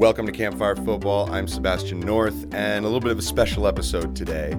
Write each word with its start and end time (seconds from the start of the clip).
Welcome 0.00 0.24
to 0.24 0.32
Campfire 0.32 0.76
Football. 0.76 1.30
I'm 1.30 1.46
Sebastian 1.46 2.00
North, 2.00 2.54
and 2.54 2.86
a 2.86 2.88
little 2.88 3.00
bit 3.00 3.12
of 3.12 3.18
a 3.18 3.22
special 3.22 3.66
episode 3.66 4.16
today. 4.16 4.56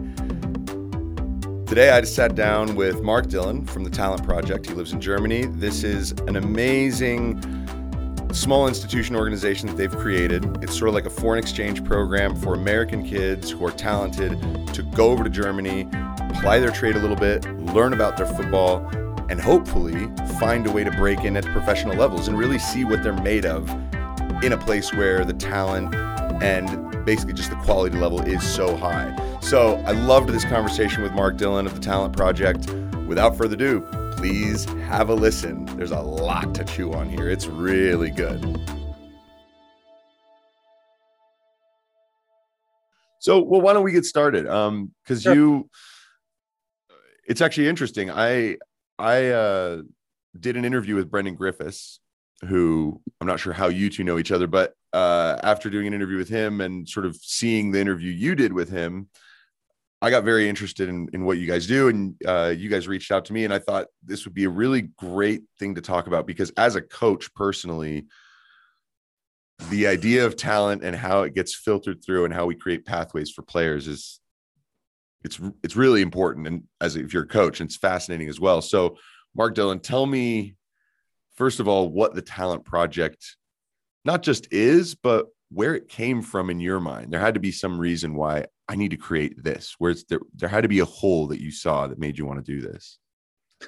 Today, 1.66 1.90
I 1.90 2.00
just 2.02 2.14
sat 2.14 2.36
down 2.36 2.76
with 2.76 3.02
Mark 3.02 3.26
Dillon 3.26 3.66
from 3.66 3.84
the 3.84 3.90
Talent 3.90 4.24
Project. 4.24 4.68
He 4.68 4.76
lives 4.76 4.94
in 4.94 5.02
Germany. 5.02 5.46
This 5.46 5.84
is 5.84 6.12
an 6.28 6.36
amazing 6.36 7.42
small 8.32 8.68
institution 8.68 9.16
organization 9.16 9.68
that 9.68 9.78
they've 9.78 9.98
created. 9.98 10.46
It's 10.64 10.78
sort 10.78 10.90
of 10.90 10.94
like 10.94 11.08
a 11.08 11.10
foreign 11.10 11.40
exchange 11.40 11.84
program 11.84 12.36
for 12.36 12.54
American 12.54 13.04
kids 13.04 13.50
who 13.50 13.66
are 13.66 13.72
talented 13.72 14.40
to 14.76 14.84
go 14.94 15.10
over 15.10 15.24
to 15.24 15.30
Germany, 15.32 15.90
apply 16.36 16.60
their 16.60 16.70
trade 16.70 16.98
a 16.98 17.00
little 17.00 17.16
bit, 17.16 17.52
learn 17.74 17.94
about 17.94 18.16
their 18.16 18.28
football, 18.28 18.88
and 19.32 19.42
hopefully 19.42 20.08
find 20.40 20.68
a 20.68 20.72
way 20.72 20.84
to 20.84 20.92
break 20.92 21.24
in 21.24 21.36
at 21.36 21.46
professional 21.46 21.96
levels 21.96 22.28
and 22.28 22.38
really 22.38 22.60
see 22.60 22.86
what 22.86 23.02
they're 23.02 23.12
made 23.24 23.48
of 23.48 23.68
in 24.44 24.54
a 24.54 24.58
place 24.58 24.92
where 24.94 25.24
the 25.24 25.34
talent 25.34 25.94
and 26.42 27.06
basically 27.06 27.34
just 27.34 27.52
the 27.52 27.56
quality 27.58 27.96
level 27.98 28.22
is 28.22 28.44
so 28.44 28.76
high. 28.76 29.16
So 29.42 29.76
I 29.86 29.92
loved 29.92 30.30
this 30.30 30.44
conversation 30.46 31.04
with 31.04 31.12
Mark 31.14 31.38
Dillon 31.38 31.66
of 31.66 31.76
the 31.76 31.80
Talent 31.80 32.16
Project. 32.16 32.68
Without 33.08 33.38
further 33.38 33.56
ado, 33.56 33.82
please 34.18 34.66
have 34.88 35.10
a 35.10 35.14
listen. 35.14 35.66
There's 35.78 35.92
a 35.92 36.00
lot 36.00 36.56
to 36.56 36.64
chew 36.64 36.94
on 36.94 37.10
here. 37.10 37.30
It's 37.30 37.46
really 37.48 38.10
good. 38.10 38.40
So, 43.20 43.40
well, 43.40 43.62
why 43.62 43.74
don't 43.74 43.84
we 43.84 43.92
get 43.92 44.06
started? 44.06 44.48
Um, 44.48 44.92
because 45.04 45.22
sure. 45.22 45.36
you, 45.36 45.70
it's 47.28 47.42
actually 47.42 47.68
interesting. 47.68 48.10
I 48.10 48.58
I 48.98 49.28
uh, 49.28 49.82
did 50.40 50.58
an 50.58 50.66
interview 50.66 50.96
with 50.96 51.12
Brendan 51.12 51.36
Griffiths 51.36 52.00
who 52.48 53.00
I'm 53.20 53.28
not 53.28 53.40
sure 53.40 53.54
how 53.54 53.68
you 53.68 53.90
two 53.90 54.04
know 54.04 54.18
each 54.18 54.32
other, 54.32 54.48
but 54.48 54.74
uh, 54.94 55.38
after 55.44 55.70
doing 55.70 55.88
an 55.88 55.94
interview 55.94 56.18
with 56.18 56.30
him 56.30 56.62
and 56.62 56.88
sort 56.88 57.06
of 57.06 57.16
seeing 57.16 57.72
the 57.72 57.80
interview 57.80 58.12
you 58.12 58.36
did 58.36 58.52
with 58.52 58.70
him, 58.70 59.08
I 60.02 60.10
got 60.10 60.24
very 60.24 60.50
interested 60.50 60.90
in, 60.90 61.08
in 61.14 61.26
what 61.26 61.38
you 61.38 61.46
guys 61.46 61.68
do. 61.68 61.88
And 61.90 62.16
uh, 62.26 62.54
you 62.56 62.70
guys 62.70 62.88
reached 62.88 63.12
out 63.12 63.26
to 63.26 63.34
me, 63.34 63.46
and 63.46 63.54
I 63.54 63.60
thought 63.60 63.88
this 64.04 64.26
would 64.26 64.34
be 64.34 64.46
a 64.46 64.50
really 64.50 64.82
great 64.98 65.44
thing 65.60 65.76
to 65.76 65.82
talk 65.82 66.08
about 66.08 66.26
because 66.26 66.52
as 66.58 66.76
a 66.76 66.82
coach 66.82 67.32
personally, 67.36 68.06
the 69.70 69.88
idea 69.88 70.26
of 70.26 70.36
talent 70.36 70.84
and 70.84 70.96
how 70.96 71.22
it 71.22 71.36
gets 71.36 71.54
filtered 71.54 72.04
through 72.04 72.26
and 72.26 72.34
how 72.34 72.48
we 72.48 72.56
create 72.56 72.86
pathways 72.86 73.30
for 73.30 73.44
players 73.44 73.88
is 73.88 74.20
it's 75.24 75.40
it's 75.64 75.76
really 75.76 76.02
important 76.02 76.48
and 76.48 76.64
as 76.80 76.96
if 76.96 77.14
you're 77.14 77.24
a 77.24 77.28
coach 77.28 77.62
it's 77.62 77.78
fascinating 77.78 78.28
as 78.28 78.40
well 78.40 78.60
so 78.60 78.98
mark 79.36 79.54
dillon 79.54 79.80
tell 79.80 80.06
me 80.06 80.56
first 81.42 81.60
of 81.60 81.68
all, 81.68 81.90
what 81.90 82.14
the 82.14 82.22
talent 82.22 82.64
project 82.64 83.36
not 84.06 84.22
just 84.22 84.48
is, 84.54 84.94
but 84.94 85.26
where 85.50 85.74
it 85.74 85.90
came 85.90 86.22
from 86.22 86.52
in 86.52 86.60
your 86.60 86.80
mind. 86.80 87.12
There 87.12 87.20
had 87.20 87.34
to 87.34 87.40
be 87.40 87.52
some 87.52 87.80
reason 87.80 88.14
why 88.14 88.46
I 88.70 88.76
need 88.76 88.92
to 88.92 88.98
create 88.98 89.44
this. 89.44 89.74
Where 89.80 89.96
there, 90.08 90.20
there 90.36 90.50
had 90.50 90.62
to 90.62 90.68
be 90.68 90.82
a 90.82 90.86
hole 90.86 91.26
that 91.30 91.42
you 91.42 91.50
saw 91.50 91.88
that 91.88 91.98
made 91.98 92.20
you 92.20 92.28
want 92.28 92.46
to 92.46 92.52
do 92.52 92.62
this. 92.62 93.00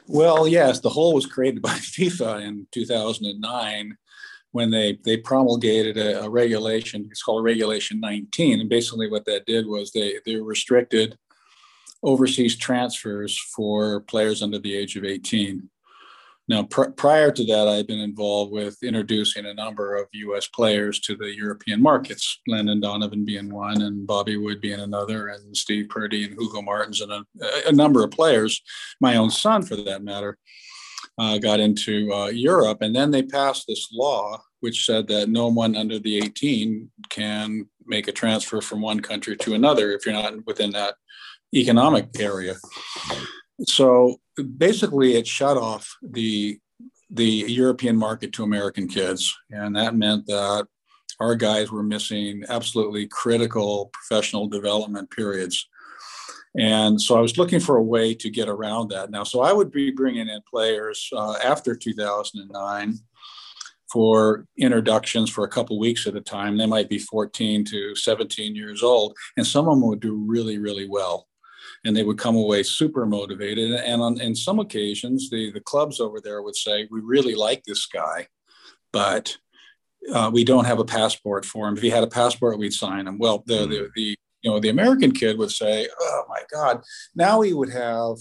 Well, 0.05 0.47
yes, 0.47 0.81
the 0.81 0.91
hole 0.91 1.15
was 1.15 1.25
created 1.25 1.63
by 1.63 1.69
FIFA 1.97 2.43
in 2.43 2.67
2009 2.71 3.97
when 4.51 4.69
they 4.69 4.99
they 5.03 5.17
promulgated 5.17 5.97
a, 5.97 6.25
a, 6.25 6.29
regulation. 6.29 7.07
It's 7.09 7.23
called 7.23 7.43
Regulation 7.43 7.99
19, 7.99 8.59
and 8.59 8.69
basically 8.69 9.09
what 9.09 9.25
that 9.25 9.47
did 9.47 9.65
was 9.65 9.89
they 9.89 10.19
they 10.27 10.35
restricted 10.35 11.17
overseas 12.03 12.55
transfers 12.55 13.35
for 13.55 14.01
players 14.01 14.43
under 14.43 14.59
the 14.59 14.77
age 14.77 14.95
of 14.95 15.05
18. 15.05 15.71
Now, 16.49 16.63
pr- 16.63 16.91
prior 16.91 17.31
to 17.31 17.45
that, 17.45 17.67
I'd 17.67 17.87
been 17.87 17.99
involved 17.99 18.51
with 18.51 18.77
introducing 18.83 19.45
a 19.45 19.53
number 19.53 19.95
of 19.95 20.07
U.S. 20.11 20.47
players 20.47 20.99
to 21.01 21.15
the 21.15 21.33
European 21.35 21.81
markets, 21.81 22.39
Landon 22.47 22.81
Donovan 22.81 23.23
being 23.23 23.53
one, 23.53 23.81
and 23.81 24.05
Bobby 24.05 24.37
Wood 24.37 24.59
being 24.59 24.81
another, 24.81 25.27
and 25.27 25.55
Steve 25.55 25.89
Purdy 25.89 26.25
and 26.25 26.33
Hugo 26.33 26.61
Martins, 26.61 27.01
and 27.01 27.11
a, 27.11 27.25
a 27.67 27.71
number 27.71 28.03
of 28.03 28.11
players. 28.11 28.61
My 28.99 29.15
own 29.15 29.29
son, 29.29 29.61
for 29.61 29.77
that 29.77 30.03
matter, 30.03 30.37
uh, 31.17 31.37
got 31.37 31.59
into 31.59 32.11
uh, 32.13 32.27
Europe, 32.27 32.81
and 32.81 32.95
then 32.95 33.11
they 33.11 33.23
passed 33.23 33.65
this 33.67 33.89
law 33.93 34.41
which 34.63 34.85
said 34.85 35.09
that 35.09 35.27
no 35.27 35.47
one 35.47 35.75
under 35.75 35.99
the 35.99 36.15
18 36.19 36.89
can 37.09 37.67
make 37.85 38.07
a 38.07 38.13
transfer 38.13 38.61
from 38.61 38.79
one 38.79 39.01
country 39.01 39.35
to 39.35 39.55
another 39.55 39.91
if 39.91 40.05
you're 40.05 40.15
not 40.15 40.33
within 40.45 40.71
that 40.71 40.95
economic 41.53 42.07
area. 42.17 42.55
So 43.67 44.21
basically, 44.57 45.15
it 45.15 45.27
shut 45.27 45.57
off 45.57 45.95
the 46.01 46.59
the 47.09 47.45
European 47.47 47.95
market 47.95 48.33
to 48.33 48.43
American 48.43 48.87
kids, 48.87 49.37
and 49.51 49.75
that 49.75 49.95
meant 49.95 50.25
that 50.25 50.67
our 51.19 51.35
guys 51.35 51.71
were 51.71 51.83
missing 51.83 52.43
absolutely 52.49 53.07
critical 53.07 53.91
professional 53.93 54.47
development 54.47 55.11
periods. 55.11 55.67
And 56.57 56.99
so 57.01 57.15
I 57.15 57.21
was 57.21 57.37
looking 57.37 57.59
for 57.59 57.77
a 57.77 57.83
way 57.83 58.13
to 58.15 58.29
get 58.29 58.49
around 58.49 58.89
that. 58.89 59.09
Now, 59.09 59.23
so 59.23 59.41
I 59.41 59.53
would 59.53 59.71
be 59.71 59.91
bringing 59.91 60.27
in 60.27 60.41
players 60.49 61.09
uh, 61.13 61.35
after 61.43 61.75
2009 61.75 62.95
for 63.91 64.45
introductions 64.57 65.29
for 65.29 65.43
a 65.43 65.49
couple 65.49 65.79
weeks 65.79 66.07
at 66.07 66.15
a 66.15 66.21
time. 66.21 66.57
They 66.57 66.65
might 66.65 66.89
be 66.89 66.99
14 66.99 67.63
to 67.65 67.95
17 67.95 68.55
years 68.55 68.81
old, 68.81 69.15
and 69.37 69.45
some 69.45 69.67
of 69.67 69.75
them 69.75 69.87
would 69.87 69.99
do 69.99 70.15
really, 70.15 70.57
really 70.57 70.87
well 70.87 71.27
and 71.85 71.95
they 71.95 72.03
would 72.03 72.17
come 72.17 72.35
away 72.35 72.63
super 72.63 73.05
motivated. 73.05 73.71
And 73.71 74.01
on 74.01 74.21
in 74.21 74.35
some 74.35 74.59
occasions, 74.59 75.29
the 75.29 75.51
the 75.51 75.59
clubs 75.59 75.99
over 75.99 76.19
there 76.21 76.41
would 76.41 76.55
say, 76.55 76.87
"We 76.89 77.01
really 77.01 77.35
like 77.35 77.63
this 77.63 77.85
guy, 77.85 78.27
but 78.91 79.37
uh, 80.13 80.29
we 80.33 80.43
don't 80.43 80.65
have 80.65 80.79
a 80.79 80.85
passport 80.85 81.45
for 81.45 81.67
him. 81.67 81.77
If 81.77 81.83
he 81.83 81.89
had 81.89 82.03
a 82.03 82.07
passport, 82.07 82.59
we'd 82.59 82.73
sign 82.73 83.07
him." 83.07 83.17
Well, 83.17 83.43
the, 83.45 83.65
the 83.67 83.79
hmm. 83.79 83.91
the 83.95 84.17
you 84.41 84.51
know 84.51 84.59
the 84.59 84.69
American 84.69 85.11
kid 85.11 85.37
would 85.37 85.51
say, 85.51 85.87
"Oh 85.99 86.23
my 86.29 86.41
God!" 86.51 86.81
Now 87.15 87.41
he 87.41 87.53
would 87.53 87.71
have 87.71 88.17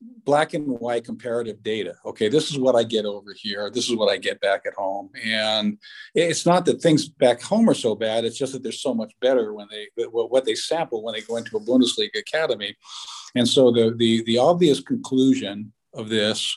black 0.00 0.54
and 0.54 0.66
white 0.66 1.04
comparative 1.04 1.62
data. 1.62 1.96
Okay, 2.04 2.28
this 2.28 2.50
is 2.50 2.58
what 2.58 2.76
I 2.76 2.84
get 2.84 3.04
over 3.04 3.34
here. 3.34 3.70
This 3.70 3.88
is 3.88 3.96
what 3.96 4.10
I 4.10 4.16
get 4.16 4.40
back 4.40 4.62
at 4.66 4.74
home. 4.74 5.10
And 5.24 5.78
it's 6.14 6.46
not 6.46 6.64
that 6.66 6.80
things 6.80 7.08
back 7.08 7.42
home 7.42 7.68
are 7.68 7.74
so 7.74 7.94
bad. 7.94 8.24
It's 8.24 8.38
just 8.38 8.52
that 8.52 8.62
they're 8.62 8.72
so 8.72 8.94
much 8.94 9.12
better 9.20 9.52
when 9.54 9.66
they 9.70 9.88
what 10.06 10.44
they 10.44 10.54
sample 10.54 11.02
when 11.02 11.14
they 11.14 11.22
go 11.22 11.36
into 11.36 11.56
a 11.56 11.60
Bundesliga 11.60 12.18
academy. 12.18 12.76
And 13.34 13.48
so 13.48 13.70
the 13.70 13.94
the 13.96 14.22
the 14.24 14.38
obvious 14.38 14.80
conclusion 14.80 15.72
of 15.94 16.08
this 16.08 16.56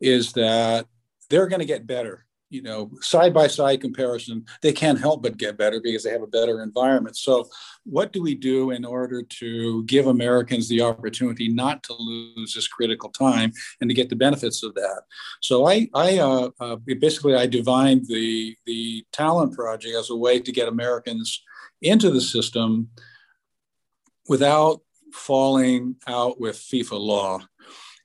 is 0.00 0.32
that 0.32 0.86
they're 1.28 1.48
going 1.48 1.60
to 1.60 1.66
get 1.66 1.86
better 1.86 2.26
you 2.50 2.62
know 2.62 2.90
side 3.00 3.32
by 3.32 3.46
side 3.46 3.80
comparison 3.80 4.44
they 4.60 4.72
can't 4.72 4.98
help 4.98 5.22
but 5.22 5.38
get 5.38 5.56
better 5.56 5.80
because 5.80 6.02
they 6.02 6.10
have 6.10 6.22
a 6.22 6.26
better 6.26 6.62
environment. 6.62 7.16
So 7.16 7.48
what 7.84 8.12
do 8.12 8.20
we 8.20 8.34
do 8.34 8.72
in 8.72 8.84
order 8.84 9.22
to 9.22 9.84
give 9.84 10.06
americans 10.06 10.68
the 10.68 10.82
opportunity 10.82 11.48
not 11.48 11.82
to 11.84 11.94
lose 11.94 12.52
this 12.54 12.68
critical 12.68 13.10
time 13.10 13.52
and 13.80 13.88
to 13.88 13.94
get 13.94 14.10
the 14.10 14.16
benefits 14.16 14.62
of 14.62 14.74
that? 14.74 15.02
So 15.40 15.66
i 15.66 15.88
i 15.94 16.18
uh, 16.18 16.50
uh, 16.60 16.76
basically 16.98 17.34
i 17.34 17.46
divined 17.46 18.06
the 18.06 18.56
the 18.66 19.06
talent 19.12 19.54
project 19.54 19.94
as 19.94 20.10
a 20.10 20.16
way 20.16 20.40
to 20.40 20.52
get 20.52 20.68
americans 20.68 21.42
into 21.80 22.10
the 22.10 22.20
system 22.20 22.90
without 24.28 24.80
falling 25.12 25.96
out 26.06 26.40
with 26.40 26.56
fifa 26.56 26.98
law. 26.98 27.40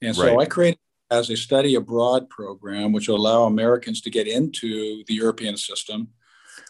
And 0.01 0.15
so 0.15 0.35
right. 0.35 0.39
i 0.39 0.45
created 0.45 0.79
as 1.11 1.29
a 1.29 1.37
study 1.37 1.75
abroad 1.75 2.29
program, 2.29 2.91
which 2.91 3.07
will 3.07 3.17
allow 3.17 3.43
Americans 3.43 4.01
to 4.01 4.09
get 4.09 4.27
into 4.27 5.03
the 5.07 5.13
European 5.13 5.57
system 5.57 6.09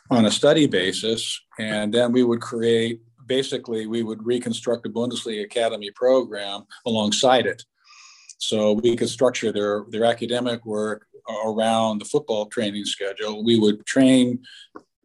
on 0.10 0.26
a 0.26 0.32
study 0.32 0.68
basis. 0.68 1.42
And 1.58 1.94
then 1.94 2.12
we 2.12 2.24
would 2.24 2.42
create 2.42 3.02
basically, 3.28 3.88
we 3.88 4.04
would 4.04 4.26
reconstruct 4.26 4.86
a 4.86 4.90
Bundesliga 4.90 5.44
Academy 5.44 5.92
program 5.92 6.64
alongside 6.86 7.46
it. 7.46 7.64
So 8.38 8.74
we 8.74 8.96
could 8.96 9.10
structure 9.10 9.52
their, 9.52 9.86
their 9.90 10.06
academic 10.06 10.66
work 10.66 11.08
around 11.46 12.00
the 12.00 12.06
football 12.06 12.46
training 12.48 12.86
schedule. 12.86 13.44
We 13.44 13.58
would 13.58 13.86
train 13.86 14.44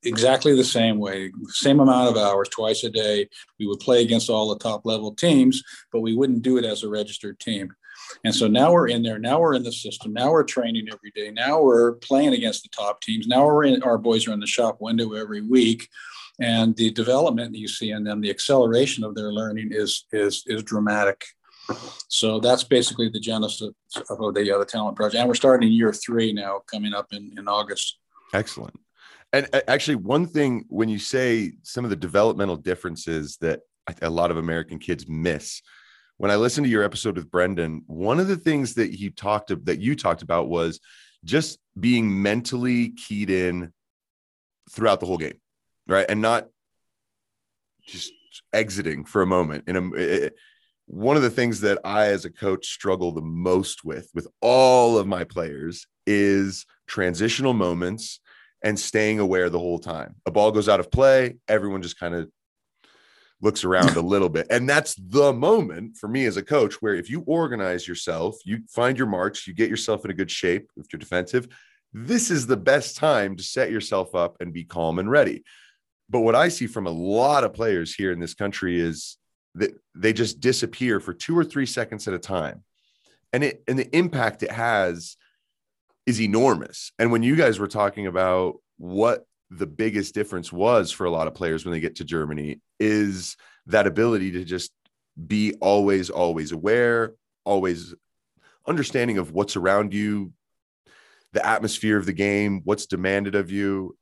exactly 0.02 0.54
the 0.54 0.64
same 0.64 0.98
way, 0.98 1.30
same 1.48 1.80
amount 1.80 2.10
of 2.10 2.22
hours 2.22 2.48
twice 2.48 2.84
a 2.84 2.90
day. 2.90 3.28
We 3.58 3.66
would 3.66 3.80
play 3.80 4.02
against 4.02 4.28
all 4.28 4.48
the 4.48 4.58
top 4.58 4.84
level 4.84 5.14
teams, 5.14 5.62
but 5.92 6.00
we 6.00 6.14
wouldn't 6.14 6.42
do 6.42 6.58
it 6.58 6.64
as 6.64 6.82
a 6.82 6.88
registered 6.88 7.38
team. 7.38 7.72
And 8.24 8.34
so 8.34 8.46
now 8.46 8.72
we're 8.72 8.88
in 8.88 9.02
there. 9.02 9.18
Now 9.18 9.40
we're 9.40 9.54
in 9.54 9.62
the 9.62 9.72
system. 9.72 10.12
Now 10.12 10.30
we're 10.30 10.44
training 10.44 10.88
every 10.92 11.10
day. 11.14 11.30
Now 11.30 11.62
we're 11.62 11.94
playing 11.94 12.34
against 12.34 12.62
the 12.62 12.68
top 12.70 13.00
teams. 13.00 13.26
Now 13.26 13.44
we're 13.46 13.64
in, 13.64 13.82
our 13.82 13.98
boys 13.98 14.26
are 14.26 14.32
in 14.32 14.40
the 14.40 14.46
shop 14.46 14.78
window 14.80 15.12
every 15.12 15.42
week. 15.42 15.88
And 16.40 16.74
the 16.76 16.90
development 16.90 17.52
that 17.52 17.58
you 17.58 17.68
see 17.68 17.90
in 17.90 18.04
them, 18.04 18.20
the 18.20 18.30
acceleration 18.30 19.04
of 19.04 19.14
their 19.14 19.30
learning 19.30 19.68
is 19.72 20.06
is 20.12 20.42
is 20.46 20.62
dramatic. 20.62 21.22
So 22.08 22.40
that's 22.40 22.64
basically 22.64 23.08
the 23.08 23.20
genesis 23.20 23.70
of 24.08 24.34
the, 24.34 24.52
uh, 24.54 24.58
the 24.58 24.64
talent 24.64 24.96
project. 24.96 25.20
And 25.20 25.28
we're 25.28 25.34
starting 25.34 25.68
in 25.68 25.74
year 25.74 25.92
three 25.92 26.32
now, 26.32 26.62
coming 26.66 26.94
up 26.94 27.12
in, 27.12 27.32
in 27.38 27.46
August. 27.46 27.98
Excellent. 28.34 28.74
And 29.32 29.48
uh, 29.52 29.60
actually, 29.68 29.96
one 29.96 30.26
thing 30.26 30.64
when 30.68 30.88
you 30.88 30.98
say 30.98 31.52
some 31.62 31.84
of 31.84 31.90
the 31.90 31.96
developmental 31.96 32.56
differences 32.56 33.36
that 33.40 33.60
a 34.02 34.10
lot 34.10 34.30
of 34.30 34.36
American 34.36 34.78
kids 34.78 35.08
miss, 35.08 35.62
when 36.20 36.30
I 36.30 36.36
listened 36.36 36.66
to 36.66 36.70
your 36.70 36.82
episode 36.82 37.16
with 37.16 37.30
Brendan, 37.30 37.82
one 37.86 38.20
of 38.20 38.28
the 38.28 38.36
things 38.36 38.74
that 38.74 38.92
he 38.92 39.08
talked 39.08 39.48
that 39.64 39.78
you 39.78 39.96
talked 39.96 40.20
about 40.20 40.50
was 40.50 40.78
just 41.24 41.58
being 41.78 42.20
mentally 42.20 42.90
keyed 42.90 43.30
in 43.30 43.72
throughout 44.70 45.00
the 45.00 45.06
whole 45.06 45.16
game. 45.16 45.40
right? 45.86 46.04
And 46.10 46.20
not 46.20 46.48
just 47.86 48.12
exiting 48.52 49.06
for 49.06 49.22
a 49.22 49.26
moment. 49.26 49.64
In 49.66 49.76
a, 49.76 49.94
it, 49.94 50.34
one 50.84 51.16
of 51.16 51.22
the 51.22 51.30
things 51.30 51.62
that 51.62 51.78
I, 51.84 52.08
as 52.08 52.26
a 52.26 52.30
coach, 52.30 52.66
struggle 52.66 53.12
the 53.12 53.22
most 53.22 53.82
with, 53.82 54.10
with 54.12 54.28
all 54.42 54.98
of 54.98 55.06
my 55.06 55.24
players, 55.24 55.86
is 56.06 56.66
transitional 56.86 57.54
moments 57.54 58.20
and 58.62 58.78
staying 58.78 59.20
aware 59.20 59.48
the 59.48 59.58
whole 59.58 59.78
time. 59.78 60.16
A 60.26 60.30
ball 60.30 60.52
goes 60.52 60.68
out 60.68 60.80
of 60.80 60.90
play, 60.90 61.38
everyone 61.48 61.80
just 61.80 61.98
kind 61.98 62.14
of 62.14 62.30
looks 63.40 63.64
around 63.64 63.96
a 63.96 64.00
little 64.14 64.28
bit. 64.28 64.46
And 64.50 64.68
that's 64.68 64.94
the 64.94 65.32
moment 65.32 65.96
for 65.96 66.08
me 66.08 66.26
as 66.26 66.36
a 66.36 66.42
coach 66.42 66.74
where 66.80 66.94
if 66.94 67.10
you 67.10 67.22
organize 67.26 67.86
yourself, 67.86 68.36
you 68.44 68.60
find 68.68 68.98
your 68.98 69.06
marks, 69.06 69.46
you 69.46 69.54
get 69.54 69.70
yourself 69.70 70.04
in 70.04 70.10
a 70.10 70.14
good 70.14 70.30
shape 70.30 70.70
if 70.76 70.86
you're 70.92 70.98
defensive, 70.98 71.48
this 71.92 72.30
is 72.30 72.46
the 72.46 72.56
best 72.56 72.96
time 72.96 73.36
to 73.36 73.42
set 73.42 73.70
yourself 73.70 74.14
up 74.14 74.36
and 74.40 74.52
be 74.52 74.64
calm 74.64 74.98
and 74.98 75.10
ready. 75.10 75.44
But 76.08 76.20
what 76.20 76.34
I 76.34 76.48
see 76.48 76.66
from 76.66 76.86
a 76.86 76.90
lot 76.90 77.44
of 77.44 77.54
players 77.54 77.94
here 77.94 78.12
in 78.12 78.20
this 78.20 78.34
country 78.34 78.80
is 78.80 79.16
that 79.54 79.72
they 79.94 80.12
just 80.12 80.40
disappear 80.40 81.00
for 81.00 81.14
two 81.14 81.36
or 81.36 81.44
three 81.44 81.66
seconds 81.66 82.06
at 82.06 82.14
a 82.14 82.18
time. 82.18 82.62
And 83.32 83.44
it 83.44 83.62
and 83.68 83.78
the 83.78 83.96
impact 83.96 84.42
it 84.42 84.50
has 84.50 85.16
is 86.06 86.20
enormous. 86.20 86.92
And 86.98 87.12
when 87.12 87.22
you 87.22 87.36
guys 87.36 87.58
were 87.58 87.68
talking 87.68 88.06
about 88.06 88.56
what 88.76 89.24
the 89.50 89.66
biggest 89.66 90.14
difference 90.14 90.52
was 90.52 90.92
for 90.92 91.06
a 91.06 91.10
lot 91.10 91.26
of 91.26 91.34
players 91.34 91.64
when 91.64 91.72
they 91.72 91.80
get 91.80 91.96
to 91.96 92.04
Germany 92.04 92.60
is 92.78 93.36
that 93.66 93.86
ability 93.86 94.32
to 94.32 94.44
just 94.44 94.70
be 95.26 95.54
always, 95.60 96.08
always 96.08 96.52
aware, 96.52 97.14
always 97.44 97.94
understanding 98.66 99.18
of 99.18 99.32
what's 99.32 99.56
around 99.56 99.92
you, 99.92 100.32
the 101.32 101.44
atmosphere 101.44 101.96
of 101.96 102.06
the 102.06 102.12
game, 102.12 102.60
what's 102.64 102.86
demanded 102.86 103.34
of 103.34 103.50
you. 103.50 103.96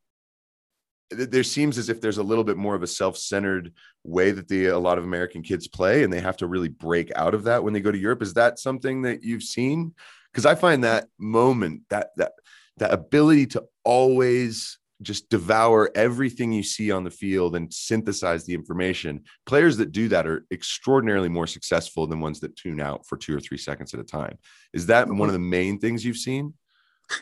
There 1.10 1.42
seems 1.42 1.78
as 1.78 1.88
if 1.88 2.02
there's 2.02 2.18
a 2.18 2.22
little 2.22 2.44
bit 2.44 2.58
more 2.58 2.74
of 2.74 2.82
a 2.82 2.86
self-centered 2.86 3.72
way 4.04 4.30
that 4.30 4.48
the 4.48 4.66
a 4.66 4.78
lot 4.78 4.98
of 4.98 5.04
American 5.04 5.42
kids 5.42 5.66
play, 5.66 6.04
and 6.04 6.12
they 6.12 6.20
have 6.20 6.36
to 6.38 6.46
really 6.46 6.68
break 6.68 7.10
out 7.16 7.32
of 7.32 7.44
that 7.44 7.64
when 7.64 7.72
they 7.72 7.80
go 7.80 7.90
to 7.90 7.98
Europe. 7.98 8.20
Is 8.20 8.34
that 8.34 8.58
something 8.58 9.02
that 9.02 9.24
you've 9.24 9.42
seen? 9.42 9.94
Because 10.30 10.44
I 10.44 10.54
find 10.54 10.84
that 10.84 11.08
moment, 11.18 11.82
that 11.88 12.10
that 12.16 12.32
that 12.76 12.92
ability 12.92 13.46
to 13.46 13.64
always 13.84 14.78
just 15.02 15.28
devour 15.28 15.90
everything 15.94 16.52
you 16.52 16.62
see 16.62 16.90
on 16.90 17.04
the 17.04 17.10
field 17.10 17.54
and 17.54 17.72
synthesize 17.72 18.44
the 18.44 18.54
information. 18.54 19.22
Players 19.46 19.76
that 19.76 19.92
do 19.92 20.08
that 20.08 20.26
are 20.26 20.44
extraordinarily 20.50 21.28
more 21.28 21.46
successful 21.46 22.06
than 22.06 22.20
ones 22.20 22.40
that 22.40 22.56
tune 22.56 22.80
out 22.80 23.06
for 23.06 23.16
two 23.16 23.36
or 23.36 23.40
three 23.40 23.58
seconds 23.58 23.94
at 23.94 24.00
a 24.00 24.04
time. 24.04 24.38
Is 24.72 24.86
that 24.86 25.08
one 25.08 25.20
of 25.20 25.26
mm-hmm. 25.26 25.32
the 25.34 25.38
main 25.38 25.78
things 25.78 26.04
you've 26.04 26.16
seen? 26.16 26.54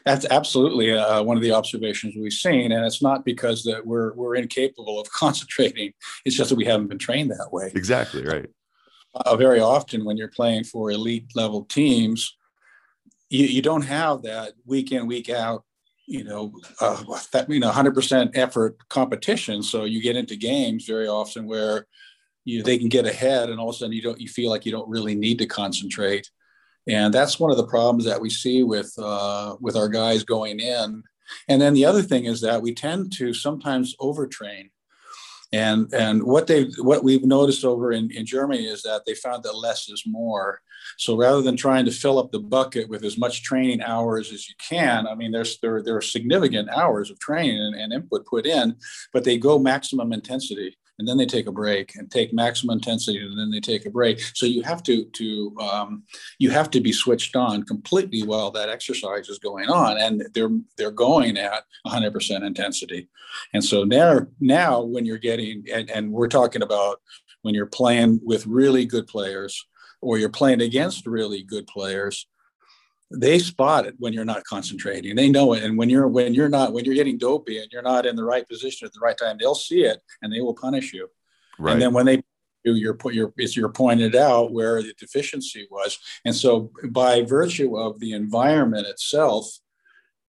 That's 0.04 0.26
absolutely 0.30 0.92
uh, 0.92 1.22
one 1.22 1.36
of 1.36 1.42
the 1.42 1.52
observations 1.52 2.14
we've 2.16 2.32
seen, 2.32 2.72
and 2.72 2.84
it's 2.84 3.02
not 3.02 3.24
because 3.24 3.62
that 3.64 3.86
we're 3.86 4.14
we're 4.14 4.34
incapable 4.34 4.98
of 5.00 5.08
concentrating. 5.12 5.92
It's 6.24 6.36
just 6.36 6.50
that 6.50 6.56
we 6.56 6.64
haven't 6.64 6.88
been 6.88 6.98
trained 6.98 7.30
that 7.30 7.52
way. 7.52 7.70
Exactly 7.74 8.24
right. 8.24 8.48
Uh, 9.14 9.36
very 9.36 9.60
often, 9.60 10.04
when 10.04 10.16
you're 10.16 10.28
playing 10.28 10.64
for 10.64 10.90
elite 10.90 11.26
level 11.36 11.64
teams, 11.64 12.36
you, 13.30 13.46
you 13.46 13.62
don't 13.62 13.82
have 13.82 14.22
that 14.22 14.54
week 14.66 14.92
in 14.92 15.06
week 15.06 15.30
out 15.30 15.64
you 16.06 16.24
know, 16.24 16.52
uh, 16.80 17.02
that 17.32 17.50
you 17.50 17.60
know, 17.60 17.70
100% 17.70 18.30
effort 18.34 18.76
competition. 18.88 19.62
So 19.62 19.84
you 19.84 20.00
get 20.00 20.16
into 20.16 20.36
games 20.36 20.86
very 20.86 21.08
often 21.08 21.46
where 21.46 21.86
you 22.44 22.62
they 22.62 22.78
can 22.78 22.88
get 22.88 23.06
ahead, 23.06 23.50
and 23.50 23.58
all 23.58 23.70
of 23.70 23.74
a 23.74 23.78
sudden 23.78 23.92
you 23.92 24.02
don't 24.02 24.20
you 24.20 24.28
feel 24.28 24.50
like 24.50 24.64
you 24.64 24.72
don't 24.72 24.88
really 24.88 25.16
need 25.16 25.38
to 25.38 25.46
concentrate, 25.46 26.30
and 26.86 27.12
that's 27.12 27.40
one 27.40 27.50
of 27.50 27.56
the 27.56 27.66
problems 27.66 28.04
that 28.04 28.20
we 28.20 28.30
see 28.30 28.62
with 28.62 28.92
uh, 28.98 29.56
with 29.60 29.76
our 29.76 29.88
guys 29.88 30.22
going 30.22 30.60
in. 30.60 31.02
And 31.48 31.60
then 31.60 31.74
the 31.74 31.84
other 31.84 32.02
thing 32.02 32.26
is 32.26 32.40
that 32.42 32.62
we 32.62 32.72
tend 32.72 33.12
to 33.14 33.34
sometimes 33.34 33.96
overtrain. 34.00 34.70
And 35.52 35.92
and 35.94 36.22
what 36.22 36.46
they 36.46 36.64
what 36.78 37.04
we've 37.04 37.24
noticed 37.24 37.64
over 37.64 37.92
in, 37.92 38.10
in 38.10 38.26
Germany 38.26 38.66
is 38.66 38.82
that 38.82 39.02
they 39.06 39.14
found 39.14 39.44
that 39.44 39.56
less 39.56 39.88
is 39.88 40.02
more. 40.06 40.60
So 40.98 41.16
rather 41.16 41.42
than 41.42 41.56
trying 41.56 41.84
to 41.84 41.90
fill 41.90 42.18
up 42.18 42.32
the 42.32 42.40
bucket 42.40 42.88
with 42.88 43.04
as 43.04 43.18
much 43.18 43.42
training 43.42 43.82
hours 43.82 44.32
as 44.32 44.48
you 44.48 44.54
can, 44.58 45.06
I 45.06 45.14
mean, 45.14 45.32
there's 45.32 45.58
there, 45.60 45.82
there 45.82 45.96
are 45.96 46.02
significant 46.02 46.68
hours 46.70 47.10
of 47.10 47.18
training 47.18 47.58
and, 47.58 47.74
and 47.74 47.92
input 47.92 48.26
put 48.26 48.46
in, 48.46 48.76
but 49.12 49.24
they 49.24 49.38
go 49.38 49.58
maximum 49.58 50.12
intensity 50.12 50.76
and 50.98 51.06
then 51.06 51.16
they 51.16 51.26
take 51.26 51.46
a 51.46 51.52
break 51.52 51.94
and 51.96 52.10
take 52.10 52.32
maximum 52.32 52.74
intensity 52.74 53.18
and 53.18 53.38
then 53.38 53.50
they 53.50 53.60
take 53.60 53.86
a 53.86 53.90
break. 53.90 54.20
So 54.34 54.46
you 54.46 54.62
have 54.62 54.82
to 54.84 55.04
to 55.04 55.56
um, 55.60 56.02
you 56.38 56.50
have 56.50 56.70
to 56.70 56.80
be 56.80 56.92
switched 56.92 57.36
on 57.36 57.64
completely 57.64 58.22
while 58.22 58.50
that 58.52 58.68
exercise 58.68 59.28
is 59.28 59.38
going 59.38 59.68
on 59.68 59.98
and 59.98 60.26
they're 60.34 60.50
they're 60.76 60.90
going 60.90 61.36
at 61.36 61.64
100% 61.86 62.46
intensity. 62.46 63.08
And 63.52 63.64
so 63.64 63.84
now 63.84 64.26
now 64.40 64.82
when 64.82 65.04
you're 65.04 65.18
getting 65.18 65.64
and, 65.72 65.90
and 65.90 66.12
we're 66.12 66.28
talking 66.28 66.62
about 66.62 67.00
when 67.42 67.54
you're 67.54 67.66
playing 67.66 68.20
with 68.24 68.46
really 68.46 68.84
good 68.84 69.06
players 69.06 69.66
or 70.00 70.18
you're 70.18 70.28
playing 70.28 70.60
against 70.60 71.06
really 71.06 71.42
good 71.42 71.66
players 71.66 72.26
they 73.10 73.38
spot 73.38 73.86
it 73.86 73.94
when 73.98 74.12
you're 74.12 74.24
not 74.24 74.44
concentrating. 74.44 75.14
They 75.14 75.28
know 75.28 75.52
it. 75.52 75.62
And 75.62 75.78
when 75.78 75.88
you're 75.88 76.08
when 76.08 76.34
you're 76.34 76.48
not 76.48 76.72
when 76.72 76.84
you're 76.84 76.94
getting 76.94 77.18
dopey 77.18 77.58
and 77.58 77.68
you're 77.70 77.82
not 77.82 78.06
in 78.06 78.16
the 78.16 78.24
right 78.24 78.48
position 78.48 78.86
at 78.86 78.92
the 78.92 79.00
right 79.00 79.16
time 79.16 79.36
they'll 79.38 79.54
see 79.54 79.84
it 79.84 80.02
and 80.22 80.32
they 80.32 80.40
will 80.40 80.54
punish 80.54 80.92
you. 80.92 81.08
Right. 81.58 81.72
and 81.72 81.82
then 81.82 81.94
when 81.94 82.06
they 82.06 82.16
do 82.64 82.74
you're 82.74 82.98
you're 83.12 83.32
you're 83.36 83.68
pointed 83.68 84.16
out 84.16 84.52
where 84.52 84.82
the 84.82 84.92
deficiency 84.98 85.66
was. 85.70 85.98
And 86.24 86.34
so 86.34 86.72
by 86.90 87.22
virtue 87.22 87.78
of 87.78 88.00
the 88.00 88.12
environment 88.12 88.86
itself 88.86 89.58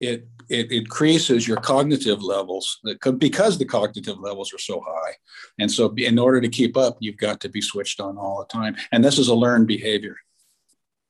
it 0.01 0.27
it 0.51 0.73
increases 0.73 1.47
your 1.47 1.57
cognitive 1.59 2.23
levels 2.23 2.81
because 3.19 3.57
the 3.57 3.65
cognitive 3.65 4.19
levels 4.19 4.53
are 4.53 4.59
so 4.59 4.83
high. 4.85 5.13
And 5.61 5.71
so 5.71 5.95
in 5.95 6.19
order 6.19 6.41
to 6.41 6.49
keep 6.49 6.77
up 6.77 6.97
you've 6.99 7.19
got 7.19 7.41
to 7.43 7.49
be 7.49 7.61
switched 7.61 8.01
on 8.01 8.19
all 8.19 8.41
the 8.41 8.53
time. 8.53 8.75
And 8.91 9.05
this 9.05 9.19
is 9.19 9.29
a 9.29 9.35
learned 9.35 9.69
behavior 9.69 10.17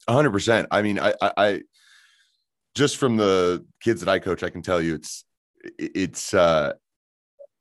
hundred 0.08 0.30
percent. 0.30 0.68
I 0.70 0.82
mean, 0.82 0.98
I, 0.98 1.14
I, 1.20 1.32
I, 1.36 1.62
just 2.74 2.96
from 2.96 3.16
the 3.16 3.64
kids 3.80 4.00
that 4.00 4.10
I 4.10 4.18
coach, 4.18 4.42
I 4.42 4.50
can 4.50 4.62
tell 4.62 4.80
you 4.82 4.94
it's, 4.94 5.24
it's, 5.78 6.34
uh, 6.34 6.72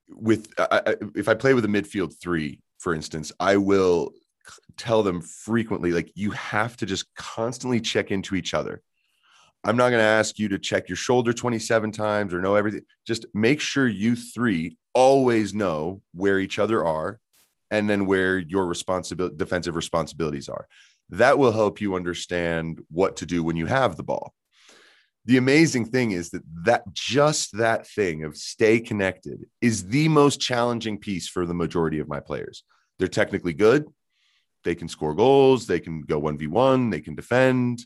with, 0.09 0.51
I, 0.57 0.95
if 1.15 1.27
I 1.27 1.35
play 1.35 1.53
with 1.53 1.65
a 1.65 1.69
midfield 1.69 2.19
three, 2.19 2.61
for 2.79 2.93
instance, 2.93 3.31
I 3.39 3.57
will 3.57 4.11
tell 4.75 5.03
them 5.03 5.21
frequently, 5.21 5.91
like, 5.91 6.11
you 6.15 6.31
have 6.31 6.75
to 6.77 6.85
just 6.85 7.13
constantly 7.15 7.79
check 7.79 8.11
into 8.11 8.35
each 8.35 8.53
other. 8.53 8.81
I'm 9.63 9.77
not 9.77 9.89
going 9.89 10.01
to 10.01 10.07
ask 10.07 10.39
you 10.39 10.49
to 10.49 10.59
check 10.59 10.89
your 10.89 10.97
shoulder 10.97 11.31
27 11.31 11.91
times 11.91 12.33
or 12.33 12.41
know 12.41 12.55
everything. 12.55 12.81
Just 13.07 13.25
make 13.33 13.61
sure 13.61 13.87
you 13.87 14.15
three 14.15 14.77
always 14.93 15.53
know 15.53 16.01
where 16.13 16.39
each 16.39 16.59
other 16.59 16.83
are 16.85 17.19
and 17.71 17.89
then 17.89 18.05
where 18.05 18.37
your 18.37 18.65
responsibility 18.65 19.35
defensive 19.37 19.75
responsibilities 19.75 20.49
are 20.49 20.67
that 21.13 21.37
will 21.37 21.51
help 21.51 21.79
you 21.79 21.95
understand 21.95 22.81
what 22.89 23.17
to 23.17 23.25
do 23.25 23.43
when 23.43 23.55
you 23.55 23.67
have 23.67 23.95
the 23.95 24.03
ball. 24.03 24.33
The 25.25 25.37
amazing 25.37 25.85
thing 25.85 26.11
is 26.11 26.31
that 26.31 26.41
that 26.65 26.91
just 26.91 27.55
that 27.57 27.87
thing 27.87 28.23
of 28.23 28.35
stay 28.35 28.79
connected 28.79 29.45
is 29.61 29.87
the 29.87 30.07
most 30.07 30.41
challenging 30.41 30.97
piece 30.97 31.29
for 31.29 31.45
the 31.45 31.53
majority 31.53 31.99
of 31.99 32.09
my 32.09 32.19
players. 32.19 32.63
They're 32.97 33.07
technically 33.07 33.53
good. 33.53 33.85
They 34.63 34.73
can 34.73 34.87
score 34.87 35.13
goals. 35.13 35.67
They 35.67 35.79
can 35.79 36.01
go 36.01 36.19
1v1 36.19 36.91
they 36.91 37.01
can 37.01 37.15
defend. 37.15 37.85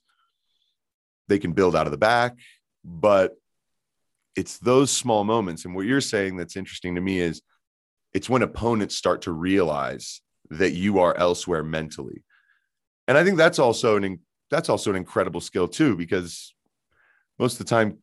They 1.27 1.37
can 1.37 1.51
build 1.51 1.75
out 1.75 1.85
of 1.85 1.91
the 1.91 1.97
back. 1.97 2.37
But 2.85 3.33
it's 4.37 4.57
those 4.57 4.89
small 4.89 5.25
moments. 5.25 5.65
And 5.65 5.75
what 5.75 5.85
you're 5.85 5.99
saying 5.99 6.37
that's 6.37 6.55
interesting 6.55 6.95
to 6.95 7.01
me 7.01 7.19
is 7.19 7.41
it's 8.13 8.29
when 8.29 8.41
opponents 8.41 8.95
start 8.95 9.23
to 9.23 9.33
realize 9.33 10.21
that 10.49 10.71
you 10.71 10.99
are 10.99 11.15
elsewhere 11.17 11.61
mentally 11.61 12.23
and 13.07 13.17
I 13.17 13.23
think 13.23 13.37
that's 13.37 13.59
also 13.59 13.97
an 13.97 14.19
that's 14.49 14.69
also 14.69 14.89
an 14.89 14.95
incredible 14.95 15.41
skill 15.41 15.67
too, 15.67 15.95
because 15.95 16.53
most 17.39 17.53
of 17.53 17.59
the 17.59 17.69
time, 17.69 17.97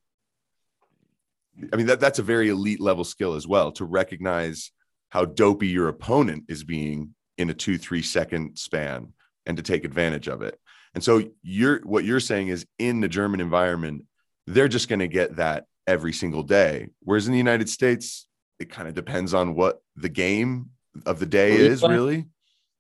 I 1.73 1.77
mean 1.77 1.87
that 1.87 2.01
that's 2.01 2.19
a 2.19 2.23
very 2.23 2.49
elite 2.49 2.81
level 2.81 3.05
skill 3.05 3.35
as 3.35 3.47
well 3.47 3.73
to 3.73 3.85
recognize 3.85 4.71
how 5.11 5.25
dopey 5.25 5.69
your 5.69 5.89
opponent 5.89 6.45
is 6.49 6.65
being 6.65 7.15
in 7.39 7.51
a 7.51 7.55
two 7.55 7.79
three 7.79 8.03
second 8.03 8.59
span 8.59 9.13
and 9.47 9.57
to 9.57 9.63
take 9.63 9.85
advantage 9.85 10.29
of 10.29 10.43
it. 10.43 10.59
And 10.95 11.03
so 11.03 11.23
you're 11.43 11.81
what 11.81 12.05
you're 12.05 12.21
saying 12.21 12.49
is 12.49 12.67
in 12.79 13.01
the 13.01 13.09
German 13.09 13.41
environment, 13.41 14.05
they're 14.47 14.69
just 14.69 14.89
going 14.89 15.01
to 15.01 15.09
get 15.09 15.37
that 15.37 15.67
every 15.87 16.13
single 16.13 16.43
day. 16.43 16.89
Whereas 17.01 17.27
in 17.27 17.33
the 17.33 17.39
United 17.39 17.69
States, 17.69 18.27
it 18.59 18.71
kind 18.71 18.89
of 18.89 18.95
depends 18.95 19.35
on 19.35 19.55
what 19.55 19.83
the 19.97 20.09
game 20.09 20.71
of 21.05 21.19
the 21.19 21.27
day 21.27 21.53
is, 21.57 21.83
really. 21.83 22.27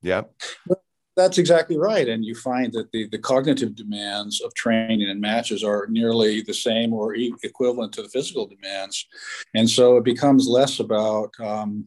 Yeah. 0.02 0.22
That's 1.16 1.38
exactly 1.38 1.78
right. 1.78 2.08
And 2.08 2.24
you 2.24 2.34
find 2.34 2.72
that 2.72 2.90
the, 2.90 3.08
the 3.08 3.18
cognitive 3.18 3.76
demands 3.76 4.40
of 4.40 4.52
training 4.54 5.08
and 5.08 5.20
matches 5.20 5.62
are 5.62 5.86
nearly 5.88 6.42
the 6.42 6.54
same 6.54 6.92
or 6.92 7.14
equivalent 7.14 7.92
to 7.94 8.02
the 8.02 8.08
physical 8.08 8.46
demands. 8.46 9.06
And 9.54 9.70
so 9.70 9.96
it 9.96 10.04
becomes 10.04 10.48
less 10.48 10.80
about, 10.80 11.30
um, 11.38 11.86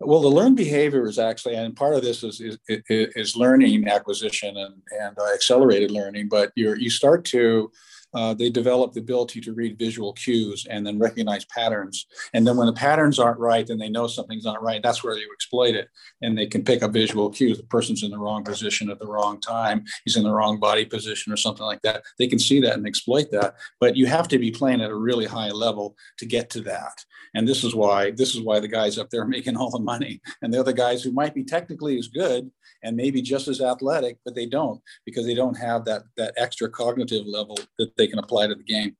well, 0.00 0.20
the 0.20 0.28
learned 0.28 0.56
behavior 0.56 1.06
is 1.06 1.18
actually, 1.18 1.54
and 1.54 1.74
part 1.74 1.94
of 1.94 2.02
this 2.02 2.22
is, 2.22 2.40
is, 2.40 2.58
is 2.68 3.36
learning 3.36 3.88
acquisition 3.88 4.56
and, 4.56 4.74
and 5.00 5.18
uh, 5.18 5.32
accelerated 5.32 5.90
learning, 5.90 6.28
but 6.28 6.52
you 6.54 6.74
you 6.74 6.90
start 6.90 7.24
to 7.26 7.70
uh, 8.16 8.32
they 8.32 8.48
develop 8.48 8.94
the 8.94 9.00
ability 9.00 9.42
to 9.42 9.52
read 9.52 9.78
visual 9.78 10.14
cues 10.14 10.66
and 10.70 10.86
then 10.86 10.98
recognize 10.98 11.44
patterns. 11.44 12.06
And 12.32 12.46
then 12.46 12.56
when 12.56 12.66
the 12.66 12.72
patterns 12.72 13.18
aren't 13.18 13.38
right, 13.38 13.66
then 13.66 13.76
they 13.76 13.90
know 13.90 14.06
something's 14.06 14.46
not 14.46 14.62
right. 14.62 14.82
That's 14.82 15.04
where 15.04 15.18
you 15.18 15.30
exploit 15.34 15.74
it. 15.74 15.88
And 16.22 16.36
they 16.36 16.46
can 16.46 16.64
pick 16.64 16.82
up 16.82 16.94
visual 16.94 17.28
cues. 17.28 17.58
The 17.58 17.64
person's 17.64 18.02
in 18.02 18.10
the 18.10 18.18
wrong 18.18 18.42
position 18.42 18.88
at 18.88 18.98
the 18.98 19.06
wrong 19.06 19.38
time. 19.38 19.84
He's 20.04 20.16
in 20.16 20.22
the 20.22 20.32
wrong 20.32 20.58
body 20.58 20.86
position 20.86 21.30
or 21.30 21.36
something 21.36 21.66
like 21.66 21.82
that. 21.82 22.04
They 22.18 22.26
can 22.26 22.38
see 22.38 22.58
that 22.60 22.72
and 22.72 22.86
exploit 22.86 23.30
that. 23.32 23.56
But 23.80 23.96
you 23.96 24.06
have 24.06 24.28
to 24.28 24.38
be 24.38 24.50
playing 24.50 24.80
at 24.80 24.90
a 24.90 24.96
really 24.96 25.26
high 25.26 25.50
level 25.50 25.94
to 26.16 26.24
get 26.24 26.48
to 26.50 26.62
that. 26.62 27.04
And 27.34 27.46
this 27.46 27.64
is 27.64 27.74
why 27.74 28.12
this 28.12 28.34
is 28.34 28.40
why 28.40 28.60
the 28.60 28.68
guys 28.68 28.96
up 28.96 29.10
there 29.10 29.20
are 29.20 29.28
making 29.36 29.56
all 29.56 29.70
the 29.70 29.78
money. 29.78 30.22
And 30.40 30.52
the 30.52 30.60
other 30.60 30.72
guys 30.72 31.02
who 31.02 31.12
might 31.12 31.34
be 31.34 31.44
technically 31.44 31.98
as 31.98 32.08
good 32.08 32.50
and 32.82 32.96
maybe 32.96 33.20
just 33.20 33.48
as 33.48 33.60
athletic, 33.60 34.18
but 34.24 34.34
they 34.34 34.46
don't 34.46 34.80
because 35.04 35.26
they 35.26 35.34
don't 35.34 35.58
have 35.58 35.84
that 35.84 36.04
that 36.16 36.34
extra 36.36 36.68
cognitive 36.70 37.26
level 37.26 37.58
that 37.78 37.96
they 37.96 38.05
can 38.08 38.18
apply 38.18 38.48
to 38.48 38.54
the 38.54 38.62
game. 38.62 38.96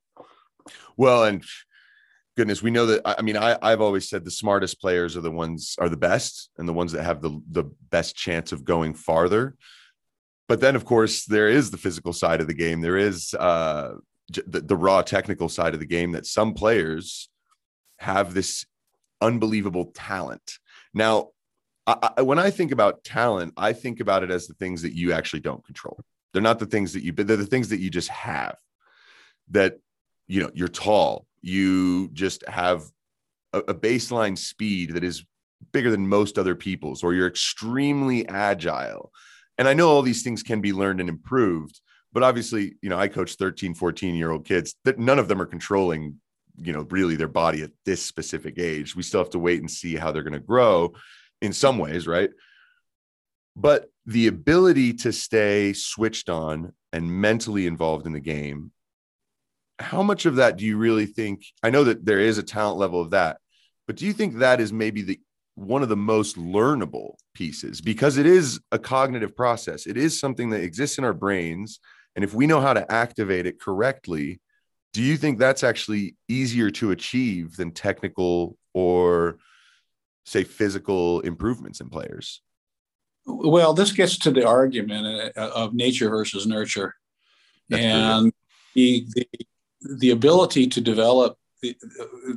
Well, 0.95 1.23
and 1.23 1.43
goodness, 2.35 2.61
we 2.61 2.71
know 2.71 2.85
that. 2.87 3.01
I 3.05 3.21
mean, 3.21 3.37
I, 3.37 3.57
I've 3.61 3.81
always 3.81 4.09
said 4.09 4.23
the 4.23 4.31
smartest 4.31 4.79
players 4.81 5.17
are 5.17 5.21
the 5.21 5.31
ones 5.31 5.75
are 5.79 5.89
the 5.89 5.97
best 5.97 6.49
and 6.57 6.67
the 6.67 6.73
ones 6.73 6.91
that 6.91 7.03
have 7.03 7.21
the 7.21 7.41
the 7.51 7.65
best 7.89 8.15
chance 8.15 8.51
of 8.51 8.65
going 8.65 8.93
farther. 8.93 9.55
But 10.47 10.61
then, 10.61 10.75
of 10.75 10.85
course, 10.85 11.25
there 11.25 11.49
is 11.49 11.71
the 11.71 11.77
physical 11.77 12.13
side 12.13 12.39
of 12.39 12.47
the 12.47 12.53
game. 12.53 12.79
There 12.79 12.97
is 12.97 13.33
uh, 13.33 13.95
the, 14.29 14.61
the 14.61 14.77
raw 14.77 15.01
technical 15.01 15.49
side 15.49 15.73
of 15.73 15.79
the 15.79 15.85
game 15.85 16.13
that 16.13 16.25
some 16.25 16.53
players 16.53 17.29
have 17.99 18.33
this 18.33 18.65
unbelievable 19.19 19.91
talent. 19.93 20.53
Now, 20.93 21.29
I, 21.85 22.21
when 22.21 22.39
I 22.39 22.49
think 22.49 22.71
about 22.71 23.03
talent, 23.03 23.53
I 23.57 23.73
think 23.73 23.99
about 23.99 24.23
it 24.23 24.31
as 24.31 24.47
the 24.47 24.53
things 24.55 24.81
that 24.81 24.93
you 24.93 25.13
actually 25.13 25.39
don't 25.39 25.65
control. 25.65 25.99
They're 26.33 26.41
not 26.41 26.59
the 26.59 26.65
things 26.65 26.93
that 26.93 27.03
you, 27.03 27.13
but 27.13 27.27
they're 27.27 27.37
the 27.37 27.45
things 27.45 27.69
that 27.69 27.79
you 27.79 27.89
just 27.89 28.09
have. 28.09 28.55
That 29.51 29.79
you 30.27 30.41
know, 30.41 30.51
you're 30.53 30.67
tall. 30.67 31.25
You 31.41 32.09
just 32.09 32.45
have 32.47 32.83
a, 33.53 33.59
a 33.59 33.73
baseline 33.73 34.37
speed 34.37 34.93
that 34.93 35.03
is 35.03 35.23
bigger 35.71 35.89
than 35.89 36.07
most 36.07 36.37
other 36.37 36.55
people's, 36.55 37.03
or 37.03 37.13
you're 37.13 37.27
extremely 37.27 38.27
agile. 38.27 39.11
And 39.57 39.67
I 39.67 39.73
know 39.73 39.89
all 39.89 40.01
these 40.01 40.23
things 40.23 40.43
can 40.43 40.61
be 40.61 40.73
learned 40.73 40.99
and 40.99 41.09
improved, 41.09 41.79
but 42.13 42.23
obviously, 42.23 42.75
you 42.81 42.89
know, 42.89 42.97
I 42.97 43.07
coach 43.07 43.35
13, 43.35 43.73
14 43.73 44.15
year 44.15 44.31
old 44.31 44.45
kids 44.45 44.75
that 44.85 44.99
none 44.99 45.19
of 45.19 45.27
them 45.27 45.41
are 45.41 45.45
controlling, 45.45 46.15
you 46.57 46.73
know, 46.73 46.85
really 46.89 47.15
their 47.15 47.27
body 47.27 47.63
at 47.63 47.71
this 47.85 48.03
specific 48.03 48.59
age. 48.59 48.95
We 48.95 49.03
still 49.03 49.21
have 49.21 49.31
to 49.31 49.39
wait 49.39 49.59
and 49.59 49.69
see 49.69 49.95
how 49.95 50.11
they're 50.11 50.23
going 50.23 50.33
to 50.33 50.39
grow 50.39 50.93
in 51.41 51.53
some 51.53 51.77
ways, 51.77 52.07
right? 52.07 52.29
But 53.55 53.89
the 54.05 54.27
ability 54.27 54.93
to 54.93 55.11
stay 55.11 55.73
switched 55.73 56.29
on 56.29 56.73
and 56.93 57.09
mentally 57.09 57.67
involved 57.67 58.05
in 58.05 58.13
the 58.13 58.19
game, 58.19 58.71
how 59.79 60.01
much 60.01 60.25
of 60.25 60.37
that 60.37 60.57
do 60.57 60.65
you 60.65 60.77
really 60.77 61.05
think? 61.05 61.45
I 61.61 61.69
know 61.69 61.83
that 61.83 62.05
there 62.05 62.19
is 62.19 62.37
a 62.37 62.43
talent 62.43 62.77
level 62.77 63.01
of 63.01 63.11
that, 63.11 63.37
but 63.85 63.95
do 63.95 64.05
you 64.05 64.13
think 64.13 64.37
that 64.37 64.59
is 64.59 64.73
maybe 64.73 65.01
the 65.01 65.19
one 65.57 65.81
of 65.81 65.89
the 65.89 65.97
most 65.97 66.37
learnable 66.37 67.15
pieces 67.33 67.81
because 67.81 68.17
it 68.17 68.27
is 68.27 68.59
a 68.71 68.77
cognitive 68.77 69.35
process. 69.35 69.87
It 69.87 69.97
is 69.97 70.19
something 70.19 70.51
that 70.51 70.61
exists 70.61 70.99
in 70.99 71.03
our 71.03 71.13
brains. 71.13 71.79
And 72.15 72.23
if 72.23 72.33
we 72.33 72.45
know 72.45 72.61
how 72.61 72.73
to 72.73 72.91
activate 72.91 73.47
it 73.47 73.59
correctly, 73.59 74.39
do 74.93 75.01
you 75.01 75.17
think 75.17 75.39
that's 75.39 75.63
actually 75.63 76.15
easier 76.27 76.69
to 76.71 76.91
achieve 76.91 77.55
than 77.55 77.71
technical 77.71 78.55
or 78.75 79.39
say 80.27 80.43
physical 80.43 81.21
improvements 81.21 81.81
in 81.81 81.89
players? 81.89 82.41
Well, 83.25 83.73
this 83.73 83.91
gets 83.91 84.17
to 84.19 84.31
the 84.31 84.47
argument 84.47 85.35
uh, 85.35 85.51
of 85.55 85.73
nature 85.73 86.09
versus 86.09 86.45
nurture, 86.45 86.93
That's 87.67 87.83
and 87.83 88.31
the, 88.75 89.05
the, 89.13 89.27
the 89.97 90.11
ability 90.11 90.67
to 90.67 90.81
develop 90.81 91.37
the, 91.61 91.75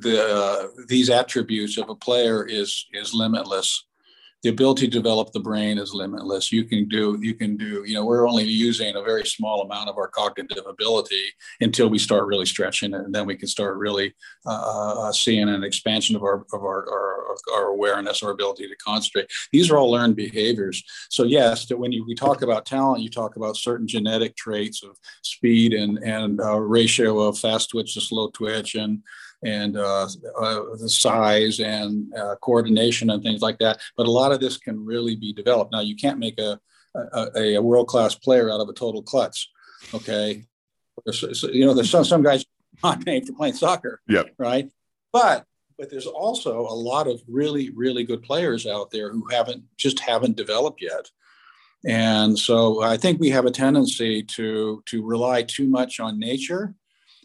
the 0.00 0.24
uh, 0.24 0.66
these 0.88 1.10
attributes 1.10 1.76
of 1.76 1.88
a 1.90 1.94
player 1.94 2.46
is 2.46 2.86
is 2.92 3.12
limitless 3.12 3.86
the 4.42 4.48
ability 4.48 4.86
to 4.86 4.90
develop 4.90 5.32
the 5.32 5.40
brain 5.40 5.78
is 5.78 5.92
limitless. 5.92 6.50
You 6.50 6.64
can 6.64 6.88
do, 6.88 7.18
you 7.20 7.34
can 7.34 7.56
do, 7.56 7.84
you 7.86 7.94
know, 7.94 8.04
we're 8.06 8.28
only 8.28 8.44
using 8.44 8.96
a 8.96 9.02
very 9.02 9.26
small 9.26 9.62
amount 9.62 9.90
of 9.90 9.98
our 9.98 10.08
cognitive 10.08 10.64
ability 10.66 11.24
until 11.60 11.88
we 11.88 11.98
start 11.98 12.26
really 12.26 12.46
stretching 12.46 12.94
it. 12.94 13.00
And 13.00 13.14
then 13.14 13.26
we 13.26 13.36
can 13.36 13.48
start 13.48 13.76
really 13.76 14.14
uh, 14.46 15.08
uh 15.08 15.12
seeing 15.12 15.48
an 15.48 15.62
expansion 15.62 16.16
of 16.16 16.22
our, 16.22 16.46
of 16.52 16.62
our, 16.62 16.88
our, 16.90 17.36
our, 17.54 17.66
awareness, 17.68 18.22
our 18.22 18.30
ability 18.30 18.66
to 18.66 18.76
concentrate. 18.76 19.30
These 19.52 19.70
are 19.70 19.76
all 19.76 19.90
learned 19.90 20.16
behaviors. 20.16 20.82
So 21.10 21.24
yes, 21.24 21.70
when 21.70 21.92
you, 21.92 22.06
we 22.06 22.14
talk 22.14 22.40
about 22.42 22.64
talent, 22.64 23.02
you 23.02 23.10
talk 23.10 23.36
about 23.36 23.56
certain 23.56 23.86
genetic 23.86 24.36
traits 24.36 24.82
of 24.82 24.96
speed 25.22 25.74
and, 25.74 25.98
and 25.98 26.40
uh, 26.40 26.58
ratio 26.58 27.20
of 27.20 27.38
fast 27.38 27.70
twitch 27.70 27.94
to 27.94 28.00
slow 28.00 28.30
twitch 28.30 28.74
and, 28.74 29.02
and 29.42 29.76
uh, 29.76 30.08
uh, 30.38 30.62
the 30.78 30.88
size 30.88 31.60
and 31.60 32.12
uh, 32.14 32.36
coordination 32.42 33.10
and 33.10 33.22
things 33.22 33.40
like 33.40 33.58
that. 33.58 33.80
But 33.96 34.06
a 34.06 34.10
lot 34.10 34.32
of 34.32 34.40
this 34.40 34.58
can 34.58 34.84
really 34.84 35.16
be 35.16 35.32
developed. 35.32 35.72
Now, 35.72 35.80
you 35.80 35.96
can't 35.96 36.18
make 36.18 36.38
a, 36.38 36.58
a, 36.94 37.56
a 37.56 37.62
world 37.62 37.88
class 37.88 38.14
player 38.14 38.50
out 38.50 38.60
of 38.60 38.68
a 38.68 38.74
total 38.74 39.02
klutz. 39.02 39.48
Okay. 39.94 40.44
So, 41.10 41.48
you 41.48 41.64
know, 41.64 41.74
there's 41.74 41.90
some, 41.90 42.04
some 42.04 42.22
guys 42.22 42.44
not 42.82 43.04
made 43.06 43.26
for 43.26 43.32
playing 43.32 43.54
soccer. 43.54 44.00
Yeah. 44.08 44.24
Right. 44.38 44.70
But 45.12 45.46
but 45.80 45.90
there's 45.90 46.06
also 46.06 46.60
a 46.60 46.76
lot 46.76 47.08
of 47.08 47.22
really 47.26 47.70
really 47.70 48.04
good 48.04 48.22
players 48.22 48.66
out 48.66 48.90
there 48.90 49.10
who 49.10 49.26
haven't 49.30 49.64
just 49.78 49.98
haven't 49.98 50.36
developed 50.36 50.82
yet 50.82 51.10
and 51.86 52.38
so 52.38 52.82
i 52.82 52.96
think 52.98 53.18
we 53.18 53.30
have 53.30 53.46
a 53.46 53.50
tendency 53.50 54.22
to 54.22 54.82
to 54.84 55.04
rely 55.04 55.42
too 55.42 55.66
much 55.66 55.98
on 55.98 56.20
nature 56.20 56.74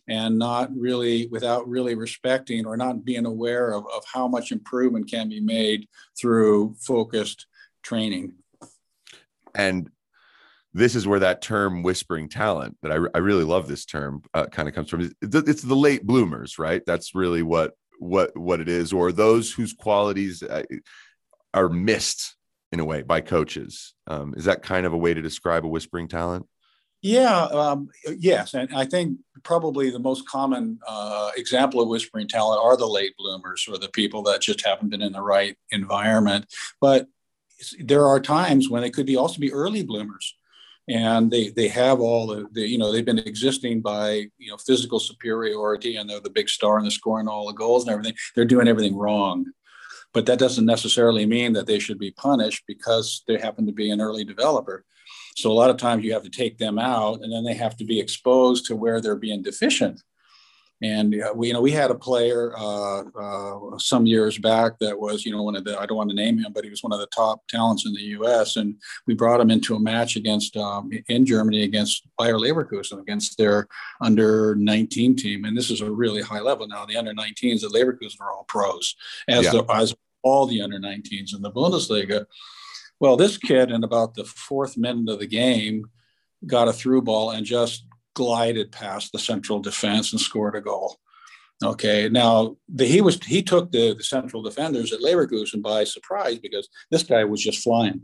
and 0.07 0.37
not 0.37 0.69
really 0.75 1.27
without 1.27 1.67
really 1.67 1.95
respecting 1.95 2.65
or 2.65 2.77
not 2.77 3.03
being 3.03 3.25
aware 3.25 3.73
of, 3.73 3.85
of 3.87 4.03
how 4.11 4.27
much 4.27 4.51
improvement 4.51 5.09
can 5.09 5.29
be 5.29 5.39
made 5.39 5.87
through 6.19 6.75
focused 6.79 7.47
training. 7.83 8.33
And 9.53 9.89
this 10.73 10.95
is 10.95 11.07
where 11.07 11.19
that 11.19 11.41
term 11.41 11.83
whispering 11.83 12.27
talent 12.27 12.77
that 12.81 12.91
I, 12.91 12.97
I 13.15 13.19
really 13.19 13.45
love 13.45 13.67
this 13.67 13.85
term 13.85 14.21
uh, 14.33 14.47
kind 14.47 14.67
of 14.67 14.75
comes 14.75 14.89
from. 14.89 15.09
It's 15.21 15.61
the 15.61 15.75
late 15.75 16.05
bloomers, 16.05 16.59
right? 16.59 16.81
That's 16.85 17.15
really 17.15 17.41
what 17.41 17.73
what 17.99 18.37
what 18.37 18.59
it 18.59 18.67
is, 18.67 18.91
or 18.91 19.13
those 19.13 19.53
whose 19.53 19.73
qualities 19.73 20.43
uh, 20.43 20.63
are 21.53 21.69
missed 21.69 22.35
in 22.73 22.81
a 22.81 22.85
way 22.85 23.03
by 23.03 23.21
coaches. 23.21 23.93
Um, 24.05 24.33
is 24.35 24.45
that 24.45 24.63
kind 24.63 24.85
of 24.85 24.91
a 24.91 24.97
way 24.97 25.13
to 25.13 25.21
describe 25.21 25.63
a 25.63 25.69
whispering 25.69 26.09
talent? 26.09 26.45
Yeah, 27.05 27.43
um, 27.43 27.89
yes, 28.17 28.55
and 28.55 28.73
I 28.73 28.83
think 28.85 29.19
probably 29.43 29.91
the 29.91 29.99
most 29.99 30.27
common 30.27 30.79
uh, 30.87 31.29
example 31.37 31.79
of 31.79 31.87
whispering 31.87 32.27
talent 32.27 32.59
are 32.63 32.75
the 32.75 32.87
late 32.87 33.15
bloomers 33.15 33.67
or 33.69 33.77
the 33.77 33.89
people 33.89 34.23
that 34.23 34.41
just 34.41 34.65
haven't 34.65 34.89
been 34.89 35.03
in 35.03 35.11
the 35.11 35.21
right 35.21 35.55
environment. 35.69 36.47
But 36.81 37.05
there 37.79 38.07
are 38.07 38.19
times 38.19 38.71
when 38.71 38.81
they 38.81 38.89
could 38.89 39.05
be 39.05 39.17
also 39.17 39.39
be 39.39 39.53
early 39.53 39.83
bloomers, 39.83 40.35
and 40.89 41.29
they 41.29 41.49
they 41.49 41.67
have 41.67 41.99
all 41.99 42.25
the, 42.25 42.47
the 42.53 42.67
you 42.67 42.79
know 42.79 42.91
they've 42.91 43.05
been 43.05 43.19
existing 43.19 43.81
by 43.81 44.25
you 44.39 44.49
know 44.49 44.57
physical 44.57 44.99
superiority 44.99 45.97
and 45.97 46.09
they're 46.09 46.19
the 46.19 46.31
big 46.31 46.49
star 46.49 46.77
and 46.77 46.85
they're 46.85 46.91
scoring 46.91 47.27
all 47.27 47.45
the 47.45 47.53
goals 47.53 47.83
and 47.83 47.91
everything. 47.91 48.15
They're 48.33 48.45
doing 48.45 48.67
everything 48.67 48.97
wrong. 48.97 49.45
But 50.11 50.25
that 50.25 50.39
doesn't 50.39 50.65
necessarily 50.65 51.27
mean 51.27 51.53
that 51.53 51.67
they 51.67 51.77
should 51.77 51.99
be 51.99 52.09
punished 52.09 52.63
because 52.65 53.21
they 53.27 53.37
happen 53.37 53.67
to 53.67 53.73
be 53.73 53.91
an 53.91 54.01
early 54.01 54.23
developer 54.23 54.85
so 55.35 55.51
a 55.51 55.53
lot 55.53 55.69
of 55.69 55.77
times 55.77 56.03
you 56.03 56.13
have 56.13 56.23
to 56.23 56.29
take 56.29 56.57
them 56.57 56.79
out, 56.79 57.21
and 57.21 57.31
then 57.31 57.43
they 57.43 57.53
have 57.53 57.75
to 57.77 57.85
be 57.85 57.99
exposed 57.99 58.65
to 58.65 58.75
where 58.75 59.01
they're 59.01 59.15
being 59.15 59.43
deficient. 59.43 60.01
And 60.81 61.21
uh, 61.21 61.33
we, 61.33 61.47
you 61.47 61.53
know, 61.53 61.61
we 61.61 61.71
had 61.71 61.89
a 61.89 61.95
player 61.95 62.53
uh, 62.57 63.03
uh, 63.03 63.77
some 63.77 64.05
years 64.05 64.37
back 64.37 64.77
that 64.79 64.99
was, 64.99 65.25
you 65.25 65.31
know, 65.31 65.41
one 65.41 65.55
of 65.55 65.63
the 65.63 65.79
I 65.79 65.85
don't 65.85 65.97
want 65.97 66.09
to 66.09 66.15
name 66.15 66.37
him, 66.37 66.51
but 66.53 66.63
he 66.65 66.69
was 66.69 66.83
one 66.83 66.91
of 66.91 66.99
the 66.99 67.07
top 67.07 67.47
talents 67.47 67.85
in 67.85 67.93
the 67.93 68.01
U.S. 68.01 68.57
And 68.57 68.75
we 69.07 69.13
brought 69.13 69.39
him 69.39 69.49
into 69.49 69.75
a 69.75 69.79
match 69.79 70.17
against 70.17 70.57
um, 70.57 70.89
in 71.07 71.25
Germany 71.25 71.63
against 71.63 72.05
Bayer 72.19 72.35
Leverkusen 72.35 72.99
against 72.99 73.37
their 73.37 73.67
under 74.01 74.55
19 74.55 75.15
team, 75.15 75.45
and 75.45 75.57
this 75.57 75.71
is 75.71 75.81
a 75.81 75.89
really 75.89 76.21
high 76.21 76.41
level 76.41 76.67
now. 76.67 76.85
The 76.85 76.97
under 76.97 77.13
19s 77.13 77.63
at 77.63 77.71
Leverkusen 77.71 78.19
are 78.19 78.31
all 78.31 78.45
pros, 78.47 78.95
as 79.29 79.45
yeah. 79.45 79.51
the, 79.51 79.63
as 79.71 79.95
all 80.23 80.45
the 80.45 80.61
under 80.61 80.79
19s 80.79 81.33
in 81.33 81.41
the 81.41 81.51
Bundesliga. 81.51 82.25
Well, 82.99 83.17
this 83.17 83.37
kid 83.37 83.71
in 83.71 83.83
about 83.83 84.15
the 84.15 84.23
fourth 84.23 84.77
minute 84.77 85.11
of 85.11 85.19
the 85.19 85.27
game 85.27 85.85
got 86.45 86.67
a 86.67 86.73
through 86.73 87.01
ball 87.01 87.31
and 87.31 87.45
just 87.45 87.85
glided 88.13 88.71
past 88.71 89.11
the 89.11 89.19
central 89.19 89.59
defense 89.59 90.11
and 90.11 90.21
scored 90.21 90.55
a 90.55 90.61
goal. 90.61 90.97
Okay, 91.63 92.09
now 92.09 92.57
the, 92.67 92.85
he 92.85 93.01
was 93.01 93.23
he 93.23 93.41
took 93.41 93.71
the, 93.71 93.93
the 93.93 94.03
central 94.03 94.41
defenders 94.41 94.91
at 94.91 94.99
Leverkusen 94.99 95.61
by 95.61 95.83
surprise 95.85 96.37
because 96.37 96.67
this 96.91 97.03
guy 97.03 97.23
was 97.23 97.41
just 97.41 97.63
flying. 97.63 98.01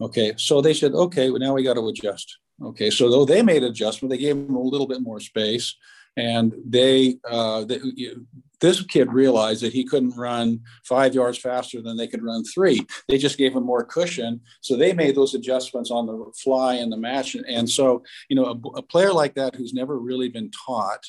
Okay, 0.00 0.32
so 0.36 0.60
they 0.60 0.74
said, 0.74 0.92
okay, 0.92 1.30
well, 1.30 1.38
now 1.38 1.54
we 1.54 1.62
got 1.62 1.74
to 1.74 1.88
adjust. 1.88 2.38
Okay, 2.62 2.90
so 2.90 3.10
though 3.10 3.24
they 3.24 3.42
made 3.42 3.62
adjustment, 3.62 4.10
they 4.10 4.18
gave 4.18 4.36
him 4.36 4.54
a 4.54 4.60
little 4.60 4.86
bit 4.86 5.02
more 5.02 5.20
space, 5.20 5.76
and 6.16 6.54
they, 6.66 7.18
uh, 7.28 7.64
they 7.64 7.78
this 8.62 8.80
kid 8.80 9.12
realized 9.12 9.62
that 9.62 9.72
he 9.72 9.84
couldn't 9.84 10.16
run 10.16 10.60
five 10.84 11.14
yards 11.14 11.36
faster 11.36 11.82
than 11.82 11.96
they 11.96 12.06
could 12.06 12.22
run 12.22 12.44
three. 12.44 12.86
They 13.08 13.18
just 13.18 13.36
gave 13.36 13.54
him 13.54 13.64
more 13.64 13.84
cushion. 13.84 14.40
So 14.60 14.76
they 14.76 14.92
made 14.92 15.16
those 15.16 15.34
adjustments 15.34 15.90
on 15.90 16.06
the 16.06 16.32
fly 16.42 16.74
in 16.76 16.88
the 16.88 16.96
match. 16.96 17.34
And 17.34 17.68
so, 17.68 18.04
you 18.28 18.36
know, 18.36 18.44
a, 18.46 18.78
a 18.78 18.82
player 18.82 19.12
like 19.12 19.34
that 19.34 19.56
who's 19.56 19.74
never 19.74 19.98
really 19.98 20.28
been 20.28 20.50
taught 20.66 21.04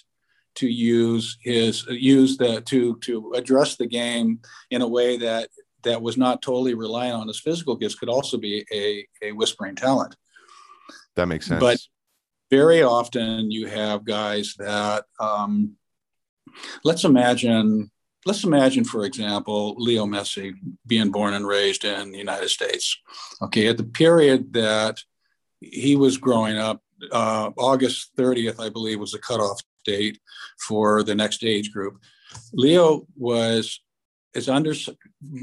to 0.55 0.67
use 0.67 1.37
his 1.41 1.85
use 1.87 2.37
the 2.37 2.61
to 2.61 2.97
to 2.97 3.33
address 3.33 3.75
the 3.75 3.87
game 3.87 4.39
in 4.69 4.81
a 4.81 4.87
way 4.87 5.17
that 5.17 5.49
that 5.83 6.01
was 6.01 6.17
not 6.17 6.41
totally 6.41 6.73
reliant 6.73 7.15
on 7.15 7.27
his 7.27 7.39
physical 7.39 7.75
gifts 7.75 7.95
could 7.95 8.09
also 8.09 8.37
be 8.37 8.65
a, 8.71 9.05
a 9.21 9.31
whispering 9.31 9.75
talent. 9.75 10.15
That 11.15 11.27
makes 11.27 11.47
sense. 11.47 11.59
But 11.59 11.77
very 12.49 12.83
often 12.83 13.51
you 13.51 13.67
have 13.67 14.05
guys 14.05 14.55
that 14.57 15.05
um, 15.19 15.75
let's 16.83 17.03
imagine 17.03 17.89
let's 18.25 18.43
imagine 18.43 18.83
for 18.83 19.05
example 19.05 19.75
leo 19.77 20.05
messi 20.05 20.53
being 20.87 21.11
born 21.11 21.33
and 21.33 21.47
raised 21.47 21.85
in 21.85 22.11
the 22.11 22.17
united 22.17 22.49
states. 22.49 22.97
Okay 23.41 23.67
at 23.67 23.77
the 23.77 23.83
period 23.83 24.53
that 24.53 24.97
he 25.59 25.95
was 25.95 26.17
growing 26.17 26.57
up 26.57 26.81
uh, 27.11 27.51
august 27.57 28.15
30th 28.17 28.59
i 28.59 28.69
believe 28.69 28.99
was 28.99 29.11
the 29.11 29.19
cutoff 29.19 29.59
date 29.83 30.19
for 30.59 31.03
the 31.03 31.15
next 31.15 31.43
age 31.43 31.71
group. 31.71 32.01
Leo 32.53 33.05
was 33.15 33.81
is 34.35 34.49
under 34.49 34.73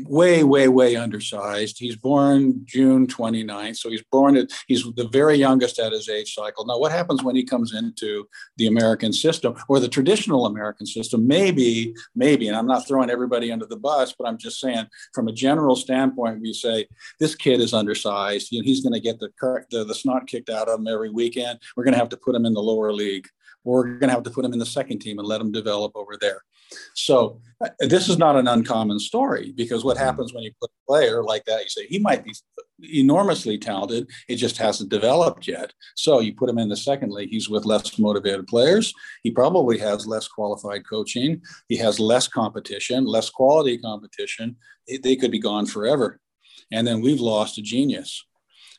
way, 0.04 0.42
way, 0.42 0.68
way 0.68 0.96
undersized. 0.96 1.78
He's 1.78 1.96
born 1.96 2.62
June 2.64 3.06
29th. 3.06 3.76
So 3.76 3.90
he's 3.90 4.02
born 4.10 4.36
at, 4.36 4.50
he's 4.66 4.84
the 4.94 5.08
very 5.08 5.36
youngest 5.36 5.78
at 5.78 5.92
his 5.92 6.08
age 6.08 6.34
cycle. 6.34 6.66
Now, 6.66 6.78
what 6.78 6.92
happens 6.92 7.22
when 7.22 7.36
he 7.36 7.44
comes 7.44 7.74
into 7.74 8.26
the 8.56 8.66
American 8.66 9.12
system 9.12 9.54
or 9.68 9.78
the 9.80 9.88
traditional 9.88 10.46
American 10.46 10.86
system? 10.86 11.26
Maybe, 11.26 11.94
maybe, 12.14 12.48
and 12.48 12.56
I'm 12.56 12.66
not 12.66 12.86
throwing 12.86 13.10
everybody 13.10 13.52
under 13.52 13.66
the 13.66 13.76
bus, 13.76 14.14
but 14.18 14.26
I'm 14.26 14.38
just 14.38 14.60
saying 14.60 14.86
from 15.14 15.28
a 15.28 15.32
general 15.32 15.76
standpoint, 15.76 16.40
we 16.40 16.52
say 16.52 16.86
this 17.18 17.34
kid 17.34 17.60
is 17.60 17.72
undersized. 17.72 18.50
You 18.50 18.60
know, 18.60 18.64
he's 18.64 18.80
going 18.80 18.94
to 18.94 19.00
get 19.00 19.20
the, 19.20 19.30
the, 19.70 19.84
the 19.84 19.94
snot 19.94 20.26
kicked 20.26 20.50
out 20.50 20.68
of 20.68 20.80
him 20.80 20.88
every 20.88 21.10
weekend. 21.10 21.60
We're 21.76 21.84
going 21.84 21.94
to 21.94 22.00
have 22.00 22.08
to 22.10 22.16
put 22.16 22.34
him 22.34 22.44
in 22.44 22.54
the 22.54 22.62
lower 22.62 22.92
league. 22.92 23.26
We're 23.64 23.84
going 23.84 24.08
to 24.08 24.14
have 24.14 24.22
to 24.24 24.30
put 24.30 24.44
him 24.44 24.52
in 24.52 24.58
the 24.58 24.66
second 24.66 25.00
team 25.00 25.18
and 25.18 25.28
let 25.28 25.40
him 25.40 25.52
develop 25.52 25.92
over 25.94 26.16
there. 26.20 26.42
So 26.94 27.40
this 27.78 28.08
is 28.08 28.18
not 28.18 28.36
an 28.36 28.48
uncommon 28.48 28.98
story 28.98 29.52
because 29.54 29.84
what 29.84 29.96
mm-hmm. 29.96 30.06
happens 30.06 30.32
when 30.32 30.44
you 30.44 30.52
put 30.60 30.70
a 30.70 30.86
player 30.86 31.22
like 31.22 31.44
that, 31.44 31.62
you 31.62 31.68
say 31.68 31.86
he 31.86 31.98
might 31.98 32.24
be 32.24 32.32
enormously 32.82 33.58
talented, 33.58 34.08
it 34.28 34.36
just 34.36 34.56
hasn't 34.56 34.90
developed 34.90 35.46
yet. 35.46 35.72
So 35.96 36.20
you 36.20 36.34
put 36.34 36.48
him 36.48 36.58
in 36.58 36.68
the 36.68 36.76
second 36.76 37.12
league, 37.12 37.30
he's 37.30 37.50
with 37.50 37.66
less 37.66 37.98
motivated 37.98 38.46
players. 38.46 38.94
He 39.22 39.30
probably 39.30 39.78
has 39.78 40.06
less 40.06 40.26
qualified 40.28 40.88
coaching. 40.88 41.42
He 41.68 41.76
has 41.76 42.00
less 42.00 42.28
competition, 42.28 43.04
less 43.04 43.28
quality 43.30 43.78
competition. 43.78 44.56
They 45.02 45.16
could 45.16 45.30
be 45.30 45.38
gone 45.38 45.66
forever. 45.66 46.20
And 46.72 46.86
then 46.86 47.00
we've 47.00 47.20
lost 47.20 47.58
a 47.58 47.62
genius. 47.62 48.24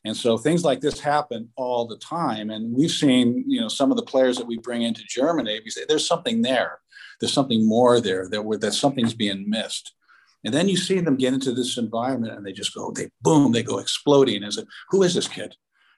And 0.03 0.17
so 0.17 0.37
things 0.37 0.63
like 0.63 0.81
this 0.81 0.99
happen 0.99 1.49
all 1.55 1.85
the 1.85 1.97
time. 1.97 2.49
And 2.49 2.75
we've 2.75 2.91
seen, 2.91 3.43
you 3.47 3.61
know, 3.61 3.67
some 3.67 3.91
of 3.91 3.97
the 3.97 4.03
players 4.03 4.37
that 4.37 4.47
we 4.47 4.57
bring 4.57 4.81
into 4.81 5.03
Germany, 5.07 5.61
we 5.63 5.69
say 5.69 5.81
there's 5.87 6.07
something 6.07 6.41
there 6.41 6.79
there's 7.21 7.33
something 7.33 7.65
more 7.65 8.01
there 8.01 8.27
that 8.29 8.43
where 8.43 8.57
that 8.57 8.73
something's 8.73 9.13
being 9.13 9.49
missed. 9.49 9.93
And 10.43 10.53
then 10.53 10.67
you 10.67 10.75
see 10.75 10.99
them 10.99 11.15
get 11.15 11.33
into 11.33 11.51
this 11.51 11.77
environment 11.77 12.33
and 12.33 12.45
they 12.45 12.51
just 12.51 12.73
go, 12.73 12.91
they 12.91 13.09
boom, 13.21 13.51
they 13.51 13.63
go 13.63 13.77
exploding. 13.77 14.43
As 14.43 14.57
a, 14.57 14.65
who 14.89 15.03
is 15.03 15.13
this 15.13 15.27
kid? 15.27 15.55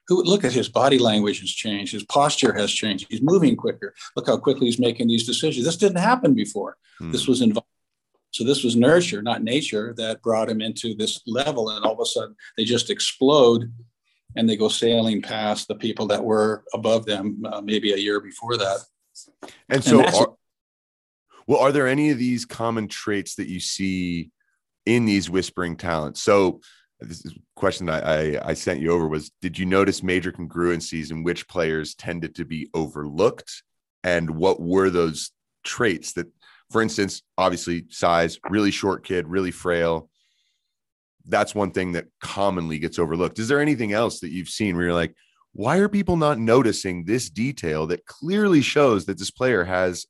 Who 0.08 0.22
look 0.22 0.44
at 0.44 0.52
his 0.52 0.68
body 0.68 0.98
language 0.98 1.40
has 1.40 1.50
changed, 1.50 1.92
his 1.92 2.04
posture 2.04 2.52
has 2.52 2.70
changed, 2.70 3.06
he's 3.08 3.22
moving 3.22 3.56
quicker. 3.56 3.94
Look 4.16 4.26
how 4.26 4.36
quickly 4.36 4.66
he's 4.66 4.78
making 4.78 5.08
these 5.08 5.26
decisions. 5.26 5.64
This 5.64 5.78
didn't 5.78 5.98
happen 5.98 6.34
before. 6.34 6.76
Hmm. 6.98 7.10
This 7.10 7.26
was 7.26 7.40
involved. 7.40 7.66
So 8.32 8.44
this 8.44 8.64
was 8.64 8.76
nurture, 8.76 9.22
not 9.22 9.42
nature, 9.42 9.94
that 9.96 10.20
brought 10.20 10.50
him 10.50 10.60
into 10.60 10.94
this 10.94 11.22
level. 11.26 11.70
And 11.70 11.84
all 11.84 11.94
of 11.94 12.00
a 12.00 12.04
sudden 12.04 12.36
they 12.58 12.64
just 12.64 12.90
explode 12.90 13.72
and 14.36 14.48
they 14.48 14.56
go 14.56 14.68
sailing 14.68 15.22
past 15.22 15.68
the 15.68 15.74
people 15.74 16.06
that 16.08 16.22
were 16.22 16.64
above 16.74 17.06
them 17.06 17.42
uh, 17.50 17.60
maybe 17.62 17.92
a 17.92 17.96
year 17.96 18.20
before 18.20 18.58
that. 18.58 18.80
And 19.70 19.82
so 19.82 20.00
and 20.00 20.14
are, 20.14 20.34
well, 21.46 21.60
are 21.60 21.72
there 21.72 21.86
any 21.86 22.10
of 22.10 22.18
these 22.18 22.44
common 22.44 22.88
traits 22.88 23.36
that 23.36 23.48
you 23.48 23.60
see 23.60 24.30
in 24.86 25.04
these 25.04 25.30
whispering 25.30 25.76
talents? 25.76 26.22
So, 26.22 26.60
this 27.00 27.24
is 27.24 27.34
question 27.56 27.86
that 27.86 28.06
I, 28.06 28.40
I 28.42 28.54
sent 28.54 28.80
you 28.80 28.92
over 28.92 29.08
was 29.08 29.30
Did 29.42 29.58
you 29.58 29.66
notice 29.66 30.02
major 30.02 30.32
congruencies 30.32 31.10
in 31.10 31.22
which 31.22 31.48
players 31.48 31.94
tended 31.94 32.34
to 32.36 32.44
be 32.44 32.68
overlooked? 32.74 33.62
And 34.02 34.30
what 34.30 34.60
were 34.60 34.90
those 34.90 35.30
traits 35.64 36.12
that, 36.14 36.26
for 36.70 36.82
instance, 36.82 37.22
obviously 37.38 37.86
size, 37.88 38.38
really 38.48 38.70
short 38.70 39.04
kid, 39.04 39.28
really 39.28 39.50
frail? 39.50 40.08
That's 41.26 41.54
one 41.54 41.70
thing 41.70 41.92
that 41.92 42.06
commonly 42.20 42.78
gets 42.78 42.98
overlooked. 42.98 43.38
Is 43.38 43.48
there 43.48 43.60
anything 43.60 43.92
else 43.92 44.20
that 44.20 44.30
you've 44.30 44.48
seen 44.48 44.76
where 44.76 44.86
you're 44.86 44.94
like, 44.94 45.14
why 45.54 45.78
are 45.78 45.88
people 45.88 46.16
not 46.16 46.38
noticing 46.38 47.04
this 47.04 47.30
detail 47.30 47.86
that 47.86 48.04
clearly 48.04 48.60
shows 48.60 49.06
that 49.06 49.18
this 49.18 49.30
player 49.30 49.64
has 49.64 50.06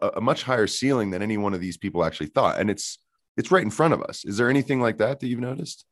a, 0.00 0.08
a, 0.16 0.20
much 0.20 0.42
higher 0.42 0.66
ceiling 0.66 1.10
than 1.10 1.22
any 1.22 1.36
one 1.36 1.54
of 1.54 1.60
these 1.60 1.76
people 1.76 2.04
actually 2.04 2.28
thought. 2.28 2.58
And 2.58 2.70
it's 2.70 2.98
it's 3.36 3.50
right 3.50 3.62
in 3.62 3.70
front 3.70 3.94
of 3.94 4.02
us. 4.02 4.24
Is 4.24 4.36
there 4.36 4.50
anything 4.50 4.80
like 4.80 4.98
that 4.98 5.20
that 5.20 5.26
you've 5.26 5.40
noticed? 5.40 5.84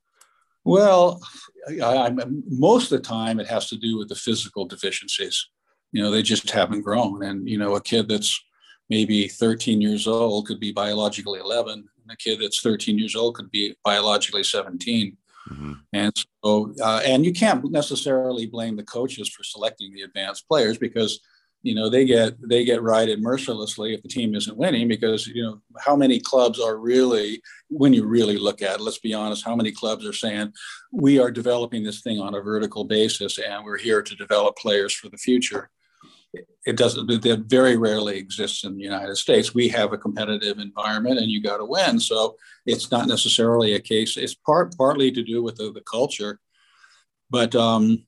Well 0.64 1.20
I, 1.68 1.80
I, 1.80 2.10
most 2.48 2.92
of 2.92 2.98
the 2.98 3.08
time 3.08 3.40
it 3.40 3.46
has 3.48 3.68
to 3.68 3.76
do 3.76 3.98
with 3.98 4.08
the 4.08 4.14
physical 4.14 4.66
deficiencies. 4.66 5.46
You 5.92 6.02
know 6.02 6.10
they 6.10 6.22
just 6.22 6.50
haven't 6.50 6.82
grown. 6.82 7.22
And 7.22 7.48
you 7.48 7.58
know 7.58 7.74
a 7.76 7.80
kid 7.80 8.08
that's 8.08 8.42
maybe 8.90 9.28
13 9.28 9.80
years 9.80 10.06
old 10.06 10.46
could 10.46 10.60
be 10.60 10.72
biologically 10.72 11.38
11 11.38 11.72
and 11.72 12.10
a 12.10 12.16
kid 12.16 12.40
that's 12.40 12.60
13 12.60 12.98
years 12.98 13.14
old 13.16 13.36
could 13.36 13.50
be 13.50 13.74
biologically 13.84 14.42
17 14.42 15.16
mm-hmm. 15.48 15.72
and 15.92 16.12
so 16.44 16.74
uh, 16.82 17.00
and 17.04 17.24
you 17.24 17.32
can't 17.32 17.70
necessarily 17.70 18.46
blame 18.46 18.76
the 18.76 18.82
coaches 18.82 19.28
for 19.28 19.44
selecting 19.44 19.94
the 19.94 20.02
advanced 20.02 20.46
players 20.48 20.76
because 20.76 21.20
you 21.62 21.74
know 21.74 21.90
they 21.90 22.04
get 22.04 22.34
they 22.48 22.64
get 22.64 22.82
righted 22.82 23.20
mercilessly 23.20 23.94
if 23.94 24.02
the 24.02 24.08
team 24.08 24.34
isn't 24.34 24.56
winning 24.56 24.88
because 24.88 25.26
you 25.26 25.42
know 25.42 25.60
how 25.78 25.94
many 25.94 26.18
clubs 26.18 26.58
are 26.58 26.78
really 26.78 27.42
when 27.68 27.92
you 27.92 28.06
really 28.06 28.38
look 28.38 28.62
at 28.62 28.76
it 28.76 28.80
let's 28.80 28.98
be 28.98 29.12
honest 29.12 29.44
how 29.44 29.54
many 29.54 29.70
clubs 29.70 30.06
are 30.06 30.12
saying 30.12 30.50
we 30.92 31.18
are 31.18 31.30
developing 31.30 31.82
this 31.82 32.00
thing 32.00 32.20
on 32.20 32.34
a 32.34 32.40
vertical 32.40 32.84
basis 32.84 33.38
and 33.38 33.64
we're 33.64 33.78
here 33.78 34.02
to 34.02 34.16
develop 34.16 34.56
players 34.56 34.94
for 34.94 35.08
the 35.08 35.16
future. 35.16 35.70
It 36.64 36.76
doesn't 36.76 37.06
that 37.06 37.44
very 37.46 37.76
rarely 37.76 38.18
exists 38.18 38.64
in 38.64 38.76
the 38.76 38.82
united 38.82 39.16
states. 39.16 39.54
We 39.54 39.68
have 39.68 39.92
a 39.92 39.98
competitive 39.98 40.58
environment 40.58 41.18
and 41.18 41.30
you 41.30 41.42
got 41.42 41.56
to 41.56 41.64
win. 41.64 41.98
So 41.98 42.36
it's 42.66 42.90
not 42.90 43.08
necessarily 43.08 43.74
a 43.74 43.80
case 43.80 44.16
it's 44.16 44.34
part 44.34 44.76
partly 44.76 45.10
to 45.12 45.22
do 45.22 45.42
with 45.42 45.56
the, 45.56 45.72
the 45.72 45.82
culture. 45.82 46.38
But 47.30 47.54
um 47.54 48.04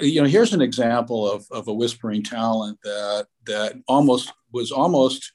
you 0.00 0.20
know, 0.20 0.28
here's 0.28 0.52
an 0.52 0.60
example 0.60 1.30
of, 1.30 1.46
of 1.50 1.68
a 1.68 1.74
whispering 1.74 2.22
talent 2.22 2.78
that 2.84 3.26
that 3.46 3.74
almost 3.86 4.32
was 4.52 4.70
almost 4.70 5.32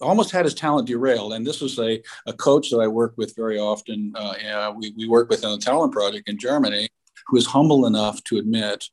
almost 0.00 0.30
had 0.30 0.44
his 0.44 0.54
talent 0.54 0.86
derailed. 0.86 1.32
And 1.32 1.46
this 1.46 1.62
is 1.62 1.78
a, 1.78 2.02
a 2.26 2.32
coach 2.32 2.70
that 2.70 2.78
I 2.78 2.86
work 2.86 3.14
with 3.16 3.34
very 3.34 3.58
often. 3.58 4.12
Uh, 4.14 4.72
we, 4.76 4.92
we 4.96 5.08
work 5.08 5.30
with 5.30 5.44
on 5.44 5.56
a 5.56 5.58
talent 5.58 5.92
project 5.92 6.28
in 6.28 6.38
Germany, 6.38 6.88
who 7.26 7.36
is 7.36 7.46
humble 7.46 7.86
enough 7.86 8.22
to 8.24 8.38
admit 8.38 8.84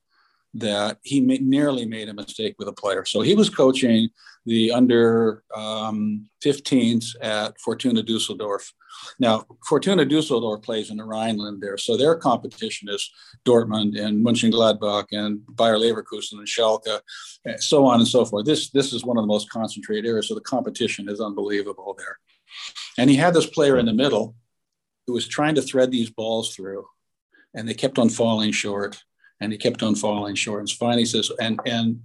that 0.53 0.97
he 1.03 1.19
nearly 1.19 1.85
made 1.85 2.09
a 2.09 2.13
mistake 2.13 2.55
with 2.57 2.67
a 2.67 2.73
player. 2.73 3.05
So 3.05 3.21
he 3.21 3.35
was 3.35 3.49
coaching 3.49 4.09
the 4.45 4.71
under 4.71 5.43
um, 5.53 6.29
15s 6.43 7.15
at 7.21 7.59
Fortuna 7.59 8.01
Dusseldorf. 8.01 8.71
Now, 9.19 9.45
Fortuna 9.67 10.05
Dusseldorf 10.05 10.61
plays 10.61 10.89
in 10.89 10.97
the 10.97 11.03
Rhineland 11.03 11.61
there, 11.61 11.77
so 11.77 11.97
their 11.97 12.15
competition 12.15 12.89
is 12.89 13.09
Dortmund 13.45 13.99
and 13.99 14.25
Mönchengladbach 14.25 15.07
and 15.11 15.41
Bayer 15.55 15.77
Leverkusen 15.77 16.39
and 16.39 16.47
Schalke, 16.47 16.99
and 17.45 17.61
so 17.61 17.85
on 17.85 17.99
and 17.99 18.07
so 18.07 18.25
forth. 18.25 18.45
This 18.45 18.69
this 18.69 18.93
is 18.93 19.05
one 19.05 19.17
of 19.17 19.23
the 19.23 19.27
most 19.27 19.49
concentrated 19.49 20.05
areas, 20.05 20.27
so 20.27 20.35
the 20.35 20.41
competition 20.41 21.09
is 21.09 21.21
unbelievable 21.21 21.95
there. 21.97 22.19
And 22.97 23.09
he 23.09 23.15
had 23.15 23.33
this 23.33 23.45
player 23.45 23.77
in 23.77 23.85
the 23.85 23.93
middle 23.93 24.35
who 25.05 25.13
was 25.13 25.27
trying 25.27 25.55
to 25.55 25.61
thread 25.61 25.91
these 25.91 26.09
balls 26.09 26.55
through, 26.55 26.85
and 27.53 27.67
they 27.67 27.73
kept 27.73 27.99
on 27.99 28.09
falling 28.09 28.51
short 28.51 29.01
and 29.39 29.51
he 29.51 29.57
kept 29.57 29.83
on 29.83 29.95
falling 29.95 30.35
short. 30.35 30.61
And 30.61 30.69
finally 30.69 31.05
says, 31.05 31.31
and 31.39 31.59
and 31.65 32.01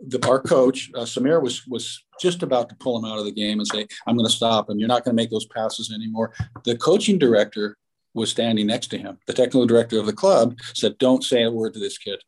the 0.00 0.24
our 0.28 0.40
coach 0.40 0.90
uh, 0.94 1.00
Samir 1.00 1.42
was 1.42 1.66
was 1.66 2.04
just 2.20 2.42
about 2.42 2.68
to 2.68 2.76
pull 2.76 2.98
him 2.98 3.04
out 3.04 3.18
of 3.18 3.24
the 3.24 3.32
game 3.32 3.58
and 3.58 3.66
say, 3.66 3.86
"I'm 4.06 4.16
going 4.16 4.28
to 4.28 4.34
stop 4.34 4.70
him. 4.70 4.78
You're 4.78 4.88
not 4.88 5.04
going 5.04 5.16
to 5.16 5.20
make 5.20 5.30
those 5.30 5.46
passes 5.46 5.92
anymore." 5.92 6.32
The 6.64 6.76
coaching 6.76 7.18
director 7.18 7.76
was 8.14 8.30
standing 8.30 8.66
next 8.66 8.88
to 8.88 8.98
him. 8.98 9.18
The 9.26 9.32
technical 9.32 9.66
director 9.66 9.98
of 9.98 10.06
the 10.06 10.12
club 10.12 10.58
said, 10.74 10.98
"Don't 10.98 11.24
say 11.24 11.42
a 11.42 11.50
word 11.50 11.74
to 11.74 11.80
this 11.80 11.98
kid. 11.98 12.20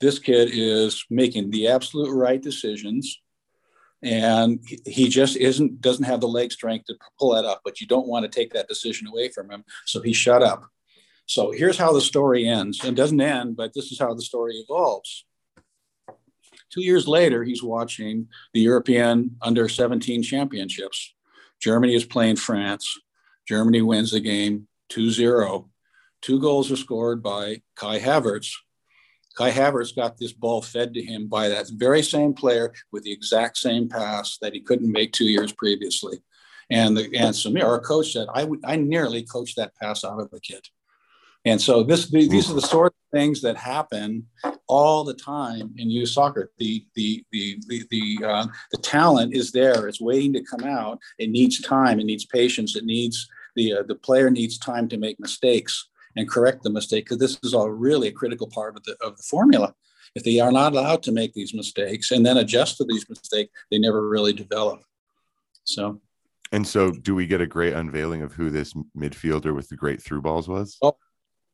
This 0.00 0.18
kid 0.18 0.50
is 0.52 1.04
making 1.10 1.50
the 1.50 1.68
absolute 1.68 2.12
right 2.12 2.42
decisions." 2.42 3.18
and 4.04 4.58
he 4.84 5.08
just 5.08 5.36
isn't 5.36 5.80
doesn't 5.80 6.06
have 6.06 6.20
the 6.20 6.26
leg 6.26 6.50
strength 6.50 6.86
to 6.86 6.96
pull 7.20 7.32
that 7.32 7.44
up 7.44 7.60
but 7.64 7.80
you 7.80 7.86
don't 7.86 8.08
want 8.08 8.24
to 8.24 8.28
take 8.28 8.52
that 8.52 8.66
decision 8.66 9.06
away 9.06 9.28
from 9.28 9.48
him 9.48 9.62
so 9.86 10.00
he 10.00 10.12
shut 10.12 10.42
up 10.42 10.64
so 11.26 11.50
here's 11.50 11.78
how 11.78 11.92
the 11.92 12.00
story 12.00 12.46
ends. 12.46 12.84
It 12.84 12.94
doesn't 12.94 13.20
end, 13.20 13.56
but 13.56 13.72
this 13.74 13.92
is 13.92 13.98
how 13.98 14.14
the 14.14 14.22
story 14.22 14.54
evolves. 14.56 15.24
Two 16.72 16.82
years 16.82 17.06
later, 17.06 17.44
he's 17.44 17.62
watching 17.62 18.28
the 18.54 18.60
European 18.60 19.36
under 19.42 19.68
17 19.68 20.22
championships. 20.22 21.14
Germany 21.60 21.94
is 21.94 22.04
playing 22.04 22.36
France. 22.36 22.98
Germany 23.46 23.82
wins 23.82 24.12
the 24.12 24.20
game 24.20 24.68
2 24.88 25.10
0. 25.10 25.68
Two 26.22 26.40
goals 26.40 26.70
are 26.70 26.76
scored 26.76 27.22
by 27.22 27.60
Kai 27.76 27.98
Havertz. 27.98 28.52
Kai 29.36 29.50
Havertz 29.50 29.94
got 29.94 30.18
this 30.18 30.32
ball 30.32 30.62
fed 30.62 30.94
to 30.94 31.02
him 31.02 31.26
by 31.26 31.48
that 31.48 31.68
very 31.72 32.02
same 32.02 32.32
player 32.34 32.72
with 32.90 33.02
the 33.02 33.12
exact 33.12 33.56
same 33.58 33.88
pass 33.88 34.38
that 34.40 34.52
he 34.52 34.60
couldn't 34.60 34.90
make 34.90 35.12
two 35.12 35.24
years 35.24 35.52
previously. 35.52 36.18
And 36.70 36.96
the, 36.96 37.04
and 37.16 37.34
Samir, 37.34 37.64
our 37.64 37.80
coach 37.80 38.12
said, 38.12 38.28
I 38.32 38.44
would 38.44 38.60
I 38.64 38.76
nearly 38.76 39.24
coached 39.24 39.56
that 39.56 39.74
pass 39.76 40.04
out 40.04 40.20
of 40.20 40.30
the 40.30 40.40
kid. 40.40 40.64
And 41.44 41.60
so 41.60 41.82
this 41.82 42.10
these 42.10 42.50
are 42.50 42.54
the 42.54 42.62
sort 42.62 42.94
things 43.12 43.40
that 43.42 43.56
happen 43.56 44.26
all 44.66 45.04
the 45.04 45.14
time 45.14 45.74
in 45.76 45.90
youth 45.90 46.08
soccer. 46.08 46.50
The 46.58 46.84
the 46.94 47.24
the 47.30 47.58
the 47.68 47.84
the, 47.90 48.26
uh, 48.26 48.46
the 48.72 48.78
talent 48.78 49.34
is 49.34 49.52
there. 49.52 49.86
It's 49.86 50.00
waiting 50.00 50.32
to 50.32 50.42
come 50.42 50.64
out. 50.64 50.98
It 51.18 51.30
needs 51.30 51.60
time. 51.60 52.00
It 52.00 52.06
needs 52.06 52.24
patience. 52.24 52.74
It 52.74 52.84
needs 52.84 53.28
the 53.54 53.74
uh, 53.74 53.82
the 53.86 53.94
player 53.94 54.30
needs 54.30 54.58
time 54.58 54.88
to 54.88 54.96
make 54.96 55.20
mistakes 55.20 55.88
and 56.16 56.28
correct 56.28 56.62
the 56.62 56.70
mistake 56.70 57.04
because 57.04 57.18
this 57.18 57.38
is 57.42 57.54
all 57.54 57.70
really 57.70 58.08
a 58.08 58.12
critical 58.12 58.48
part 58.48 58.76
of 58.76 58.82
the 58.84 58.96
of 59.02 59.16
the 59.16 59.22
formula. 59.22 59.74
If 60.14 60.24
they 60.24 60.40
are 60.40 60.52
not 60.52 60.72
allowed 60.72 61.02
to 61.04 61.12
make 61.12 61.32
these 61.32 61.54
mistakes 61.54 62.10
and 62.10 62.24
then 62.24 62.36
adjust 62.36 62.76
to 62.78 62.84
these 62.84 63.08
mistakes, 63.08 63.52
they 63.70 63.78
never 63.78 64.08
really 64.08 64.32
develop. 64.32 64.82
So. 65.64 66.00
And 66.50 66.66
so, 66.66 66.90
do 66.90 67.14
we 67.14 67.26
get 67.26 67.40
a 67.40 67.46
great 67.46 67.72
unveiling 67.72 68.20
of 68.20 68.34
who 68.34 68.50
this 68.50 68.74
midfielder 68.94 69.54
with 69.54 69.70
the 69.70 69.76
great 69.76 70.02
through 70.02 70.20
balls 70.20 70.48
was? 70.48 70.76
Oh, 70.82 70.96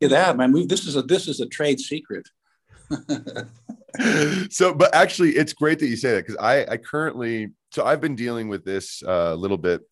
at 0.03 0.11
that, 0.11 0.37
man. 0.37 0.53
We, 0.53 0.67
this 0.67 0.87
is 0.87 0.97
a 0.97 1.03
this 1.03 1.29
is 1.29 1.41
a 1.41 1.47
trade 1.47 1.81
secret. 1.81 2.29
so, 4.51 4.75
but 4.75 4.95
actually, 4.95 5.31
it's 5.31 5.53
great 5.53 5.79
that 5.81 5.89
you 5.89 5.97
say 5.97 6.13
that 6.13 6.27
because 6.27 6.37
I 6.37 6.65
I 6.67 6.77
currently 6.77 7.53
so 7.73 7.85
I've 7.85 8.01
been 8.01 8.17
dealing 8.17 8.49
with 8.49 8.65
this 8.65 9.03
uh, 9.03 9.11
a 9.11 9.33
uh, 9.33 9.35
little 9.35 9.59
bit 9.59 9.83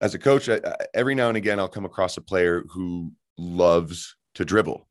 as 0.00 0.14
a 0.14 0.18
coach. 0.18 0.48
I, 0.48 0.60
every 0.94 1.14
now 1.14 1.28
and 1.28 1.36
again, 1.36 1.58
I'll 1.58 1.68
come 1.68 1.84
across 1.84 2.16
a 2.16 2.22
player 2.22 2.64
who 2.70 3.12
loves 3.38 4.16
to 4.34 4.44
dribble. 4.44 4.88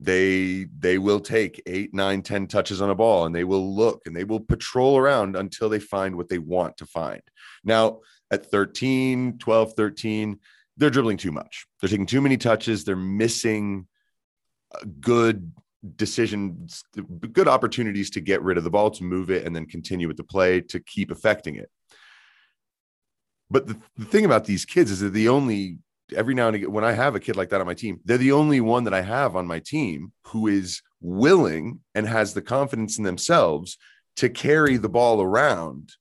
They 0.00 0.66
they 0.78 0.98
will 0.98 1.20
take 1.20 1.62
eight, 1.66 1.94
nine, 1.94 2.22
ten 2.22 2.46
touches 2.46 2.82
on 2.82 2.90
a 2.90 2.94
ball, 2.94 3.26
and 3.26 3.34
they 3.34 3.44
will 3.44 3.74
look 3.74 4.02
and 4.06 4.14
they 4.14 4.24
will 4.24 4.40
patrol 4.40 4.96
around 4.96 5.36
until 5.36 5.68
they 5.68 5.80
find 5.80 6.16
what 6.16 6.28
they 6.28 6.38
want 6.38 6.76
to 6.78 6.86
find. 6.86 7.22
Now, 7.64 8.00
at 8.32 8.50
13, 8.50 9.38
12, 9.38 9.74
13 9.74 10.38
they're 10.76 10.90
dribbling 10.90 11.16
too 11.16 11.32
much. 11.32 11.66
They're 11.80 11.90
taking 11.90 12.06
too 12.06 12.20
many 12.20 12.36
touches. 12.36 12.84
They're 12.84 12.96
missing 12.96 13.86
uh, 14.74 14.80
good 15.00 15.52
decisions, 15.96 16.84
good 17.32 17.48
opportunities 17.48 18.10
to 18.10 18.20
get 18.20 18.42
rid 18.42 18.56
of 18.56 18.64
the 18.64 18.70
ball, 18.70 18.90
to 18.92 19.04
move 19.04 19.30
it, 19.30 19.44
and 19.44 19.54
then 19.54 19.66
continue 19.66 20.08
with 20.08 20.16
the 20.16 20.24
play 20.24 20.60
to 20.60 20.80
keep 20.80 21.10
affecting 21.10 21.56
it. 21.56 21.70
But 23.50 23.66
the, 23.66 23.76
the 23.96 24.04
thing 24.06 24.24
about 24.24 24.44
these 24.44 24.64
kids 24.64 24.90
is 24.90 25.00
that 25.00 25.12
the 25.12 25.28
only 25.28 25.78
every 26.16 26.34
now 26.34 26.46
and 26.46 26.56
again 26.56 26.72
when 26.72 26.84
I 26.84 26.92
have 26.92 27.14
a 27.14 27.20
kid 27.20 27.36
like 27.36 27.50
that 27.50 27.60
on 27.60 27.66
my 27.66 27.74
team, 27.74 28.00
they're 28.04 28.18
the 28.18 28.32
only 28.32 28.60
one 28.60 28.84
that 28.84 28.94
I 28.94 29.02
have 29.02 29.36
on 29.36 29.46
my 29.46 29.60
team 29.60 30.12
who 30.26 30.46
is 30.46 30.82
willing 31.00 31.80
and 31.94 32.06
has 32.06 32.32
the 32.32 32.42
confidence 32.42 32.98
in 32.98 33.04
themselves 33.04 33.76
to 34.16 34.28
carry 34.28 34.76
the 34.76 34.88
ball 34.88 35.20
around 35.20 35.92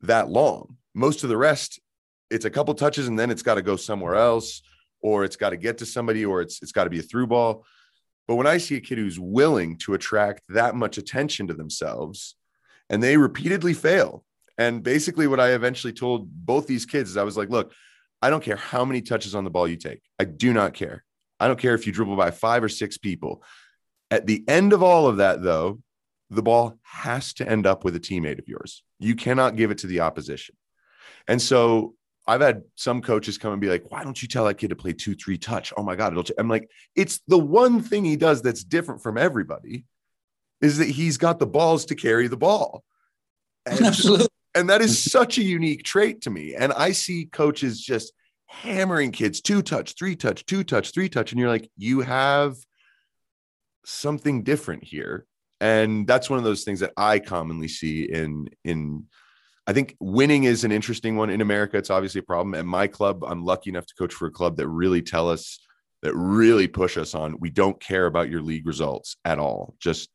that 0.00 0.28
long. 0.28 0.76
Most 0.94 1.22
of 1.22 1.28
the 1.28 1.36
rest 1.36 1.80
it's 2.30 2.44
a 2.44 2.50
couple 2.50 2.74
touches 2.74 3.08
and 3.08 3.18
then 3.18 3.30
it's 3.30 3.42
got 3.42 3.54
to 3.54 3.62
go 3.62 3.76
somewhere 3.76 4.14
else 4.14 4.62
or 5.00 5.24
it's 5.24 5.36
got 5.36 5.50
to 5.50 5.56
get 5.56 5.78
to 5.78 5.86
somebody 5.86 6.24
or 6.24 6.40
it's 6.40 6.62
it's 6.62 6.72
got 6.72 6.84
to 6.84 6.90
be 6.90 6.98
a 6.98 7.02
through 7.02 7.26
ball. 7.26 7.64
But 8.26 8.34
when 8.34 8.46
i 8.46 8.58
see 8.58 8.76
a 8.76 8.80
kid 8.80 8.98
who's 8.98 9.18
willing 9.18 9.78
to 9.78 9.94
attract 9.94 10.42
that 10.50 10.74
much 10.74 10.98
attention 10.98 11.46
to 11.48 11.54
themselves 11.54 12.36
and 12.90 13.02
they 13.02 13.16
repeatedly 13.16 13.72
fail 13.74 14.24
and 14.58 14.82
basically 14.82 15.26
what 15.26 15.40
i 15.40 15.52
eventually 15.52 15.92
told 15.92 16.28
both 16.30 16.66
these 16.66 16.84
kids 16.84 17.10
is 17.10 17.16
i 17.16 17.22
was 17.22 17.38
like 17.38 17.48
look 17.48 17.72
i 18.20 18.28
don't 18.28 18.42
care 18.42 18.56
how 18.56 18.84
many 18.84 19.00
touches 19.00 19.34
on 19.34 19.44
the 19.44 19.50
ball 19.50 19.66
you 19.66 19.76
take. 19.76 20.02
I 20.18 20.24
do 20.24 20.52
not 20.52 20.74
care. 20.74 21.04
I 21.40 21.46
don't 21.46 21.58
care 21.58 21.74
if 21.74 21.86
you 21.86 21.92
dribble 21.92 22.16
by 22.16 22.30
five 22.30 22.62
or 22.62 22.68
six 22.68 22.98
people. 22.98 23.42
At 24.10 24.26
the 24.26 24.44
end 24.48 24.72
of 24.72 24.82
all 24.82 25.06
of 25.06 25.18
that 25.18 25.42
though 25.42 25.80
the 26.30 26.42
ball 26.42 26.78
has 26.82 27.32
to 27.34 27.48
end 27.48 27.66
up 27.66 27.84
with 27.84 27.96
a 27.96 28.00
teammate 28.00 28.38
of 28.38 28.48
yours. 28.48 28.82
You 28.98 29.14
cannot 29.14 29.56
give 29.56 29.70
it 29.70 29.78
to 29.78 29.86
the 29.86 30.00
opposition. 30.00 30.56
And 31.26 31.40
so 31.40 31.94
I've 32.28 32.42
had 32.42 32.62
some 32.74 33.00
coaches 33.00 33.38
come 33.38 33.52
and 33.52 33.60
be 33.60 33.70
like, 33.70 33.90
why 33.90 34.04
don't 34.04 34.20
you 34.20 34.28
tell 34.28 34.44
that 34.44 34.58
kid 34.58 34.68
to 34.68 34.76
play 34.76 34.92
two, 34.92 35.14
three 35.14 35.38
touch? 35.38 35.72
Oh 35.76 35.82
my 35.82 35.96
God. 35.96 36.12
It'll 36.12 36.34
I'm 36.38 36.48
like, 36.48 36.70
it's 36.94 37.20
the 37.26 37.38
one 37.38 37.82
thing 37.82 38.04
he 38.04 38.16
does 38.16 38.42
that's 38.42 38.62
different 38.62 39.02
from 39.02 39.16
everybody 39.16 39.86
is 40.60 40.76
that 40.76 40.88
he's 40.88 41.16
got 41.16 41.38
the 41.38 41.46
balls 41.46 41.86
to 41.86 41.94
carry 41.94 42.28
the 42.28 42.36
ball. 42.36 42.84
And, 43.64 43.80
Absolutely. 43.80 44.28
And 44.54 44.68
that 44.68 44.82
is 44.82 45.02
such 45.02 45.38
a 45.38 45.42
unique 45.42 45.84
trait 45.84 46.20
to 46.22 46.30
me. 46.30 46.54
And 46.54 46.72
I 46.72 46.92
see 46.92 47.26
coaches 47.26 47.80
just 47.80 48.12
hammering 48.46 49.10
kids 49.10 49.40
two 49.40 49.62
touch, 49.62 49.94
three 49.98 50.14
touch, 50.14 50.44
two 50.44 50.64
touch, 50.64 50.92
three 50.92 51.08
touch. 51.08 51.32
And 51.32 51.40
you're 51.40 51.48
like, 51.48 51.70
you 51.76 52.00
have 52.00 52.56
something 53.84 54.42
different 54.42 54.84
here. 54.84 55.26
And 55.60 56.06
that's 56.06 56.28
one 56.28 56.38
of 56.38 56.44
those 56.44 56.64
things 56.64 56.80
that 56.80 56.92
I 56.96 57.20
commonly 57.20 57.68
see 57.68 58.04
in, 58.04 58.48
in, 58.64 59.06
I 59.68 59.74
think 59.74 59.96
winning 60.00 60.44
is 60.44 60.64
an 60.64 60.72
interesting 60.72 61.16
one 61.16 61.28
in 61.28 61.42
America. 61.42 61.76
It's 61.76 61.90
obviously 61.90 62.20
a 62.20 62.22
problem. 62.22 62.54
At 62.54 62.64
my 62.64 62.86
club, 62.86 63.22
I'm 63.22 63.44
lucky 63.44 63.68
enough 63.68 63.84
to 63.84 63.94
coach 63.94 64.14
for 64.14 64.26
a 64.26 64.30
club 64.30 64.56
that 64.56 64.66
really 64.66 65.02
tell 65.02 65.28
us 65.28 65.58
that 66.00 66.14
really 66.14 66.66
push 66.66 66.96
us 66.96 67.14
on. 67.14 67.36
We 67.38 67.50
don't 67.50 67.78
care 67.78 68.06
about 68.06 68.30
your 68.30 68.40
league 68.40 68.66
results 68.66 69.16
at 69.26 69.38
all. 69.38 69.74
Just 69.78 70.08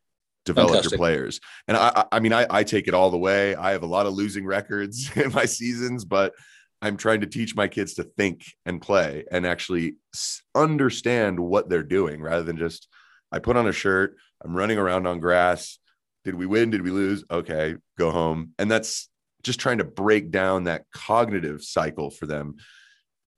develop 0.44 0.72
Fantastic. 0.72 0.92
your 0.94 0.98
players. 0.98 1.40
And 1.68 1.78
I, 1.78 2.06
I 2.12 2.20
mean, 2.20 2.34
I, 2.34 2.48
I 2.50 2.64
take 2.64 2.88
it 2.88 2.96
all 2.96 3.12
the 3.12 3.18
way. 3.18 3.54
I 3.54 3.74
have 3.74 3.84
a 3.84 3.88
lot 3.88 4.08
of 4.08 4.14
losing 4.16 4.44
records 4.44 5.12
in 5.16 5.32
my 5.32 5.46
seasons, 5.46 6.04
but 6.04 6.34
I'm 6.82 6.98
trying 6.98 7.22
to 7.22 7.28
teach 7.28 7.56
my 7.56 7.68
kids 7.68 7.94
to 7.96 8.04
think 8.04 8.42
and 8.66 8.82
play 8.82 9.26
and 9.32 9.46
actually 9.46 9.98
understand 10.56 11.40
what 11.40 11.70
they're 11.70 11.84
doing 11.84 12.24
rather 12.24 12.44
than 12.44 12.58
just 12.58 12.88
I 13.32 13.38
put 13.38 13.56
on 13.56 13.68
a 13.68 13.72
shirt, 13.72 14.16
I'm 14.44 14.58
running 14.58 14.80
around 14.80 15.06
on 15.06 15.20
grass. 15.20 15.78
Did 16.24 16.34
we 16.34 16.48
win? 16.48 16.72
Did 16.72 16.82
we 16.82 16.90
lose? 16.90 17.24
Okay, 17.30 17.76
go 18.00 18.10
home. 18.10 18.54
And 18.58 18.72
that's 18.72 19.10
just 19.44 19.60
trying 19.60 19.78
to 19.78 19.84
break 19.84 20.32
down 20.32 20.66
that 20.66 20.86
cognitive 20.94 21.64
cycle 21.64 22.10
for 22.10 22.26
them 22.26 22.56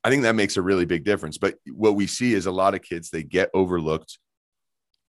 i 0.04 0.10
think 0.10 0.24
that 0.24 0.36
makes 0.36 0.58
a 0.58 0.62
really 0.62 0.86
big 0.86 1.04
difference. 1.04 1.38
But 1.38 1.56
what 1.68 1.96
we 1.96 2.08
see 2.08 2.34
is 2.34 2.46
a 2.46 2.52
lot 2.52 2.76
of 2.76 2.82
kids 2.82 3.10
they 3.10 3.24
get 3.24 3.50
overlooked 3.54 4.18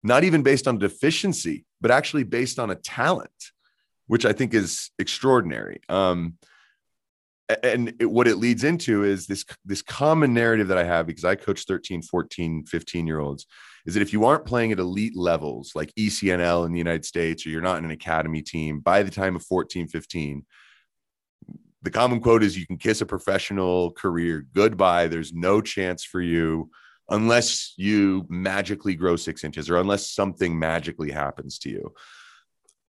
not 0.03 0.23
even 0.23 0.43
based 0.43 0.67
on 0.67 0.77
deficiency 0.77 1.65
but 1.81 1.91
actually 1.91 2.23
based 2.23 2.59
on 2.59 2.71
a 2.71 2.75
talent 2.75 3.31
which 4.07 4.25
i 4.25 4.33
think 4.33 4.53
is 4.53 4.91
extraordinary. 4.99 5.81
Um, 5.89 6.37
and 7.61 7.93
it, 7.99 8.05
what 8.09 8.27
it 8.27 8.37
leads 8.37 8.63
into 8.63 9.03
is 9.03 9.27
this 9.27 9.45
this 9.65 9.81
common 9.81 10.33
narrative 10.33 10.69
that 10.69 10.77
i 10.77 10.83
have 10.83 11.05
because 11.05 11.25
i 11.25 11.35
coach 11.35 11.65
13 11.65 12.01
14 12.01 12.65
15 12.65 13.07
year 13.07 13.19
olds 13.19 13.45
is 13.85 13.93
that 13.93 14.01
if 14.01 14.13
you 14.13 14.25
aren't 14.25 14.45
playing 14.45 14.71
at 14.71 14.79
elite 14.79 15.15
levels 15.15 15.71
like 15.75 15.93
ecnl 15.99 16.65
in 16.65 16.71
the 16.71 16.77
united 16.77 17.05
states 17.05 17.45
or 17.45 17.49
you're 17.49 17.61
not 17.61 17.77
in 17.77 17.85
an 17.85 17.91
academy 17.91 18.41
team 18.41 18.79
by 18.79 19.03
the 19.03 19.11
time 19.11 19.35
of 19.35 19.45
14 19.45 19.87
15 19.87 20.45
the 21.83 21.91
common 21.91 22.21
quote 22.21 22.43
is 22.43 22.57
you 22.57 22.65
can 22.65 22.77
kiss 22.77 23.01
a 23.01 23.05
professional 23.05 23.91
career 23.91 24.45
goodbye. 24.53 25.07
There's 25.07 25.33
no 25.33 25.61
chance 25.61 26.03
for 26.03 26.21
you 26.21 26.71
unless 27.09 27.73
you 27.77 28.25
magically 28.29 28.95
grow 28.95 29.17
six 29.17 29.43
inches 29.43 29.69
or 29.69 29.77
unless 29.77 30.09
something 30.09 30.57
magically 30.57 31.11
happens 31.11 31.59
to 31.59 31.69
you. 31.69 31.93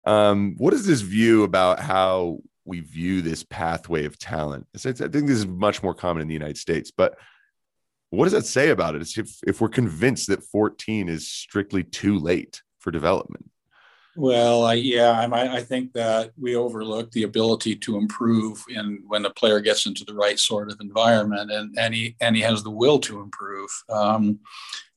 Um, 0.06 0.56
what 0.58 0.74
is 0.74 0.86
this 0.86 1.02
view 1.02 1.44
about 1.44 1.80
how 1.80 2.40
we 2.66 2.82
view 2.82 3.22
this 3.22 3.44
pathway 3.44 4.06
of 4.06 4.20
talent? 4.20 4.68
I 4.76 4.80
think 4.80 4.98
this 5.12 5.38
is 5.38 5.48
much 5.48 5.82
more 5.82 5.94
common 5.94 6.22
in 6.22 6.28
the 6.28 6.34
United 6.34 6.58
States, 6.58 6.92
but 6.92 7.18
what 8.10 8.26
does 8.26 8.34
that 8.34 8.46
say 8.46 8.70
about 8.70 8.96
it? 8.96 9.18
If, 9.18 9.38
if 9.48 9.62
we're 9.62 9.70
convinced 9.70 10.28
that 10.28 10.44
14 10.44 11.08
is 11.08 11.30
strictly 11.30 11.84
too 11.84 12.20
late 12.20 12.62
for 12.80 12.92
development? 12.92 13.51
Well, 14.22 14.66
I, 14.66 14.76
yeah, 14.76 15.28
I, 15.34 15.56
I 15.56 15.64
think 15.64 15.94
that 15.94 16.32
we 16.40 16.56
overlook 16.56 17.10
the 17.10 17.24
ability 17.24 17.76
to 17.78 17.98
improve 17.98 18.64
in 18.70 19.02
when 19.08 19.24
the 19.24 19.32
player 19.32 19.60
gets 19.62 19.88
into 19.88 20.06
the 20.06 20.14
right 20.14 20.38
sort 20.38 20.72
of 20.72 20.78
environment, 20.80 21.50
and 21.50 21.76
and 21.76 21.92
he 21.92 22.16
and 22.22 22.36
he 22.36 22.44
has 22.44 22.62
the 22.62 22.70
will 22.70 23.00
to 23.00 23.20
improve. 23.20 23.72
Um, 23.90 24.42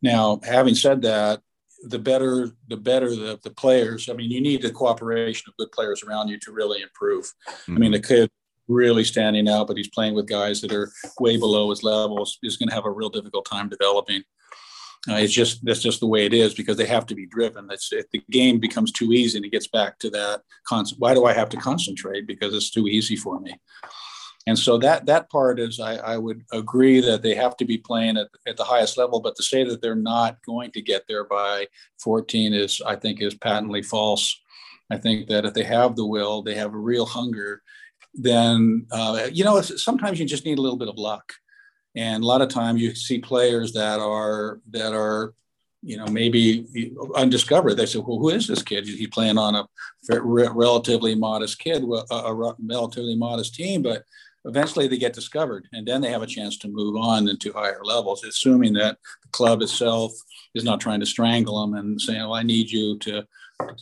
now, 0.03 0.41
having 0.45 0.75
said 0.75 1.01
that, 1.03 1.41
the 1.85 1.99
better 1.99 2.51
the 2.69 2.77
better 2.77 3.09
the, 3.09 3.41
the 3.43 3.49
players. 3.49 4.11
I 4.11 4.13
mean, 4.13 4.31
you 4.31 4.43
need 4.43 4.61
the 4.61 4.71
cooperation 4.71 5.47
of 5.49 5.57
good 5.57 5.73
players 5.73 6.03
around 6.03 6.29
you 6.29 6.39
to 6.41 6.53
really 6.53 6.83
improve. 6.83 7.25
Mm-hmm. 7.49 7.77
I 7.77 7.79
mean, 7.79 7.93
the 7.93 8.01
mm-hmm. 8.01 8.15
kid 8.15 8.31
really 8.69 9.05
standing 9.05 9.49
out, 9.49 9.69
but 9.69 9.79
he's 9.79 9.89
playing 9.89 10.13
with 10.13 10.29
guys 10.29 10.61
that 10.61 10.73
are 10.75 10.93
way 11.19 11.39
below 11.39 11.71
his 11.71 11.83
levels. 11.83 12.39
Is 12.43 12.59
going 12.59 12.69
to 12.69 12.75
have 12.75 12.85
a 12.85 12.91
real 12.91 13.09
difficult 13.09 13.47
time 13.47 13.71
developing. 13.71 14.23
Uh, 15.09 15.17
it's 15.17 15.33
just 15.33 15.65
that's 15.65 15.83
just 15.83 16.01
the 16.01 16.07
way 16.07 16.25
it 16.25 16.33
is 16.33 16.55
because 16.55 16.77
they 16.79 16.87
have 16.87 17.05
to 17.07 17.15
be 17.15 17.27
driven. 17.27 17.67
That's 17.67 17.93
if 17.93 18.11
the 18.11 18.23
game 18.31 18.59
becomes 18.59 18.91
too 18.91 19.13
easy 19.13 19.39
and 19.39 19.45
it 19.45 19.53
gets 19.53 19.67
back 19.69 19.99
to 19.99 20.11
that. 20.11 20.43
Why 20.99 21.13
do 21.13 21.27
I 21.27 21.35
have 21.35 21.51
to 21.51 21.57
concentrate? 21.59 22.27
Because 22.27 22.55
it's 22.55 22.71
too 22.71 22.89
easy 22.89 23.17
for 23.17 23.39
me. 23.41 23.59
And 24.47 24.59
so 24.59 24.77
that 24.79 25.07
that 25.07 25.31
part 25.31 25.59
is 25.59 25.81
I, 25.81 25.97
I 25.97 26.19
would 26.19 26.45
agree 26.53 27.01
that 27.01 27.23
they 27.23 27.35
have 27.35 27.57
to 27.59 27.65
be 27.65 27.79
playing 27.79 28.17
at, 28.17 28.29
at 28.47 28.57
the 28.57 28.65
highest 28.65 28.99
level, 28.99 29.21
but 29.21 29.37
to 29.37 29.43
say 29.43 29.65
that 29.65 29.81
they're 29.81 29.95
not 29.95 30.43
going 30.45 30.71
to 30.73 30.83
get 30.83 31.05
there 31.09 31.25
by 31.25 31.67
14 32.01 32.53
is 32.53 32.81
I 32.87 32.97
think 32.97 33.21
is 33.21 33.35
patently 33.35 33.83
false. 33.83 34.41
I 34.91 34.99
think 34.99 35.29
that 35.29 35.47
if 35.47 35.55
they 35.55 35.65
have 35.65 35.97
the 35.97 36.07
will, 36.07 36.43
they 36.43 36.55
have 36.55 36.75
a 36.75 36.79
real 36.79 37.07
hunger, 37.07 37.63
then 38.13 38.87
uh, 38.91 39.29
you 39.33 39.45
know 39.45 39.61
sometimes 39.61 40.21
you 40.21 40.27
just 40.27 40.45
need 40.45 40.59
a 40.59 40.63
little 40.63 40.79
bit 40.79 40.89
of 40.89 40.99
luck, 40.99 41.33
and 41.97 42.23
a 42.23 42.27
lot 42.27 42.43
of 42.43 42.49
times 42.49 42.81
you 42.81 42.95
see 42.95 43.19
players 43.19 43.73
that 43.73 44.01
are 44.01 44.61
that 44.71 44.93
are 44.93 45.35
you 45.83 45.97
know 45.97 46.07
maybe 46.07 46.67
undiscovered. 47.15 47.77
They 47.77 47.87
say, 47.87 47.99
well, 47.99 48.19
who 48.19 48.31
is 48.31 48.47
this 48.47 48.63
kid? 48.63 48.87
He's 48.87 49.09
playing 49.09 49.39
on 49.39 49.55
a 49.55 49.67
relatively 50.21 51.15
modest 51.15 51.59
kid, 51.59 51.85
a 52.11 52.55
relatively 52.59 53.17
modest 53.17 53.55
team, 53.55 53.83
but 53.83 54.05
eventually 54.45 54.87
they 54.87 54.99
get 54.99 55.13
discovered 55.13 55.67
and 55.73 55.87
then 55.87 56.01
they 56.01 56.11
have 56.11 56.23
a 56.23 56.27
chance 56.27 56.57
to 56.59 56.69
move 56.69 56.97
on 56.97 57.29
into 57.29 57.53
higher 57.53 57.81
levels 57.83 58.25
assuming 58.25 58.73
that 58.75 58.99
the 59.23 59.29
club 59.31 59.63
itself 59.63 60.13
is 60.55 60.65
not 60.65 60.81
trying 60.81 61.01
to 61.01 61.07
strangle 61.07 61.61
them 61.61 61.75
and 61.75 62.01
saying 62.01 62.21
well 62.21 62.33
oh, 62.33 62.35
i 62.35 62.43
need 62.43 62.71
you 62.71 62.99
to 62.99 63.27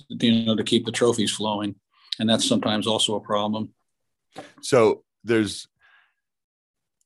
you 0.08 0.44
know 0.44 0.56
to 0.56 0.62
keep 0.62 0.86
the 0.86 0.92
trophies 0.92 1.32
flowing 1.32 1.74
and 2.20 2.28
that's 2.28 2.46
sometimes 2.46 2.86
also 2.86 3.16
a 3.16 3.20
problem 3.20 3.70
so 4.60 5.02
there's 5.24 5.66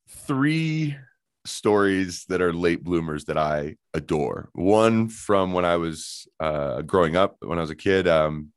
three 0.08 0.96
stories 1.44 2.24
that 2.28 2.42
are 2.42 2.52
late 2.52 2.82
bloomers 2.82 3.26
that 3.26 3.38
i 3.38 3.76
adore. 3.94 4.50
One 4.52 5.08
from 5.08 5.52
when 5.52 5.64
i 5.64 5.76
was 5.76 6.26
uh, 6.40 6.82
growing 6.82 7.16
up 7.16 7.36
when 7.40 7.58
i 7.58 7.62
was 7.62 7.70
a 7.70 7.76
kid 7.76 8.08
um, 8.08 8.52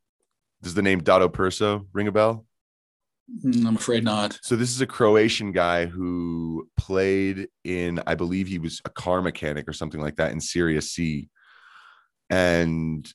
does 0.61 0.73
the 0.73 0.81
name 0.81 0.99
Dado 0.99 1.29
Pršo 1.29 1.85
ring 1.93 2.07
a 2.07 2.11
bell? 2.11 2.45
Mm, 3.43 3.65
I'm 3.65 3.75
afraid 3.75 4.03
not. 4.03 4.39
So 4.41 4.55
this 4.55 4.71
is 4.71 4.81
a 4.81 4.87
Croatian 4.87 5.51
guy 5.51 5.85
who 5.85 6.67
played 6.77 7.47
in, 7.63 8.01
I 8.07 8.15
believe 8.15 8.47
he 8.47 8.59
was 8.59 8.81
a 8.85 8.89
car 8.89 9.21
mechanic 9.21 9.67
or 9.67 9.73
something 9.73 10.01
like 10.01 10.17
that 10.17 10.31
in 10.31 10.41
Serie 10.41 10.81
C, 10.81 11.29
and 12.29 13.11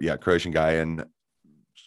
yeah, 0.00 0.16
Croatian 0.16 0.52
guy, 0.52 0.72
and 0.72 1.04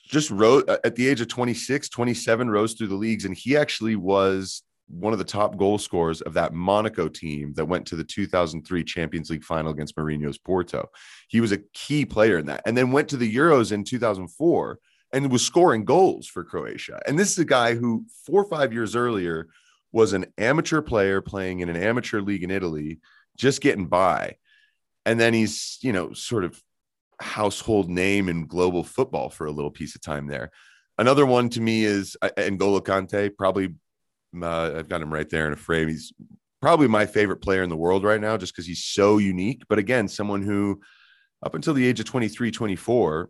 just 0.08 0.32
rose 0.32 0.63
at 0.67 0.95
the 0.95 1.08
age 1.08 1.21
of 1.21 1.28
26, 1.28 1.89
27, 1.89 2.49
rose 2.49 2.73
through 2.73 2.88
the 2.88 2.95
leagues, 2.95 3.25
and 3.25 3.36
he 3.36 3.56
actually 3.56 3.95
was 3.95 4.63
one 4.89 5.13
of 5.13 5.19
the 5.19 5.25
top 5.25 5.58
goal 5.58 5.78
scorers 5.78 6.21
of 6.21 6.34
that 6.34 6.54
Monaco 6.54 7.08
team 7.08 7.54
that 7.54 7.65
went 7.65 7.86
to 7.88 7.95
the 7.95 8.04
2003 8.04 8.84
Champions 8.84 9.30
League 9.30 9.43
final 9.43 9.71
against 9.71 9.95
Mourinho's 9.95 10.38
Porto. 10.38 10.89
He 11.28 11.41
was 11.41 11.52
a 11.52 11.60
key 11.73 12.06
player 12.06 12.38
in 12.38 12.47
that, 12.47 12.63
and 12.65 12.75
then 12.75 12.91
went 12.91 13.10
to 13.10 13.17
the 13.17 13.34
Euros 13.34 13.71
in 13.71 13.84
2004 13.84 14.80
and 15.13 15.32
was 15.32 15.45
scoring 15.45 15.86
goals 15.86 16.28
for 16.28 16.43
Croatia. 16.43 16.99
And 17.08 17.17
this 17.17 17.32
is 17.32 17.39
a 17.39 17.45
guy 17.45 17.75
who 17.75 18.06
four 18.25 18.43
or 18.43 18.49
five 18.49 18.73
years 18.73 18.95
earlier 18.95 19.47
was 19.91 20.13
an 20.13 20.25
amateur 20.38 20.82
player 20.82 21.21
playing 21.21 21.62
in 21.62 21.69
an 21.69 21.75
amateur 21.75 22.21
league 22.21 22.43
in 22.43 22.52
Italy, 22.52 22.99
just 23.38 23.62
getting 23.62 23.88
by. 23.88 24.38
And 25.06 25.19
then 25.19 25.34
he's, 25.34 25.80
you 25.82 25.93
know, 25.93 26.13
sort 26.13 26.43
of 26.43 26.62
household 27.19 27.89
name 27.89 28.30
in 28.30 28.45
global 28.45 28.84
football 28.84 29.30
for 29.30 29.47
a 29.47 29.52
little 29.52 29.71
piece 29.71 29.95
of 29.95 30.02
time 30.02 30.28
there. 30.28 30.52
Another 30.97 31.25
one 31.25 31.49
to 31.49 31.62
me 31.62 31.86
is 31.86 32.17
uh, 32.21 32.30
N'Golo 32.38 32.82
Kante. 32.82 33.36
Probably, 33.36 33.75
uh, 34.42 34.74
I've 34.78 34.89
got 34.89 35.02
him 35.02 35.13
right 35.13 35.30
there 35.30 35.48
in 35.48 35.54
a 35.54 35.58
frame. 35.58 35.88
He's 35.88 36.13
probably 36.62 36.88
my 36.88 37.06
favorite 37.06 37.42
player 37.42 37.63
in 37.63 37.70
the 37.70 37.78
world 37.78 38.04
right 38.04 38.20
now 38.20 38.38
just 38.38 38.54
because 38.54 38.68
he's 38.68 38.84
so 38.84 39.18
unique. 39.18 39.63
But 39.70 39.80
again, 39.80 40.08
someone 40.08 40.42
who, 40.42 40.82
up 41.44 41.56
until 41.56 41.74
the 41.74 41.86
age 41.86 42.00
of 42.00 42.06
23, 42.06 42.52
24, 42.52 43.30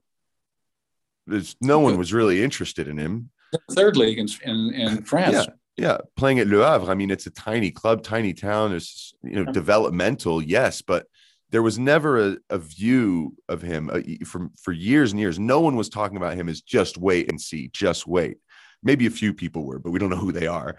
there's 1.28 1.56
no 1.62 1.80
one 1.80 1.98
was 1.98 2.14
really 2.14 2.44
interested 2.44 2.88
in 2.88 2.98
him. 2.98 3.30
Third 3.72 3.98
league 3.98 4.20
in 4.20 4.28
in, 4.44 4.74
in 4.74 5.04
France. 5.04 5.34
Yeah. 5.34 5.46
Yeah, 5.78 6.00
playing 6.18 6.40
at 6.40 6.48
Le 6.48 6.58
Havre. 6.58 6.92
I 6.92 6.94
mean, 6.94 7.10
it's 7.10 7.26
a 7.26 7.32
tiny 7.32 7.72
club, 7.72 8.04
tiny 8.04 8.34
town. 8.34 8.74
It's 8.74 9.14
you 9.24 9.42
know 9.42 9.50
developmental, 9.50 10.42
yes, 10.42 10.82
but 10.82 11.06
there 11.52 11.64
was 11.64 11.80
never 11.80 12.32
a, 12.32 12.38
a 12.50 12.58
view 12.58 13.36
of 13.48 13.62
him 13.62 13.90
uh, 13.92 14.02
from 14.26 14.52
for 14.62 14.74
years 14.74 15.12
and 15.12 15.22
years. 15.22 15.40
No 15.40 15.62
one 15.62 15.78
was 15.78 15.88
talking 15.88 16.18
about 16.18 16.36
him 16.36 16.50
as 16.50 16.62
just 16.62 16.98
wait 16.98 17.30
and 17.30 17.40
see, 17.40 17.70
just 17.74 18.06
wait. 18.06 18.40
Maybe 18.84 19.06
a 19.06 19.12
few 19.12 19.34
people 19.34 19.66
were, 19.66 19.80
but 19.80 19.92
we 19.92 20.00
don't 20.00 20.10
know 20.10 20.16
who 20.16 20.32
they 20.32 20.48
are. 20.48 20.76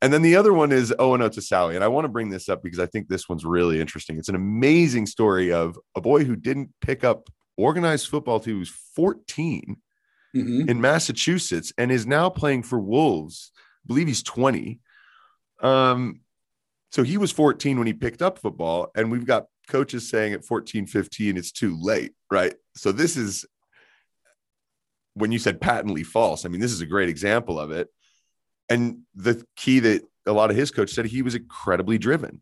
And 0.00 0.12
then 0.12 0.22
the 0.22 0.36
other 0.36 0.52
one 0.52 0.72
is 0.72 0.94
Owen 0.98 1.20
Otasowie. 1.20 1.74
And 1.74 1.84
I 1.84 1.88
want 1.88 2.04
to 2.04 2.10
bring 2.10 2.30
this 2.30 2.48
up 2.48 2.62
because 2.62 2.78
I 2.78 2.86
think 2.86 3.08
this 3.08 3.28
one's 3.28 3.44
really 3.44 3.80
interesting. 3.80 4.18
It's 4.18 4.28
an 4.28 4.34
amazing 4.34 5.06
story 5.06 5.52
of 5.52 5.78
a 5.94 6.00
boy 6.00 6.24
who 6.24 6.36
didn't 6.36 6.70
pick 6.80 7.04
up 7.04 7.28
organized 7.56 8.08
football 8.08 8.40
till 8.40 8.54
he 8.54 8.58
was 8.58 8.72
14 8.96 9.76
mm-hmm. 10.34 10.68
in 10.68 10.80
Massachusetts 10.80 11.72
and 11.76 11.92
is 11.92 12.06
now 12.06 12.30
playing 12.30 12.62
for 12.62 12.78
Wolves. 12.78 13.52
I 13.56 13.86
believe 13.86 14.08
he's 14.08 14.22
20. 14.22 14.80
Um, 15.60 16.20
so 16.90 17.02
he 17.02 17.16
was 17.16 17.32
14 17.32 17.76
when 17.78 17.86
he 17.86 17.92
picked 17.92 18.22
up 18.22 18.38
football, 18.38 18.88
and 18.94 19.10
we've 19.10 19.26
got 19.26 19.46
coaches 19.68 20.08
saying 20.08 20.32
at 20.32 20.44
14, 20.44 20.86
15, 20.86 21.36
it's 21.36 21.50
too 21.50 21.76
late, 21.80 22.12
right? 22.30 22.54
So 22.76 22.92
this 22.92 23.16
is 23.16 23.44
when 25.14 25.32
you 25.32 25.38
said 25.38 25.60
patently 25.60 26.02
false. 26.02 26.44
I 26.44 26.48
mean, 26.48 26.60
this 26.60 26.72
is 26.72 26.80
a 26.80 26.86
great 26.86 27.08
example 27.08 27.58
of 27.58 27.70
it. 27.70 27.88
And 28.68 29.02
the 29.14 29.44
key 29.56 29.80
that 29.80 30.02
a 30.26 30.32
lot 30.32 30.50
of 30.50 30.56
his 30.56 30.70
coach 30.70 30.90
said 30.90 31.06
he 31.06 31.22
was 31.22 31.34
incredibly 31.34 31.98
driven. 31.98 32.40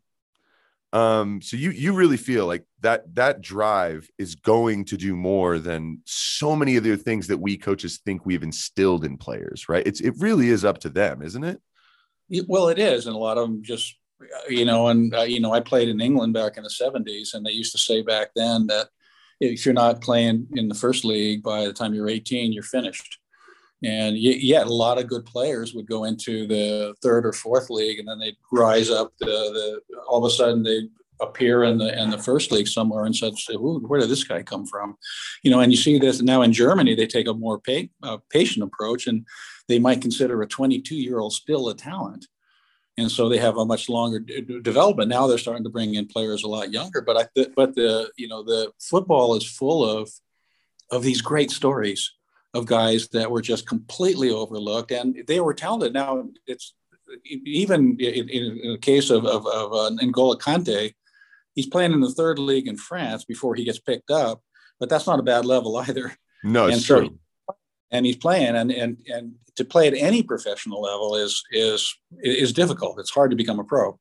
Um, 0.93 1.41
so 1.41 1.57
you 1.57 1.71
you 1.71 1.93
really 1.93 2.17
feel 2.17 2.45
like 2.45 2.65
that 2.81 3.15
that 3.15 3.41
drive 3.41 4.07
is 4.19 4.35
going 4.35 4.85
to 4.85 4.97
do 4.97 5.15
more 5.15 5.57
than 5.57 6.01
so 6.05 6.55
many 6.55 6.75
of 6.75 6.83
the 6.83 6.95
things 6.97 7.27
that 7.27 7.39
we 7.39 7.57
coaches 7.57 7.99
think 8.05 8.25
we've 8.25 8.43
instilled 8.43 9.03
in 9.03 9.17
players, 9.17 9.67
right? 9.67 9.85
It's 9.87 10.01
it 10.01 10.13
really 10.19 10.49
is 10.49 10.63
up 10.63 10.77
to 10.79 10.89
them, 10.89 11.23
isn't 11.23 11.43
it? 11.43 11.59
Well, 12.47 12.69
it 12.69 12.77
is, 12.77 13.07
and 13.07 13.15
a 13.15 13.19
lot 13.19 13.39
of 13.39 13.49
them 13.49 13.63
just 13.63 13.95
you 14.47 14.65
know, 14.65 14.87
and 14.89 15.13
uh, 15.15 15.21
you 15.21 15.39
know, 15.39 15.51
I 15.51 15.61
played 15.61 15.89
in 15.89 15.99
England 15.99 16.35
back 16.35 16.57
in 16.57 16.63
the 16.63 16.69
'70s, 16.69 17.33
and 17.33 17.43
they 17.43 17.51
used 17.51 17.71
to 17.71 17.79
say 17.79 18.03
back 18.03 18.29
then 18.35 18.67
that 18.67 18.89
if 19.51 19.65
you're 19.65 19.73
not 19.73 20.01
playing 20.01 20.47
in 20.55 20.67
the 20.67 20.75
first 20.75 21.03
league 21.05 21.43
by 21.43 21.65
the 21.65 21.73
time 21.73 21.93
you're 21.93 22.09
18, 22.09 22.53
you're 22.53 22.63
finished. 22.63 23.19
And 23.83 24.17
yet, 24.17 24.67
a 24.67 24.73
lot 24.73 24.97
of 24.97 25.07
good 25.07 25.25
players 25.25 25.73
would 25.73 25.87
go 25.87 26.05
into 26.05 26.47
the 26.47 26.95
third 27.03 27.25
or 27.25 27.33
fourth 27.33 27.69
league, 27.69 27.99
and 27.99 28.07
then 28.07 28.17
they'd 28.17 28.37
rise 28.51 28.89
up. 28.89 29.11
The, 29.19 29.25
the 29.25 29.81
all 30.07 30.23
of 30.23 30.31
a 30.31 30.33
sudden 30.33 30.63
they 30.63 30.87
appear 31.21 31.63
in 31.63 31.77
the 31.77 32.01
in 32.01 32.09
the 32.09 32.17
first 32.17 32.49
league 32.49 32.69
somewhere 32.69 33.03
and 33.03 33.13
said, 33.13 33.33
"Where 33.59 33.99
did 33.99 34.09
this 34.09 34.23
guy 34.23 34.41
come 34.41 34.65
from?" 34.65 34.95
You 35.43 35.51
know, 35.51 35.59
and 35.59 35.69
you 35.69 35.77
see 35.77 35.99
this 35.99 36.21
now 36.21 36.43
in 36.43 36.53
Germany. 36.53 36.95
They 36.95 37.07
take 37.07 37.27
a 37.27 37.33
more 37.33 37.61
uh, 38.03 38.17
patient 38.29 38.63
approach, 38.63 39.07
and 39.07 39.25
they 39.67 39.79
might 39.79 40.01
consider 40.01 40.41
a 40.41 40.47
22 40.47 40.95
year 40.95 41.19
old 41.19 41.33
still 41.33 41.67
a 41.67 41.75
talent, 41.75 42.27
and 42.97 43.11
so 43.11 43.27
they 43.27 43.37
have 43.37 43.57
a 43.57 43.65
much 43.65 43.89
longer 43.89 44.19
d- 44.19 44.59
development. 44.61 45.09
Now 45.09 45.27
they're 45.27 45.37
starting 45.37 45.63
to 45.63 45.69
bring 45.69 45.95
in 45.95 46.07
players 46.07 46.43
a 46.43 46.47
lot 46.47 46.71
younger. 46.71 47.01
But 47.01 47.17
I 47.17 47.27
th- 47.35 47.53
but 47.55 47.75
the 47.75 48.11
you 48.17 48.27
know 48.27 48.43
the 48.43 48.71
football 48.79 49.35
is 49.35 49.45
full 49.45 49.83
of 49.83 50.11
of 50.91 51.03
these 51.03 51.21
great 51.21 51.51
stories 51.51 52.11
of 52.53 52.67
guys 52.67 53.07
that 53.09 53.31
were 53.31 53.41
just 53.41 53.67
completely 53.67 54.29
overlooked, 54.29 54.91
and 54.91 55.23
they 55.27 55.39
were 55.39 55.53
talented. 55.53 55.93
Now 55.93 56.27
it's 56.45 56.73
even 57.25 57.97
in, 57.99 58.29
in 58.29 58.71
the 58.71 58.77
case 58.79 59.09
of, 59.09 59.25
of, 59.25 59.45
of 59.47 59.73
uh, 59.73 59.91
N'Golo 60.01 60.39
Kante, 60.39 60.93
he's 61.53 61.67
playing 61.67 61.91
in 61.91 62.01
the 62.01 62.11
third 62.11 62.39
league 62.39 62.67
in 62.67 62.77
France 62.77 63.25
before 63.25 63.55
he 63.55 63.63
gets 63.63 63.79
picked 63.79 64.09
up, 64.09 64.41
but 64.79 64.89
that's 64.89 65.07
not 65.07 65.19
a 65.19 65.23
bad 65.23 65.45
level 65.45 65.77
either. 65.87 66.15
No, 66.43 66.67
it's 66.67 66.77
and 66.77 66.83
so, 66.83 66.99
true. 66.99 67.19
And 67.93 68.05
he's 68.05 68.17
playing, 68.17 68.55
and 68.55 68.71
and 68.71 68.97
and 69.07 69.35
to 69.55 69.63
play 69.63 69.87
at 69.87 69.93
any 69.93 70.23
professional 70.23 70.81
level 70.81 71.15
is 71.15 71.43
is 71.51 71.95
is 72.21 72.51
difficult. 72.51 72.99
It's 72.99 73.11
hard 73.11 73.31
to 73.31 73.37
become 73.37 73.59
a 73.59 73.63
pro. 73.63 73.97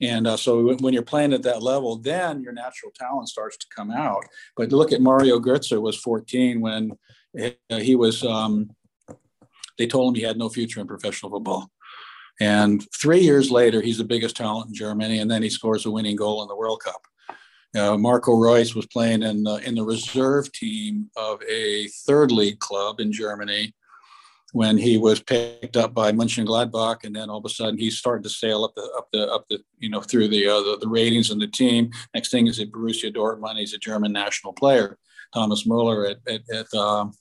And 0.00 0.26
uh, 0.26 0.36
so 0.36 0.74
when 0.74 0.92
you're 0.92 1.02
playing 1.02 1.32
at 1.32 1.44
that 1.44 1.62
level, 1.62 1.96
then 1.96 2.42
your 2.42 2.52
natural 2.52 2.92
talent 2.94 3.28
starts 3.28 3.56
to 3.58 3.66
come 3.74 3.90
out. 3.90 4.24
But 4.56 4.72
look 4.72 4.92
at 4.92 5.00
Mario 5.00 5.38
Götze 5.38 5.80
was 5.80 5.96
14 5.96 6.60
when 6.60 6.98
he 7.68 7.94
was. 7.94 8.24
Um, 8.24 8.70
they 9.78 9.86
told 9.86 10.08
him 10.08 10.20
he 10.20 10.26
had 10.26 10.38
no 10.38 10.48
future 10.48 10.80
in 10.80 10.86
professional 10.86 11.30
football. 11.30 11.70
And 12.40 12.84
three 12.92 13.20
years 13.20 13.50
later, 13.50 13.80
he's 13.80 13.98
the 13.98 14.04
biggest 14.04 14.36
talent 14.36 14.68
in 14.68 14.74
Germany, 14.74 15.20
and 15.20 15.30
then 15.30 15.42
he 15.42 15.50
scores 15.50 15.86
a 15.86 15.90
winning 15.90 16.16
goal 16.16 16.42
in 16.42 16.48
the 16.48 16.56
World 16.56 16.82
Cup. 16.82 17.06
Uh, 17.74 17.96
Marco 17.96 18.34
Reus 18.34 18.74
was 18.74 18.86
playing 18.86 19.22
in 19.22 19.42
the, 19.42 19.56
in 19.66 19.74
the 19.74 19.84
reserve 19.84 20.52
team 20.52 21.10
of 21.16 21.42
a 21.42 21.88
third 22.06 22.30
league 22.30 22.60
club 22.60 23.00
in 23.00 23.12
Germany 23.12 23.74
when 24.52 24.78
he 24.78 24.96
was 24.96 25.20
picked 25.20 25.76
up 25.76 25.92
by 25.92 26.12
Mönchengladbach, 26.12 27.02
and 27.02 27.14
then 27.14 27.28
all 27.28 27.38
of 27.38 27.44
a 27.44 27.48
sudden 27.48 27.76
he 27.76 27.90
started 27.90 28.22
to 28.22 28.30
sail 28.30 28.62
up 28.62 28.72
the 28.76 28.88
up 28.96 29.08
the 29.12 29.26
up 29.28 29.44
the 29.50 29.58
you 29.80 29.90
know 29.90 30.00
through 30.00 30.28
the 30.28 30.46
uh, 30.46 30.60
the, 30.60 30.78
the, 30.80 30.88
ratings 30.88 31.32
in 31.32 31.40
the 31.40 31.48
team. 31.48 31.90
Next 32.14 32.30
thing 32.30 32.46
is 32.46 32.60
at 32.60 32.70
Borussia 32.70 33.12
Dortmund, 33.12 33.58
he's 33.58 33.74
a 33.74 33.78
German 33.78 34.12
national 34.12 34.52
player. 34.52 34.96
Thomas 35.34 35.66
Muller 35.66 36.06
at 36.06 36.18
at, 36.28 36.42
at 36.54 36.72
um, 36.72 37.12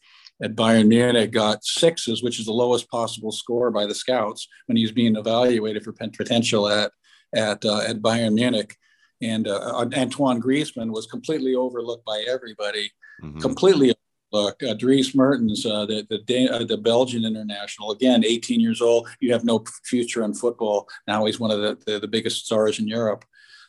at 0.43 0.55
Bayern 0.55 0.87
Munich 0.87 1.31
got 1.31 1.65
sixes, 1.65 2.21
which 2.21 2.39
is 2.39 2.45
the 2.45 2.53
lowest 2.53 2.87
possible 2.91 3.31
score 3.31 3.71
by 3.71 3.87
the 3.87 3.95
scouts 3.95 4.47
when 4.67 4.77
he's 4.77 4.91
being 4.91 5.15
evaluated 5.15 5.83
for 5.83 5.91
potential 5.91 6.67
at 6.67 6.91
at 7.33 7.65
uh, 7.65 7.79
at 7.79 8.03
Bayern 8.03 8.35
Munich. 8.35 8.77
And 9.23 9.47
uh, 9.47 9.85
Antoine 9.95 10.41
Griezmann 10.41 10.91
was 10.91 11.05
completely 11.05 11.55
overlooked 11.55 12.05
by 12.05 12.23
everybody, 12.27 12.91
mm-hmm. 13.21 13.39
completely 13.39 13.87
overlooked. 13.87 13.99
Uh, 14.33 14.73
Dries 14.73 15.13
Mertens, 15.13 15.63
uh, 15.63 15.85
the 15.85 16.07
the, 16.09 16.49
uh, 16.49 16.63
the 16.63 16.77
Belgian 16.77 17.23
international, 17.23 17.91
again, 17.91 18.25
18 18.25 18.59
years 18.59 18.81
old. 18.81 19.07
You 19.19 19.31
have 19.31 19.43
no 19.43 19.63
future 19.83 20.23
in 20.23 20.33
football. 20.33 20.89
Now 21.07 21.25
he's 21.25 21.39
one 21.39 21.51
of 21.51 21.61
the, 21.61 21.77
the, 21.85 21.99
the 21.99 22.07
biggest 22.07 22.43
stars 22.43 22.79
in 22.79 22.87
Europe. 22.87 23.25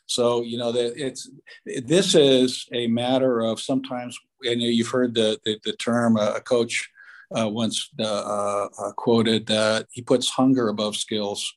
So 0.06 0.42
you 0.42 0.56
know 0.58 0.72
that 0.72 0.94
it's 0.96 1.30
this 1.66 2.14
is 2.14 2.66
a 2.72 2.86
matter 2.86 3.40
of 3.40 3.60
sometimes 3.60 4.18
and 4.42 4.60
you've 4.60 4.88
heard 4.88 5.14
the 5.14 5.38
the, 5.44 5.58
the 5.64 5.72
term 5.74 6.16
uh, 6.16 6.32
a 6.36 6.40
coach 6.40 6.90
uh, 7.36 7.48
once 7.48 7.90
uh, 7.98 8.04
uh, 8.78 8.92
quoted 8.92 9.46
that 9.46 9.86
he 9.90 10.02
puts 10.02 10.30
hunger 10.30 10.68
above 10.68 10.96
skills. 10.96 11.54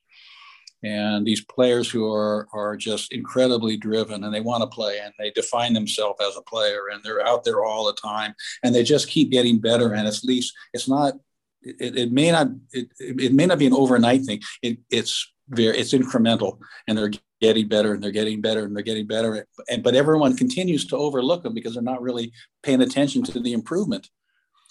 And 0.84 1.26
these 1.26 1.44
players 1.44 1.90
who 1.90 2.12
are 2.12 2.48
are 2.54 2.78
just 2.78 3.12
incredibly 3.12 3.78
driven 3.78 4.24
and 4.24 4.34
they 4.34 4.42
want 4.42 4.62
to 4.62 4.68
play 4.68 5.00
and 5.00 5.14
they 5.18 5.32
define 5.32 5.74
themselves 5.74 6.20
as 6.22 6.38
a 6.38 6.42
player 6.42 6.82
and 6.92 7.04
they're 7.04 7.26
out 7.26 7.44
there 7.44 7.66
all 7.66 7.86
the 7.86 7.94
time 7.94 8.36
and 8.64 8.74
they 8.74 8.84
just 8.84 9.10
keep 9.10 9.32
getting 9.32 9.60
better. 9.60 9.94
And 9.94 10.08
at 10.08 10.24
least 10.24 10.54
it's 10.74 10.88
not 10.88 11.16
it, 11.62 11.98
it 11.98 12.12
may 12.12 12.32
not 12.32 12.50
it, 12.72 12.90
it 13.00 13.34
may 13.34 13.48
not 13.48 13.60
be 13.60 13.66
an 13.66 13.74
overnight 13.74 14.24
thing. 14.24 14.42
It, 14.62 14.78
it's 14.92 15.32
very 15.50 15.78
it's 15.78 15.94
incremental 15.94 16.60
and 16.88 16.98
they're 16.98 17.12
getting 17.42 17.68
better 17.68 17.94
and 17.94 18.04
they're 18.04 18.12
getting 18.12 18.42
better 18.42 18.66
and 18.66 18.76
they're 18.76 18.84
getting 18.84 19.08
better. 19.08 19.48
And 19.70 19.84
but 19.84 19.96
everyone 19.96 20.38
continues 20.38 20.86
to 20.88 20.98
overlook 20.98 21.44
them 21.44 21.54
because 21.54 21.74
they're 21.74 21.84
not 21.84 22.02
really 22.02 22.34
paying 22.62 22.82
attention 22.82 23.24
to 23.24 23.40
the 23.40 23.54
improvement. 23.54 24.10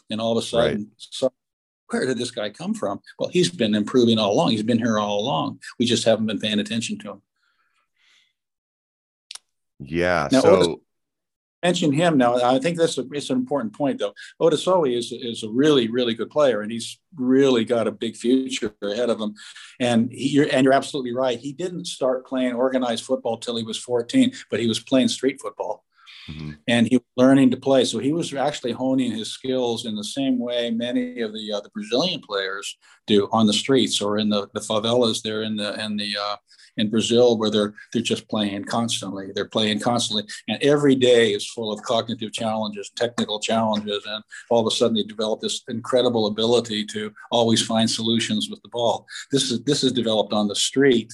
And 0.09 0.21
all 0.21 0.39
of 0.39 0.39
a 0.39 0.47
sudden, 0.47 0.93
right. 1.23 1.33
Where 1.91 2.07
did 2.07 2.19
this 2.19 2.31
guy 2.31 2.51
come 2.51 2.75
from? 2.75 3.01
Well, 3.19 3.29
he's 3.29 3.51
been 3.51 3.75
improving 3.75 4.19
all 4.19 4.33
along. 4.33 4.51
He's 4.51 4.63
been 4.63 4.79
here 4.79 4.99
all 4.99 5.21
along. 5.21 5.61
We 5.79 5.87
just 5.87 6.05
haven't 6.05 6.27
been 6.27 6.41
paying 6.41 6.59
attention 6.59 6.99
to 7.01 7.13
him. 7.13 7.23
Yeah. 9.79 10.29
Now, 10.33 10.41
so 10.41 10.57
Otis, 10.57 10.77
mention 11.63 11.93
him 11.93 12.17
now. 12.17 12.37
I 12.43 12.59
think 12.59 12.79
that's 12.79 12.99
a, 12.99 13.05
it's 13.13 13.31
an 13.31 13.39
important 13.39 13.75
point, 13.75 13.99
though. 13.99 14.15
Otasowie 14.41 14.97
is 14.97 15.13
is 15.13 15.43
a 15.43 15.51
really 15.51 15.89
really 15.89 16.15
good 16.15 16.31
player, 16.31 16.61
and 16.63 16.71
he's 16.71 16.99
really 17.17 17.65
got 17.65 17.89
a 17.89 17.93
big 17.93 18.17
future 18.17 18.75
ahead 18.83 19.11
of 19.11 19.21
him. 19.21 19.35
And 19.81 20.11
he, 20.13 20.29
you're 20.29 20.49
and 20.53 20.65
you're 20.65 20.73
absolutely 20.73 21.15
right. 21.15 21.39
He 21.39 21.53
didn't 21.53 21.87
start 21.87 22.27
playing 22.27 22.55
organized 22.55 23.05
football 23.05 23.39
till 23.39 23.57
he 23.57 23.65
was 23.65 23.79
14, 23.79 24.33
but 24.51 24.61
he 24.61 24.67
was 24.67 24.81
playing 24.81 25.09
street 25.09 25.41
football. 25.41 25.86
Mm-hmm. 26.29 26.51
And 26.69 26.89
he 26.89 26.97
was 26.97 27.07
learning 27.17 27.51
to 27.53 27.57
play, 27.57 27.85
so 27.85 27.99
he 27.99 28.13
was 28.13 28.35
actually 28.35 28.73
honing 28.73 29.13
his 29.13 29.33
skills 29.33 29.87
in 29.87 29.95
the 29.95 30.05
same 30.05 30.39
way 30.39 30.71
many 30.71 31.21
of 31.21 31.33
the 31.33 31.53
uh, 31.53 31.61
the 31.61 31.71
Brazilian 31.71 32.21
players 32.21 32.77
do 33.07 33.29
on 33.33 33.47
the 33.47 33.53
streets 33.53 34.01
or 34.01 34.19
in 34.19 34.29
the, 34.29 34.49
the 34.55 34.61
favelas 34.61 35.23
there 35.23 35.43
in 35.43 35.57
the 35.57 35.83
in 35.85 35.97
the 35.97 36.17
uh, 36.21 36.37
in 36.77 36.91
Brazil 36.91 37.39
where 37.39 37.51
they're 37.51 37.75
they're 37.93 38.03
just 38.03 38.29
playing 38.29 38.65
constantly. 38.65 39.31
They're 39.35 39.49
playing 39.49 39.81
constantly, 39.81 40.25
and 40.49 40.63
every 40.63 40.95
day 40.95 41.31
is 41.31 41.49
full 41.49 41.73
of 41.73 41.83
cognitive 41.83 42.33
challenges, 42.33 42.91
technical 42.95 43.41
challenges, 43.41 44.05
and 44.07 44.23
all 44.51 44.61
of 44.61 44.73
a 44.73 44.75
sudden 44.75 44.97
they 44.97 45.03
develop 45.03 45.41
this 45.41 45.63
incredible 45.69 46.27
ability 46.27 46.85
to 46.87 47.13
always 47.31 47.65
find 47.65 47.89
solutions 47.89 48.49
with 48.51 48.61
the 48.63 48.69
ball. 48.69 49.07
This 49.31 49.51
is 49.51 49.63
this 49.65 49.85
is 49.85 49.93
developed 49.93 50.33
on 50.33 50.49
the 50.49 50.57
street 50.57 51.13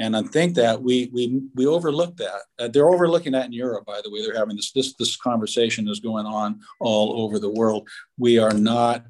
and 0.00 0.16
I 0.16 0.22
think 0.22 0.54
that 0.56 0.82
we 0.82 1.10
we 1.12 1.42
we 1.54 1.66
overlook 1.66 2.16
that. 2.16 2.42
Uh, 2.58 2.68
they're 2.68 2.88
overlooking 2.88 3.32
that 3.32 3.46
in 3.46 3.52
Europe, 3.52 3.84
by 3.84 4.00
the 4.02 4.10
way. 4.10 4.22
They're 4.22 4.36
having 4.36 4.56
this 4.56 4.72
this 4.72 4.94
this 4.94 5.16
conversation 5.16 5.88
is 5.88 6.00
going 6.00 6.26
on 6.26 6.60
all 6.80 7.22
over 7.22 7.38
the 7.38 7.50
world. 7.50 7.86
We 8.18 8.38
are 8.38 8.54
not 8.54 9.04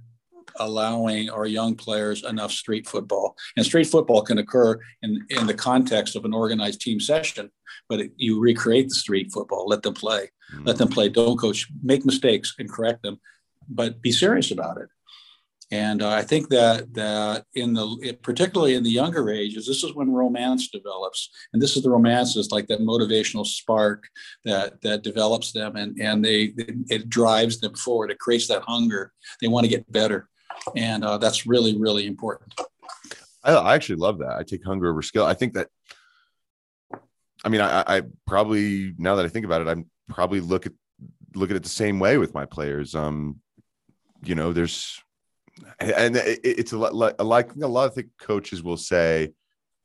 allowing 0.57 1.31
our 1.31 1.47
young 1.47 1.77
players 1.77 2.25
enough 2.25 2.51
street 2.51 2.89
football. 2.89 3.37
And 3.57 3.65
street 3.65 3.87
football 3.87 4.23
can 4.23 4.39
occur 4.39 4.79
in, 5.01 5.25
in 5.31 5.47
the 5.47 5.55
context 5.55 6.17
of 6.17 6.25
an 6.25 6.35
organized 6.35 6.81
team 6.81 6.99
session, 6.99 7.51
but 7.89 8.01
it, 8.01 8.13
you 8.17 8.41
recreate 8.41 8.89
the 8.89 8.95
street 8.95 9.31
football, 9.33 9.67
let 9.69 9.83
them 9.83 9.95
play, 9.95 10.29
mm-hmm. 10.53 10.65
let 10.65 10.77
them 10.77 10.89
play, 10.89 11.09
don't 11.09 11.39
coach, 11.39 11.69
make 11.83 12.05
mistakes 12.05 12.55
and 12.59 12.71
correct 12.71 13.03
them, 13.03 13.21
but 13.69 14.03
be 14.03 14.11
serious 14.11 14.51
about 14.51 14.79
it. 14.79 14.89
And 15.73 16.03
uh, 16.03 16.11
I 16.11 16.23
think 16.23 16.49
that 16.49 16.93
that 16.95 17.45
in 17.55 17.73
the 17.73 18.19
particularly 18.23 18.75
in 18.75 18.83
the 18.83 18.91
younger 18.91 19.31
ages, 19.31 19.67
this 19.67 19.85
is 19.85 19.95
when 19.95 20.11
romance 20.11 20.69
develops, 20.69 21.31
and 21.53 21.63
this 21.63 21.77
is 21.77 21.85
the 21.85 21.91
romance 21.91 22.35
is 22.35 22.51
like 22.51 22.67
that 22.69 22.81
motivational 22.81 23.47
spark 23.47 24.09
that 24.45 24.81
that 24.83 25.03
develops 25.03 25.53
them, 25.53 25.77
and 25.77 26.01
and 26.01 26.25
they 26.25 26.55
it 26.89 27.09
drives 27.09 27.61
them 27.61 27.75
forward. 27.77 28.11
It 28.11 28.19
creates 28.19 28.49
that 28.49 28.63
hunger. 28.63 29.13
They 29.41 29.47
want 29.47 29.65
to 29.65 29.71
get 29.71 29.91
better, 29.93 30.29
and 30.75 31.05
uh, 31.05 31.19
that's 31.19 31.47
really 31.47 31.79
really 31.79 32.09
important. 32.09 32.53
I, 33.45 33.53
I 33.53 33.75
actually 33.77 33.97
love 33.97 34.19
that. 34.19 34.37
I 34.37 34.43
take 34.43 34.65
hunger 34.65 34.91
over 34.91 35.03
skill. 35.03 35.25
I 35.25 35.35
think 35.35 35.55
that. 35.55 35.69
I 37.45 37.49
mean, 37.49 37.61
I, 37.61 37.85
I 37.87 38.03
probably 38.27 38.93
now 38.99 39.15
that 39.15 39.25
I 39.25 39.29
think 39.29 39.47
about 39.47 39.63
it, 39.63 39.69
I'm 39.69 39.87
probably 40.09 40.41
look 40.41 40.67
at 40.67 40.73
look 41.37 41.51
at 41.51 41.57
it 41.57 41.63
the 41.63 41.69
same 41.69 42.01
way 42.01 42.19
with 42.19 42.35
my 42.35 42.45
players. 42.45 42.97
Um, 42.97 43.41
you 44.25 44.35
know, 44.35 44.53
there's 44.53 45.01
and 45.79 46.17
it's 46.17 46.73
a 46.73 46.79
lot 46.79 46.95
like 46.95 47.19
a 47.19 47.67
lot 47.67 47.89
of 47.89 47.95
the 47.95 48.07
coaches 48.19 48.63
will 48.63 48.77
say 48.77 49.33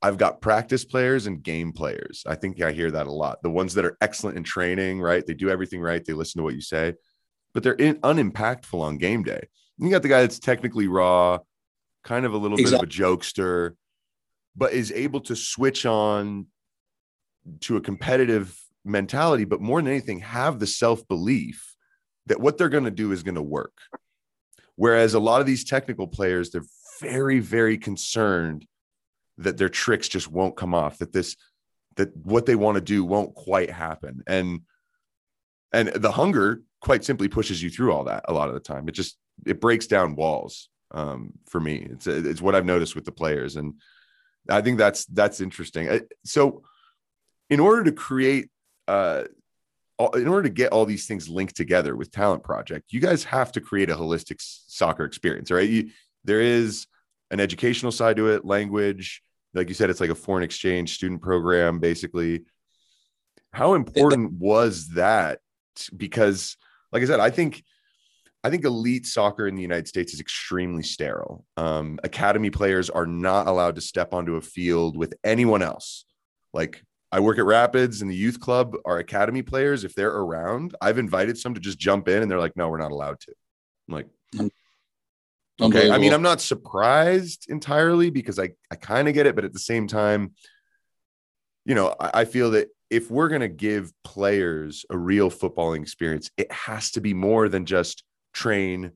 i've 0.02 0.18
got 0.18 0.42
practice 0.42 0.86
players 0.86 1.28
and 1.28 1.42
game 1.44 1.72
players. 1.72 2.24
I 2.28 2.36
think 2.36 2.62
i 2.62 2.72
hear 2.72 2.92
that 2.92 3.08
a 3.08 3.12
lot. 3.12 3.42
The 3.42 3.50
ones 3.50 3.74
that 3.74 3.86
are 3.86 3.98
excellent 4.02 4.38
in 4.38 4.44
training 4.44 5.02
right? 5.02 5.26
They 5.26 5.34
do 5.34 5.50
everything 5.50 5.82
right. 5.82 6.04
They 6.04 6.14
listen 6.14 6.40
to 6.40 6.44
what 6.44 6.56
you 6.56 6.62
say. 6.62 6.94
But 7.54 7.64
they're 7.64 7.74
in, 7.74 7.96
unimpactful 7.98 8.80
on 8.80 8.98
game 8.98 9.24
day. 9.24 9.48
You 9.78 9.90
got 9.90 10.02
the 10.02 10.10
guy 10.10 10.22
that's 10.22 10.40
technically 10.40 10.88
raw 10.88 11.40
kind 12.06 12.26
of 12.26 12.34
a 12.34 12.38
little 12.38 12.58
exactly. 12.60 12.86
bit 12.86 13.00
of 13.00 13.10
a 13.12 13.18
jokester 13.18 13.72
but 14.56 14.72
is 14.72 14.92
able 14.92 15.20
to 15.20 15.36
switch 15.36 15.86
on 15.86 16.46
to 17.60 17.78
a 17.78 17.82
competitive 17.82 18.58
mentality 18.86 19.44
but 19.44 19.60
more 19.60 19.82
than 19.82 19.92
anything 19.92 20.20
have 20.20 20.60
the 20.60 20.68
self-belief 20.68 21.76
that 22.28 22.40
what 22.40 22.58
they're 22.58 22.70
going 22.70 22.86
to 22.86 22.92
do 22.92 23.12
is 23.12 23.24
going 23.24 23.36
to 23.36 23.42
work 23.42 23.74
Whereas 24.76 25.14
a 25.14 25.20
lot 25.20 25.42
of 25.42 25.48
these 25.48 25.64
technical 25.64 26.08
players, 26.08 26.50
they're 26.50 26.66
very, 27.02 27.40
very 27.40 27.78
concerned 27.78 28.66
that 29.38 29.58
their 29.58 29.70
tricks 29.70 30.08
just 30.08 30.30
won't 30.30 30.58
come 30.58 30.74
off, 30.74 30.98
that 31.00 31.14
this, 31.14 31.36
that 31.96 32.16
what 32.18 32.46
they 32.46 32.56
want 32.56 32.76
to 32.76 32.82
do 32.82 33.04
won't 33.04 33.36
quite 33.36 33.70
happen. 33.70 34.22
And, 34.28 34.62
and 35.74 35.90
the 35.90 36.12
hunger 36.12 36.62
quite 36.82 37.04
simply 37.04 37.28
pushes 37.28 37.62
you 37.62 37.70
through 37.70 37.94
all 37.94 38.06
that 38.06 38.26
a 38.28 38.34
lot 38.34 38.48
of 38.48 38.54
the 38.54 38.60
time. 38.60 38.88
It 38.88 38.94
just, 38.94 39.18
it 39.46 39.60
breaks 39.60 39.88
down 39.88 40.16
walls 40.16 40.70
um, 40.92 41.34
for 41.50 41.60
me. 41.60 41.88
It's, 41.90 42.08
it's 42.08 42.42
what 42.42 42.56
I've 42.56 42.66
noticed 42.66 42.96
with 42.96 43.06
the 43.06 43.12
players. 43.12 43.56
And 43.56 43.76
I 44.50 44.62
think 44.62 44.78
that's, 44.78 45.06
that's 45.06 45.42
interesting. 45.42 46.02
So 46.24 46.64
in 47.50 47.60
order 47.60 47.84
to 47.86 47.92
create 47.92 48.50
uh, 48.88 49.24
in 50.16 50.28
order 50.28 50.44
to 50.44 50.50
get 50.50 50.72
all 50.72 50.86
these 50.86 51.08
things 51.08 51.30
linked 51.30 51.56
together 51.56 51.96
with 51.96 52.12
talent 52.12 52.44
project 52.44 52.92
you 52.92 53.00
guys 53.00 53.24
have 53.24 53.52
to 53.52 53.62
create 53.62 53.90
a 53.90 53.96
holistic 53.96 54.38
soccer 54.40 55.06
experience 55.06 55.50
right? 55.52 55.70
You, 55.70 55.90
there 56.24 56.42
is 56.42 56.88
an 57.32 57.40
educational 57.40 57.92
side 57.92 58.18
to 58.18 58.30
it 58.30 58.46
language 58.46 59.24
like 59.56 59.70
you 59.70 59.74
said 59.74 59.90
it's 59.90 60.02
like 60.02 60.10
a 60.10 60.16
foreign 60.16 60.44
exchange 60.44 60.94
student 60.94 61.22
program 61.22 61.80
basically. 61.80 62.44
How 63.54 63.74
important 63.74 64.34
was 64.34 64.90
that? 64.90 65.40
Because 65.96 66.58
like 66.92 67.02
i 67.02 67.06
said 67.06 67.20
i 67.20 67.30
think 67.30 67.64
i 68.44 68.50
think 68.50 68.64
elite 68.64 69.06
soccer 69.06 69.48
in 69.48 69.56
the 69.56 69.62
united 69.62 69.88
states 69.88 70.14
is 70.14 70.20
extremely 70.20 70.84
sterile. 70.84 71.46
Um, 71.58 72.00
academy 72.04 72.50
players 72.50 72.90
are 72.90 73.06
not 73.06 73.48
allowed 73.48 73.76
to 73.76 73.82
step 73.82 74.14
onto 74.14 74.36
a 74.36 74.42
field 74.42 74.96
with 74.96 75.14
anyone 75.24 75.62
else. 75.62 76.06
Like 76.54 76.84
I 77.16 77.22
work 77.22 77.40
at 77.40 77.46
Rapids 77.46 78.02
and 78.02 78.12
the 78.12 78.16
youth 78.16 78.42
club, 78.42 78.76
our 78.84 78.98
academy 78.98 79.42
players, 79.42 79.86
if 79.86 79.96
they're 79.96 80.12
around, 80.12 80.76
I've 80.82 80.98
invited 80.98 81.38
some 81.38 81.54
to 81.54 81.62
just 81.62 81.80
jump 81.80 82.10
in 82.10 82.22
and 82.22 82.30
they're 82.30 82.42
like, 82.42 82.58
no, 82.58 82.68
we're 82.68 82.78
not 82.78 82.92
allowed 82.92 83.22
to. 83.22 83.34
I'm 83.88 83.94
like, 83.94 84.08
okay. 85.62 85.90
I 85.90 85.98
mean, 85.98 86.12
I'm 86.12 86.22
not 86.22 86.42
surprised 86.42 87.46
entirely 87.48 88.10
because 88.10 88.38
I, 88.38 88.50
I 88.70 88.76
kind 88.76 89.08
of 89.08 89.14
get 89.14 89.28
it, 89.28 89.36
but 89.36 89.46
at 89.46 89.54
the 89.54 89.60
same 89.60 89.88
time, 89.88 90.34
you 91.64 91.74
know, 91.74 91.96
I, 91.98 92.12
I 92.14 92.26
feel 92.26 92.52
that 92.52 92.68
if 92.90 93.10
we're 93.10 93.30
going 93.30 93.40
to 93.40 93.48
give 93.48 93.94
players 94.04 94.86
a 94.90 94.98
real 94.98 95.32
footballing 95.32 95.84
experience, 95.84 96.30
it 96.36 96.52
has 96.52 96.92
to 96.92 97.00
be 97.00 97.14
more 97.14 97.48
than 97.48 97.66
just 97.66 98.04
train, 98.34 98.92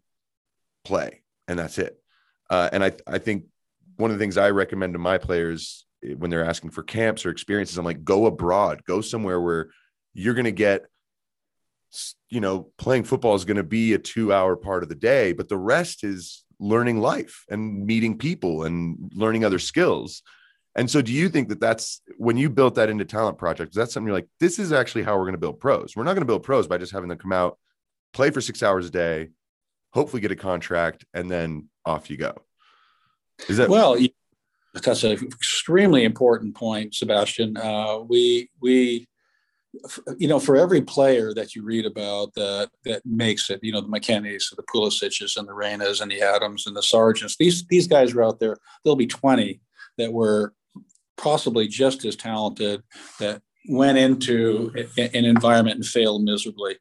play, 0.84 1.22
and 1.48 1.58
that's 1.58 1.78
it. 1.78 1.98
Uh, 2.50 2.68
and 2.74 2.84
I, 2.84 2.92
I 3.08 3.20
think 3.20 3.46
one 3.96 4.12
of 4.12 4.20
the 4.20 4.22
things 4.22 4.36
I 4.36 4.50
recommend 4.50 4.92
to 4.92 5.00
my 5.00 5.20
players 5.20 5.86
when 6.18 6.30
they're 6.30 6.46
asking 6.46 6.72
for 6.72 6.84
camps 6.84 7.26
or 7.26 7.30
experiences 7.30 7.78
i'm 7.78 7.86
like 7.86 8.04
go 8.04 8.26
abroad 8.26 8.82
go 8.86 9.02
somewhere 9.02 9.40
where 9.40 9.70
you're 10.14 10.34
going 10.34 10.46
to 10.46 10.52
get 10.52 10.86
you 12.30 12.40
know 12.40 12.72
playing 12.78 13.04
football 13.04 13.36
is 13.36 13.46
going 13.46 13.58
to 13.58 13.64
be 13.64 13.94
a 13.94 14.00
2 14.00 14.32
hour 14.32 14.56
part 14.56 14.84
of 14.84 14.90
the 14.90 14.96
day 14.96 15.34
but 15.34 15.50
the 15.50 15.58
rest 15.58 16.04
is 16.04 16.46
learning 16.60 17.00
life 17.00 17.46
and 17.50 17.86
meeting 17.86 18.18
people 18.18 18.64
and 18.64 19.12
learning 19.16 19.46
other 19.46 19.60
skills. 19.60 20.22
And 20.76 20.90
so 20.90 21.02
do 21.02 21.12
you 21.12 21.30
think 21.30 21.50
that 21.50 21.60
that's 21.60 22.02
when 22.18 22.38
you 22.38 22.50
built 22.50 22.76
that 22.76 22.90
into 22.90 23.06
talent 23.06 23.38
projects 23.38 23.76
that's 23.76 23.94
something 23.94 24.08
you're 24.08 24.16
like 24.16 24.28
this 24.40 24.60
is 24.60 24.72
actually 24.72 25.04
how 25.04 25.18
we're 25.18 25.24
going 25.24 25.34
to 25.34 25.40
build 25.40 25.60
pros. 25.60 25.96
We're 25.96 26.04
not 26.04 26.14
going 26.14 26.22
to 26.22 26.28
build 26.28 26.44
pros 26.44 26.68
by 26.68 26.78
just 26.78 26.92
having 26.92 27.10
them 27.10 27.18
come 27.18 27.34
out 27.34 27.58
play 28.14 28.30
for 28.30 28.42
6 28.42 28.62
hours 28.62 28.86
a 28.86 28.92
day 28.92 29.30
hopefully 29.92 30.22
get 30.22 30.32
a 30.32 30.36
contract 30.36 31.06
and 31.14 31.32
then 31.32 31.68
off 31.86 32.12
you 32.12 32.18
go. 32.18 32.36
Is 33.48 33.58
that 33.58 33.70
well 33.70 33.98
that's 34.74 35.04
an 35.04 35.12
extremely 35.12 36.04
important 36.04 36.56
point, 36.56 36.94
Sebastian. 36.94 37.58
Uh, 37.58 38.00
we 38.00 38.50
we 38.62 39.08
you 40.18 40.28
know, 40.28 40.40
for 40.40 40.58
every 40.58 40.82
player 40.82 41.34
that 41.34 41.56
you 41.56 41.64
read 41.64 41.86
about 41.86 42.34
that 42.34 42.70
that 42.86 43.06
makes 43.06 43.50
it, 43.50 43.60
you 43.62 43.72
know, 43.72 43.82
the 43.82 43.88
McKennies, 43.88 44.56
the 44.56 44.64
Pulisic's, 44.64 45.38
and 45.38 45.48
the 45.48 45.54
Reynas, 45.54 46.02
and 46.02 46.10
the 46.10 46.22
Adams, 46.22 46.66
and 46.66 46.76
the 46.76 46.82
Sargents, 46.82 47.38
these 47.38 47.66
these 47.68 47.88
guys 47.88 48.14
are 48.14 48.24
out 48.24 48.40
there. 48.40 48.58
There'll 48.84 48.96
be 48.96 49.08
twenty 49.08 49.62
that 49.98 50.12
were 50.12 50.54
possibly 51.18 51.68
just 51.68 52.06
as 52.06 52.16
talented 52.16 52.82
that 53.20 53.42
went 53.68 53.98
into 53.98 54.74
an 54.98 55.26
environment 55.26 55.76
and 55.76 55.86
failed 55.86 56.24
miserably. 56.24 56.78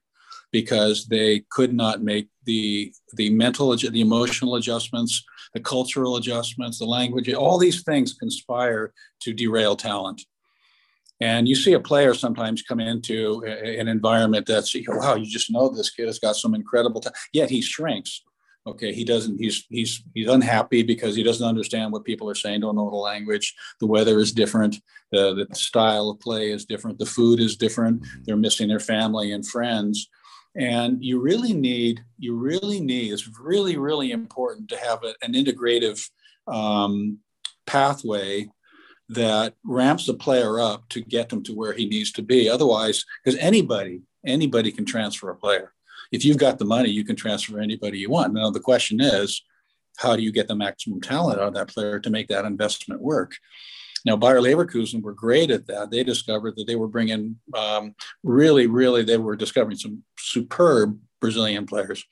Because 0.53 1.07
they 1.07 1.45
could 1.51 1.73
not 1.73 2.03
make 2.03 2.29
the 2.45 2.93
the 3.15 3.31
mental 3.31 3.77
the 3.77 4.01
emotional 4.01 4.55
adjustments 4.57 5.25
the 5.55 5.61
cultural 5.61 6.17
adjustments 6.17 6.79
the 6.79 6.85
language 6.85 7.33
all 7.35 7.59
these 7.59 7.83
things 7.83 8.15
conspire 8.15 8.93
to 9.21 9.33
derail 9.33 9.77
talent. 9.77 10.23
And 11.21 11.49
you 11.49 11.57
see 11.57 11.73
a 11.73 11.81
player 11.81 12.15
sometimes 12.15 12.63
come 12.63 12.79
into 12.79 13.43
an 13.45 13.89
environment 13.89 14.47
that's 14.47 14.75
wow 14.87 15.17
you 15.17 15.27
just 15.27 15.51
know 15.51 15.69
this 15.69 15.91
kid 15.91 16.07
has 16.07 16.19
got 16.19 16.37
some 16.37 16.55
incredible 16.55 17.01
talent 17.01 17.19
yet 17.33 17.51
he 17.51 17.61
shrinks. 17.61 18.23
Okay 18.67 18.93
he 18.93 19.05
doesn't 19.05 19.39
he's 19.39 19.67
he's 19.69 20.03
he's 20.15 20.29
unhappy 20.29 20.83
because 20.83 21.17
he 21.17 21.23
doesn't 21.23 21.47
understand 21.47 21.93
what 21.93 22.05
people 22.05 22.29
are 22.31 22.35
saying 22.35 22.61
don't 22.61 22.77
know 22.77 22.91
the 22.91 22.97
language 22.97 23.55
the 23.81 23.87
weather 23.87 24.19
is 24.21 24.33
different 24.33 24.77
the, 25.11 25.47
the 25.49 25.55
style 25.55 26.11
of 26.11 26.21
play 26.21 26.51
is 26.51 26.67
different 26.67 26.99
the 26.99 27.07
food 27.07 27.41
is 27.41 27.57
different 27.57 28.05
they're 28.25 28.37
missing 28.37 28.69
their 28.69 28.81
family 28.81 29.33
and 29.33 29.47
friends 29.47 30.09
and 30.57 31.05
you 31.05 31.21
really 31.21 31.53
need 31.53 32.03
you 32.19 32.35
really 32.35 32.81
need 32.81 33.13
it's 33.13 33.29
really 33.41 33.77
really 33.77 34.11
important 34.13 34.69
to 34.69 34.77
have 34.77 35.03
a, 35.05 35.15
an 35.23 35.35
integrative 35.35 36.09
um, 36.47 37.19
pathway 37.67 38.49
that 39.11 39.55
ramps 39.65 40.07
the 40.07 40.15
player 40.15 40.61
up 40.61 40.89
to 40.89 41.01
get 41.01 41.29
them 41.29 41.43
to 41.43 41.55
where 41.55 41.73
he 41.73 41.87
needs 41.87 42.13
to 42.13 42.23
be 42.23 42.49
otherwise 42.49 43.05
because 43.23 43.39
anybody 43.41 44.01
anybody 44.25 44.73
can 44.73 44.85
transfer 44.85 45.31
a 45.31 45.37
player 45.37 45.73
if 46.11 46.25
you've 46.25 46.39
got 46.39 46.59
the 46.59 46.65
money, 46.65 46.91
you 46.91 47.05
can 47.05 47.17
transfer 47.17 47.61
anybody 47.61 47.99
you 47.99 48.11
want. 48.11 48.33
Now, 48.33 48.51
the 48.51 48.61
question 48.61 49.01
is, 49.01 49.43
how 49.99 50.17
do 50.17 50.23
you 50.23 50.33
get 50.33 50.49
the 50.49 50.55
maximum 50.55 51.01
talent 51.01 51.41
out 51.41 51.49
of 51.49 51.55
that 51.55 51.69
player 51.69 51.99
to 52.01 52.11
make 52.11 52.29
that 52.29 52.45
investment 52.45 53.01
work? 53.01 53.35
Now, 54.05 54.17
Bayer 54.17 54.41
Leverkusen 54.41 55.03
were 55.03 55.13
great 55.13 55.51
at 55.51 55.67
that. 55.67 55.91
They 55.91 56.05
discovered 56.05 56.57
that 56.57 56.67
they 56.67 56.77
were 56.77 56.89
bringing 56.89 57.37
um, 57.55 57.95
really, 58.23 58.67
really, 58.67 59.03
they 59.03 59.17
were 59.17 59.37
discovering 59.37 59.77
some 59.77 60.03
superb 60.19 60.99
Brazilian 61.21 61.67
players, 61.67 62.05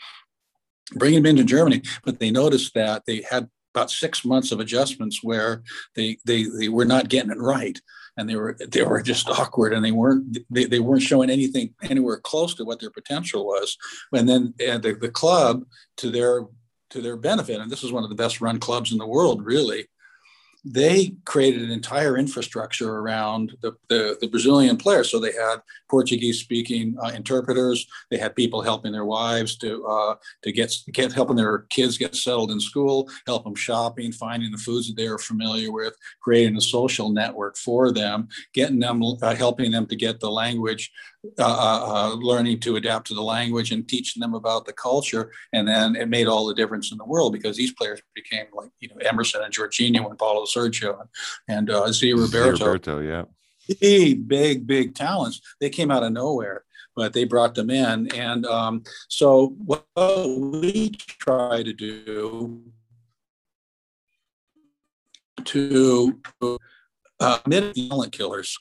bringing 0.95 1.23
them 1.23 1.31
into 1.31 1.45
Germany. 1.45 1.83
But 2.05 2.19
they 2.19 2.31
noticed 2.31 2.75
that 2.75 3.05
they 3.07 3.23
had 3.29 3.49
about 3.75 3.91
six 3.91 4.25
months 4.25 4.53
of 4.53 4.61
adjustments 4.61 5.21
where 5.23 5.63
they, 5.95 6.17
they, 6.25 6.45
they 6.45 6.69
were 6.69 6.87
not 6.87 7.09
getting 7.09 7.31
it 7.31 7.39
right 7.39 7.79
and 8.17 8.29
they 8.29 8.37
were 8.37 8.57
they 8.69 8.83
were 8.83 9.03
just 9.03 9.29
awkward 9.29 9.73
and 9.73 9.85
they 9.85 9.93
weren't 9.93 10.39
they, 10.51 10.65
they 10.65 10.81
weren't 10.81 11.03
showing 11.03 11.31
anything 11.31 11.75
anywhere 11.83 12.19
close 12.19 12.55
to 12.55 12.65
what 12.65 12.81
their 12.81 12.91
potential 12.91 13.47
was 13.47 13.77
and 14.13 14.29
then 14.29 14.55
and 14.67 14.83
the, 14.83 14.95
the 14.95 15.11
club 15.11 15.65
to 15.97 16.11
their 16.11 16.47
to 16.91 17.01
their 17.03 17.17
benefit 17.17 17.61
and 17.61 17.71
this 17.71 17.85
is 17.85 17.93
one 17.93 18.05
of 18.05 18.11
the 18.11 18.17
best 18.17 18.41
run 18.41 18.59
clubs 18.59 18.93
in 18.93 18.99
the 18.99 19.07
world 19.07 19.45
really 19.45 19.87
they 20.69 21.15
created 21.25 21.63
an 21.63 21.71
entire 21.71 22.19
infrastructure 22.19 22.97
around 22.97 23.57
the, 23.61 23.73
the, 23.89 24.19
the 24.21 24.27
Brazilian 24.27 24.77
players. 24.77 25.09
So 25.09 25.21
they 25.21 25.33
had 25.33 25.59
Portuguese 25.89 26.41
speaking 26.41 26.97
uh, 27.01 27.11
interpreters. 27.11 27.87
They 28.11 28.19
had 28.19 28.35
people 28.35 28.63
helping 28.63 28.91
their 28.91 29.05
wives 29.05 29.57
to 29.59 29.87
uh, 29.87 30.17
to 30.43 30.51
get, 30.51 30.75
get 30.93 31.13
helping 31.13 31.37
their 31.37 31.59
kids 31.71 31.97
get 31.97 32.17
settled 32.17 32.51
in 32.51 32.59
school, 32.59 33.09
help 33.27 33.45
them 33.45 33.55
shopping, 33.55 34.11
finding 34.11 34.51
the 34.51 34.59
foods 34.59 34.89
that 34.89 34.97
they 34.97 35.07
are 35.07 35.19
familiar 35.19 35.71
with, 35.71 35.97
creating 36.21 36.57
a 36.57 36.61
social 36.61 37.11
network 37.11 37.57
for 37.57 37.93
them, 37.93 38.29
getting 38.53 38.81
them, 38.81 39.03
uh, 39.23 39.37
helping 39.37 39.71
them 39.71 39.87
to 39.87 39.95
get 39.95 40.19
the 40.19 40.31
language 40.31 40.91
uh, 41.39 41.43
uh, 41.43 42.13
uh, 42.13 42.15
learning 42.15 42.61
to 42.61 42.77
adapt 42.77 43.07
to 43.07 43.15
the 43.15 43.23
language 43.23 43.73
and 43.73 43.89
teaching 43.89 44.21
them 44.21 44.35
about 44.35 44.65
the 44.65 44.73
culture. 44.73 45.33
And 45.53 45.67
then 45.67 45.97
it 45.97 46.09
made 46.09 46.27
all 46.27 46.47
the 46.47 46.55
difference 46.55 46.93
in 46.93 46.99
the 46.99 47.05
world 47.05 47.33
because 47.33 47.57
these 47.57 47.73
players 47.73 48.01
became 48.15 48.47
like, 48.53 48.71
you 48.81 48.89
know, 48.89 48.97
Emerson 48.97 49.43
and 49.43 49.53
Jorginho 49.53 50.09
and 50.09 50.19
Paulo 50.19 50.45
Sergio 50.57 51.07
and, 51.49 51.71
uh, 51.71 51.85
Zé 51.87 52.17
Roberto. 52.17 52.65
Roberto, 52.65 53.01
yeah. 53.01 53.25
Big, 53.81 54.29
big, 54.29 54.67
big 54.67 54.95
talents. 54.95 55.41
They 55.61 55.71
came 55.71 55.91
out 55.91 56.05
of 56.05 56.13
nowhere, 56.13 56.65
but 56.95 57.13
they 57.13 57.25
brought 57.25 57.55
them 57.55 57.71
in. 57.71 58.13
And 58.15 58.47
um, 58.47 58.85
so 59.09 59.57
what 59.65 59.85
we 59.97 60.91
try 60.91 61.63
to 61.63 61.73
do 61.73 62.63
to 65.45 66.21
uh, 67.21 67.39
talent 67.39 68.13
killers 68.13 68.59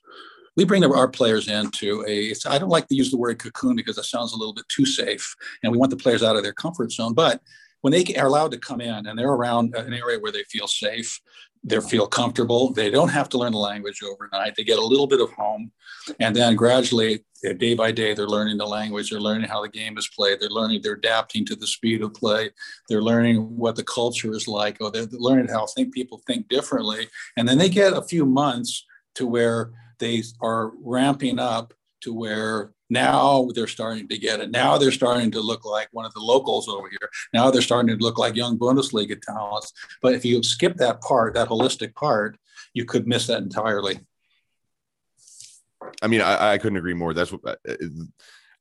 we 0.55 0.63
bring 0.63 0.83
our 0.83 1.07
players 1.07 1.47
into 1.47 2.05
a 2.07 2.33
i 2.47 2.57
don't 2.57 2.69
like 2.69 2.87
to 2.87 2.95
use 2.95 3.11
the 3.11 3.17
word 3.17 3.39
cocoon 3.39 3.75
because 3.75 3.95
that 3.95 4.03
sounds 4.03 4.33
a 4.33 4.37
little 4.37 4.53
bit 4.53 4.67
too 4.69 4.85
safe 4.85 5.35
and 5.63 5.71
we 5.71 5.77
want 5.77 5.89
the 5.89 5.97
players 5.97 6.23
out 6.23 6.35
of 6.35 6.43
their 6.43 6.53
comfort 6.53 6.91
zone 6.91 7.13
but 7.13 7.41
when 7.85 7.91
they 7.91 8.15
are 8.15 8.25
allowed 8.25 8.49
to 8.49 8.57
come 8.57 8.81
in 8.81 9.05
and 9.05 9.19
they're 9.19 9.29
around 9.29 9.75
an 9.75 9.93
area 9.93 10.17
where 10.17 10.31
they 10.31 10.43
feel 10.45 10.65
safe 10.65 11.21
they 11.63 11.79
feel 11.79 12.07
comfortable 12.07 12.73
they 12.73 12.89
don't 12.89 13.09
have 13.09 13.29
to 13.29 13.37
learn 13.37 13.51
the 13.51 13.59
language 13.59 14.01
overnight 14.01 14.55
they 14.55 14.63
get 14.63 14.79
a 14.79 14.83
little 14.83 15.05
bit 15.05 15.21
of 15.21 15.31
home 15.33 15.71
and 16.19 16.35
then 16.35 16.55
gradually 16.55 17.23
uh, 17.47 17.53
day 17.53 17.75
by 17.75 17.91
day 17.91 18.15
they're 18.15 18.25
learning 18.25 18.57
the 18.57 18.65
language 18.65 19.11
they're 19.11 19.19
learning 19.19 19.47
how 19.47 19.61
the 19.61 19.69
game 19.69 19.99
is 19.99 20.09
played 20.15 20.39
they're 20.39 20.49
learning 20.49 20.81
they're 20.81 20.93
adapting 20.93 21.45
to 21.45 21.55
the 21.55 21.67
speed 21.67 22.01
of 22.01 22.11
play 22.15 22.49
they're 22.89 23.03
learning 23.03 23.37
what 23.55 23.75
the 23.75 23.83
culture 23.83 24.31
is 24.31 24.47
like 24.47 24.77
or 24.81 24.89
they're 24.89 25.05
learning 25.11 25.47
how 25.47 25.67
think 25.67 25.93
people 25.93 26.19
think 26.25 26.47
differently 26.47 27.07
and 27.37 27.47
then 27.47 27.59
they 27.59 27.69
get 27.69 27.93
a 27.93 28.01
few 28.01 28.25
months 28.25 28.83
to 29.13 29.27
where 29.27 29.71
they 29.99 30.23
are 30.41 30.71
ramping 30.81 31.37
up 31.37 31.71
to 32.01 32.11
where 32.11 32.71
now 32.89 33.49
they're 33.53 33.67
starting 33.67 34.07
to 34.09 34.17
get 34.17 34.39
it. 34.39 34.51
Now 34.51 34.77
they're 34.77 34.91
starting 34.91 35.31
to 35.31 35.41
look 35.41 35.65
like 35.65 35.87
one 35.91 36.05
of 36.05 36.13
the 36.13 36.19
locals 36.19 36.67
over 36.69 36.87
here. 36.89 37.09
Now 37.33 37.49
they're 37.49 37.61
starting 37.61 37.97
to 37.97 38.03
look 38.03 38.17
like 38.17 38.35
young 38.35 38.57
Bundesliga 38.57 39.19
talents. 39.19 39.73
But 40.01 40.13
if 40.13 40.23
you 40.23 40.43
skip 40.43 40.75
that 40.77 41.01
part, 41.01 41.33
that 41.33 41.49
holistic 41.49 41.95
part, 41.95 42.37
you 42.73 42.85
could 42.85 43.07
miss 43.07 43.27
that 43.27 43.41
entirely. 43.41 43.99
I 46.01 46.07
mean, 46.07 46.21
I, 46.21 46.53
I 46.53 46.57
couldn't 46.57 46.77
agree 46.77 46.93
more. 46.93 47.13
That's 47.13 47.31
what, 47.31 47.59
uh, 47.67 47.75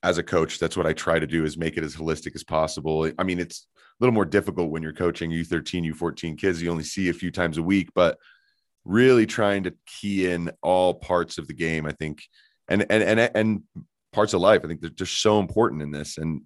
as 0.03 0.17
a 0.17 0.23
coach, 0.23 0.59
that's 0.59 0.77
what 0.77 0.85
I 0.85 0.93
try 0.93 1.19
to 1.19 1.27
do 1.27 1.45
is 1.45 1.57
make 1.57 1.77
it 1.77 1.83
as 1.83 1.95
holistic 1.95 2.35
as 2.35 2.43
possible. 2.43 3.11
I 3.17 3.23
mean, 3.23 3.39
it's 3.39 3.67
a 3.75 4.03
little 4.03 4.13
more 4.13 4.25
difficult 4.25 4.69
when 4.69 4.83
you're 4.83 4.93
coaching 4.93 5.31
U13, 5.31 5.93
U14 5.93 6.37
kids. 6.37 6.61
You 6.61 6.69
only 6.69 6.83
see 6.83 7.09
a 7.09 7.13
few 7.13 7.31
times 7.31 7.57
a 7.57 7.63
week, 7.63 7.89
but 7.95 8.17
really 8.83 9.25
trying 9.25 9.63
to 9.63 9.73
key 9.85 10.29
in 10.29 10.51
all 10.61 10.93
parts 10.93 11.37
of 11.37 11.47
the 11.47 11.53
game. 11.53 11.85
I 11.85 11.91
think, 11.91 12.23
and 12.67 12.85
and 12.89 13.19
and 13.19 13.31
and 13.33 13.63
parts 14.15 14.33
of 14.33 14.41
life. 14.41 14.61
I 14.63 14.67
think 14.67 14.81
they're 14.81 14.89
just 14.89 15.21
so 15.21 15.39
important 15.39 15.81
in 15.81 15.91
this, 15.91 16.17
and 16.17 16.41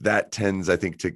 that 0.00 0.32
tends, 0.32 0.68
I 0.68 0.76
think, 0.76 0.98
to 1.00 1.12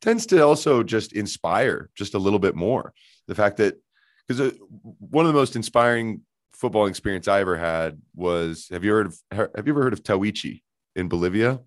tends 0.00 0.26
to 0.26 0.40
also 0.40 0.82
just 0.82 1.12
inspire 1.12 1.90
just 1.94 2.14
a 2.14 2.18
little 2.18 2.38
bit 2.38 2.54
more. 2.54 2.92
The 3.26 3.34
fact 3.34 3.56
that 3.56 3.80
because 4.28 4.40
uh, 4.40 4.50
one 4.98 5.26
of 5.26 5.32
the 5.32 5.38
most 5.38 5.56
inspiring 5.56 6.22
football 6.52 6.86
experience 6.86 7.26
I 7.26 7.40
ever 7.40 7.56
had 7.56 8.00
was 8.14 8.68
have 8.70 8.84
you 8.84 8.92
heard 8.92 9.06
of 9.06 9.18
have 9.32 9.66
you 9.66 9.72
ever 9.72 9.82
heard 9.82 9.92
of 9.92 10.02
Tahuichi 10.02 10.62
in 10.94 11.08
Bolivia? 11.08 11.60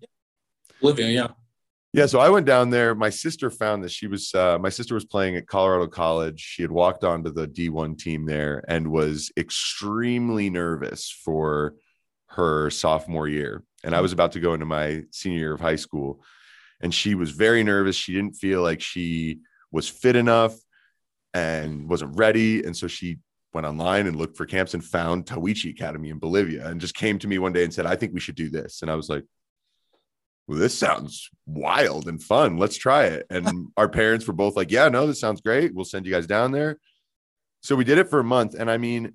Bolivia, 0.80 1.08
yeah. 1.08 1.28
Yeah, 1.92 2.06
so 2.06 2.18
I 2.18 2.28
went 2.28 2.44
down 2.44 2.70
there. 2.70 2.92
My 2.96 3.10
sister 3.10 3.50
found 3.50 3.84
that 3.84 3.92
she 3.92 4.08
was 4.08 4.34
uh, 4.34 4.58
my 4.58 4.68
sister 4.68 4.94
was 4.94 5.04
playing 5.04 5.36
at 5.36 5.46
Colorado 5.46 5.86
College. 5.86 6.40
She 6.40 6.62
had 6.62 6.72
walked 6.72 7.04
onto 7.04 7.30
the 7.30 7.46
D1 7.46 7.98
team 7.98 8.26
there 8.26 8.64
and 8.66 8.88
was 8.88 9.30
extremely 9.36 10.50
nervous 10.50 11.08
for 11.24 11.74
her 12.34 12.70
sophomore 12.70 13.28
year. 13.28 13.62
And 13.82 13.94
I 13.94 13.98
hmm. 13.98 14.02
was 14.02 14.12
about 14.12 14.32
to 14.32 14.40
go 14.40 14.54
into 14.54 14.66
my 14.66 15.02
senior 15.10 15.38
year 15.38 15.54
of 15.54 15.60
high 15.60 15.76
school. 15.76 16.22
And 16.80 16.94
she 16.94 17.14
was 17.14 17.30
very 17.30 17.62
nervous. 17.64 17.96
She 17.96 18.12
didn't 18.12 18.34
feel 18.34 18.62
like 18.62 18.80
she 18.80 19.38
was 19.70 19.88
fit 19.88 20.16
enough 20.16 20.54
and 21.32 21.88
wasn't 21.88 22.16
ready. 22.16 22.64
And 22.64 22.76
so 22.76 22.86
she 22.86 23.18
went 23.52 23.66
online 23.66 24.06
and 24.06 24.16
looked 24.16 24.36
for 24.36 24.46
camps 24.46 24.74
and 24.74 24.84
found 24.84 25.26
Tahuichi 25.26 25.70
Academy 25.70 26.10
in 26.10 26.18
Bolivia 26.18 26.66
and 26.66 26.80
just 26.80 26.94
came 26.94 27.18
to 27.20 27.28
me 27.28 27.38
one 27.38 27.52
day 27.52 27.64
and 27.64 27.72
said, 27.72 27.86
I 27.86 27.96
think 27.96 28.12
we 28.12 28.20
should 28.20 28.34
do 28.34 28.50
this. 28.50 28.82
And 28.82 28.90
I 28.90 28.96
was 28.96 29.08
like, 29.08 29.24
well, 30.46 30.58
this 30.58 30.76
sounds 30.76 31.30
wild 31.46 32.06
and 32.06 32.22
fun. 32.22 32.58
Let's 32.58 32.76
try 32.76 33.04
it. 33.04 33.26
And 33.30 33.68
our 33.76 33.88
parents 33.88 34.26
were 34.26 34.34
both 34.34 34.56
like, 34.56 34.70
yeah, 34.70 34.88
no, 34.88 35.06
this 35.06 35.20
sounds 35.20 35.40
great. 35.40 35.74
We'll 35.74 35.84
send 35.84 36.06
you 36.06 36.12
guys 36.12 36.26
down 36.26 36.52
there. 36.52 36.78
So 37.62 37.76
we 37.76 37.84
did 37.84 37.98
it 37.98 38.10
for 38.10 38.20
a 38.20 38.24
month. 38.24 38.54
And 38.54 38.70
I 38.70 38.76
mean, 38.76 39.14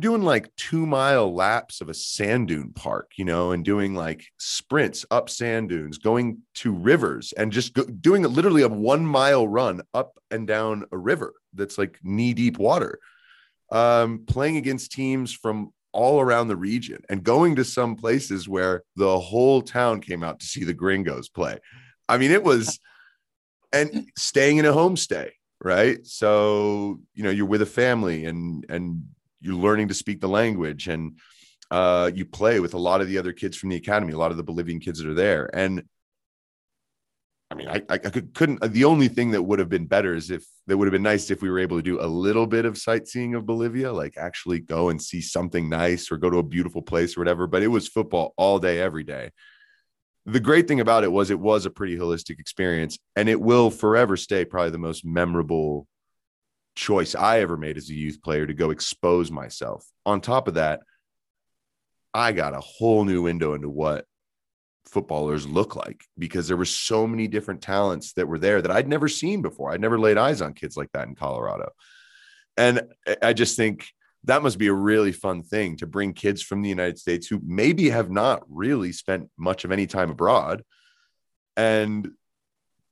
doing 0.00 0.22
like 0.22 0.54
two 0.56 0.86
mile 0.86 1.32
laps 1.32 1.80
of 1.80 1.88
a 1.88 1.94
sand 1.94 2.48
dune 2.48 2.72
park, 2.74 3.12
you 3.16 3.24
know, 3.24 3.52
and 3.52 3.64
doing 3.64 3.94
like 3.94 4.24
sprints 4.38 5.06
up 5.10 5.30
sand 5.30 5.68
dunes, 5.68 5.98
going 5.98 6.38
to 6.54 6.72
rivers 6.72 7.32
and 7.36 7.52
just 7.52 7.74
go, 7.74 7.84
doing 7.84 8.22
literally 8.22 8.62
a 8.62 8.68
one 8.68 9.06
mile 9.06 9.46
run 9.46 9.82
up 9.94 10.18
and 10.30 10.46
down 10.46 10.84
a 10.92 10.98
river 10.98 11.34
that's 11.54 11.78
like 11.78 11.98
knee 12.02 12.34
deep 12.34 12.58
water. 12.58 12.98
Um, 13.72 14.24
playing 14.26 14.56
against 14.56 14.90
teams 14.90 15.32
from 15.32 15.72
all 15.92 16.20
around 16.20 16.48
the 16.48 16.56
region 16.56 17.02
and 17.08 17.22
going 17.22 17.56
to 17.56 17.64
some 17.64 17.96
places 17.96 18.48
where 18.48 18.82
the 18.96 19.18
whole 19.18 19.62
town 19.62 20.00
came 20.00 20.22
out 20.22 20.40
to 20.40 20.46
see 20.46 20.64
the 20.64 20.74
gringos 20.74 21.28
play. 21.28 21.58
I 22.08 22.18
mean, 22.18 22.32
it 22.32 22.42
was, 22.42 22.80
and 23.72 24.08
staying 24.16 24.58
in 24.58 24.64
a 24.64 24.72
homestay, 24.72 25.30
right? 25.62 26.04
So, 26.04 27.00
you 27.14 27.22
know, 27.22 27.30
you're 27.30 27.46
with 27.46 27.62
a 27.62 27.66
family 27.66 28.24
and, 28.24 28.66
and 28.68 29.04
you're 29.40 29.54
learning 29.54 29.88
to 29.88 29.94
speak 29.94 30.20
the 30.20 30.28
language 30.28 30.88
and 30.88 31.18
uh, 31.70 32.10
you 32.14 32.24
play 32.24 32.60
with 32.60 32.74
a 32.74 32.78
lot 32.78 33.00
of 33.00 33.08
the 33.08 33.18
other 33.18 33.32
kids 33.32 33.56
from 33.56 33.68
the 33.68 33.76
academy, 33.76 34.12
a 34.12 34.18
lot 34.18 34.30
of 34.30 34.36
the 34.36 34.42
Bolivian 34.42 34.80
kids 34.80 34.98
that 34.98 35.08
are 35.08 35.14
there. 35.14 35.48
And 35.54 35.84
I 37.52 37.56
mean, 37.56 37.68
I, 37.68 37.82
I 37.88 37.98
could, 37.98 38.32
couldn't. 38.32 38.60
The 38.72 38.84
only 38.84 39.08
thing 39.08 39.32
that 39.32 39.42
would 39.42 39.58
have 39.58 39.68
been 39.68 39.86
better 39.86 40.14
is 40.14 40.30
if 40.30 40.44
that 40.68 40.76
would 40.76 40.86
have 40.86 40.92
been 40.92 41.02
nice 41.02 41.30
if 41.30 41.42
we 41.42 41.50
were 41.50 41.58
able 41.58 41.78
to 41.78 41.82
do 41.82 42.00
a 42.00 42.06
little 42.06 42.46
bit 42.46 42.64
of 42.64 42.78
sightseeing 42.78 43.34
of 43.34 43.44
Bolivia, 43.44 43.92
like 43.92 44.16
actually 44.16 44.60
go 44.60 44.88
and 44.88 45.02
see 45.02 45.20
something 45.20 45.68
nice 45.68 46.12
or 46.12 46.16
go 46.16 46.30
to 46.30 46.38
a 46.38 46.44
beautiful 46.44 46.80
place 46.80 47.16
or 47.16 47.20
whatever. 47.20 47.48
But 47.48 47.64
it 47.64 47.68
was 47.68 47.88
football 47.88 48.34
all 48.36 48.60
day, 48.60 48.80
every 48.80 49.02
day. 49.02 49.30
The 50.26 50.38
great 50.38 50.68
thing 50.68 50.78
about 50.78 51.02
it 51.02 51.10
was 51.10 51.30
it 51.30 51.40
was 51.40 51.66
a 51.66 51.70
pretty 51.70 51.96
holistic 51.96 52.38
experience, 52.38 52.98
and 53.16 53.28
it 53.28 53.40
will 53.40 53.70
forever 53.70 54.16
stay 54.16 54.44
probably 54.44 54.70
the 54.70 54.78
most 54.78 55.04
memorable 55.04 55.88
choice 56.80 57.14
I 57.14 57.40
ever 57.40 57.58
made 57.58 57.76
as 57.76 57.90
a 57.90 57.94
youth 57.94 58.22
player 58.22 58.46
to 58.46 58.54
go 58.54 58.70
expose 58.70 59.30
myself. 59.30 59.86
On 60.06 60.20
top 60.20 60.48
of 60.48 60.54
that, 60.54 60.80
I 62.14 62.32
got 62.32 62.54
a 62.54 62.60
whole 62.60 63.04
new 63.04 63.22
window 63.22 63.52
into 63.52 63.68
what 63.68 64.06
footballers 64.86 65.46
look 65.46 65.76
like 65.76 66.02
because 66.18 66.48
there 66.48 66.56
were 66.56 66.64
so 66.64 67.06
many 67.06 67.28
different 67.28 67.60
talents 67.60 68.14
that 68.14 68.26
were 68.26 68.38
there 68.38 68.62
that 68.62 68.70
I'd 68.70 68.88
never 68.88 69.08
seen 69.08 69.42
before. 69.42 69.70
I'd 69.70 69.80
never 69.80 70.00
laid 70.00 70.16
eyes 70.16 70.40
on 70.40 70.54
kids 70.54 70.74
like 70.76 70.90
that 70.92 71.06
in 71.06 71.14
Colorado. 71.14 71.70
And 72.56 72.82
I 73.22 73.34
just 73.34 73.56
think 73.56 73.86
that 74.24 74.42
must 74.42 74.58
be 74.58 74.68
a 74.68 74.72
really 74.72 75.12
fun 75.12 75.42
thing 75.42 75.76
to 75.76 75.86
bring 75.86 76.14
kids 76.14 76.42
from 76.42 76.62
the 76.62 76.68
United 76.70 76.98
States 76.98 77.26
who 77.26 77.40
maybe 77.44 77.90
have 77.90 78.10
not 78.10 78.42
really 78.48 78.92
spent 78.92 79.28
much 79.36 79.64
of 79.64 79.70
any 79.70 79.86
time 79.86 80.10
abroad 80.10 80.64
and 81.56 82.10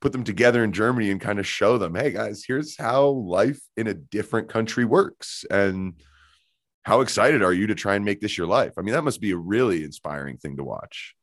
put 0.00 0.12
them 0.12 0.24
together 0.24 0.62
in 0.62 0.72
Germany 0.72 1.10
and 1.10 1.20
kind 1.20 1.38
of 1.38 1.46
show 1.46 1.78
them, 1.78 1.94
hey 1.94 2.12
guys, 2.12 2.44
here's 2.46 2.76
how 2.76 3.08
life 3.08 3.60
in 3.76 3.86
a 3.86 3.94
different 3.94 4.48
country 4.48 4.84
works. 4.84 5.44
And 5.50 5.94
how 6.82 7.00
excited 7.00 7.42
are 7.42 7.52
you 7.52 7.66
to 7.66 7.74
try 7.74 7.96
and 7.96 8.04
make 8.04 8.20
this 8.20 8.38
your 8.38 8.46
life? 8.46 8.74
I 8.78 8.82
mean, 8.82 8.94
that 8.94 9.04
must 9.04 9.20
be 9.20 9.32
a 9.32 9.36
really 9.36 9.84
inspiring 9.84 10.38
thing 10.38 10.56
to 10.56 10.64
watch. 10.64 11.14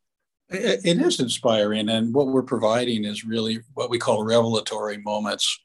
It 0.50 1.02
is 1.02 1.20
inspiring, 1.20 1.90
and 1.90 2.14
what 2.14 2.28
we're 2.28 2.44
providing 2.44 3.04
is 3.04 3.26
really 3.26 3.62
what 3.74 3.90
we 3.90 3.98
call 3.98 4.24
revelatory 4.24 4.98
moments 4.98 5.60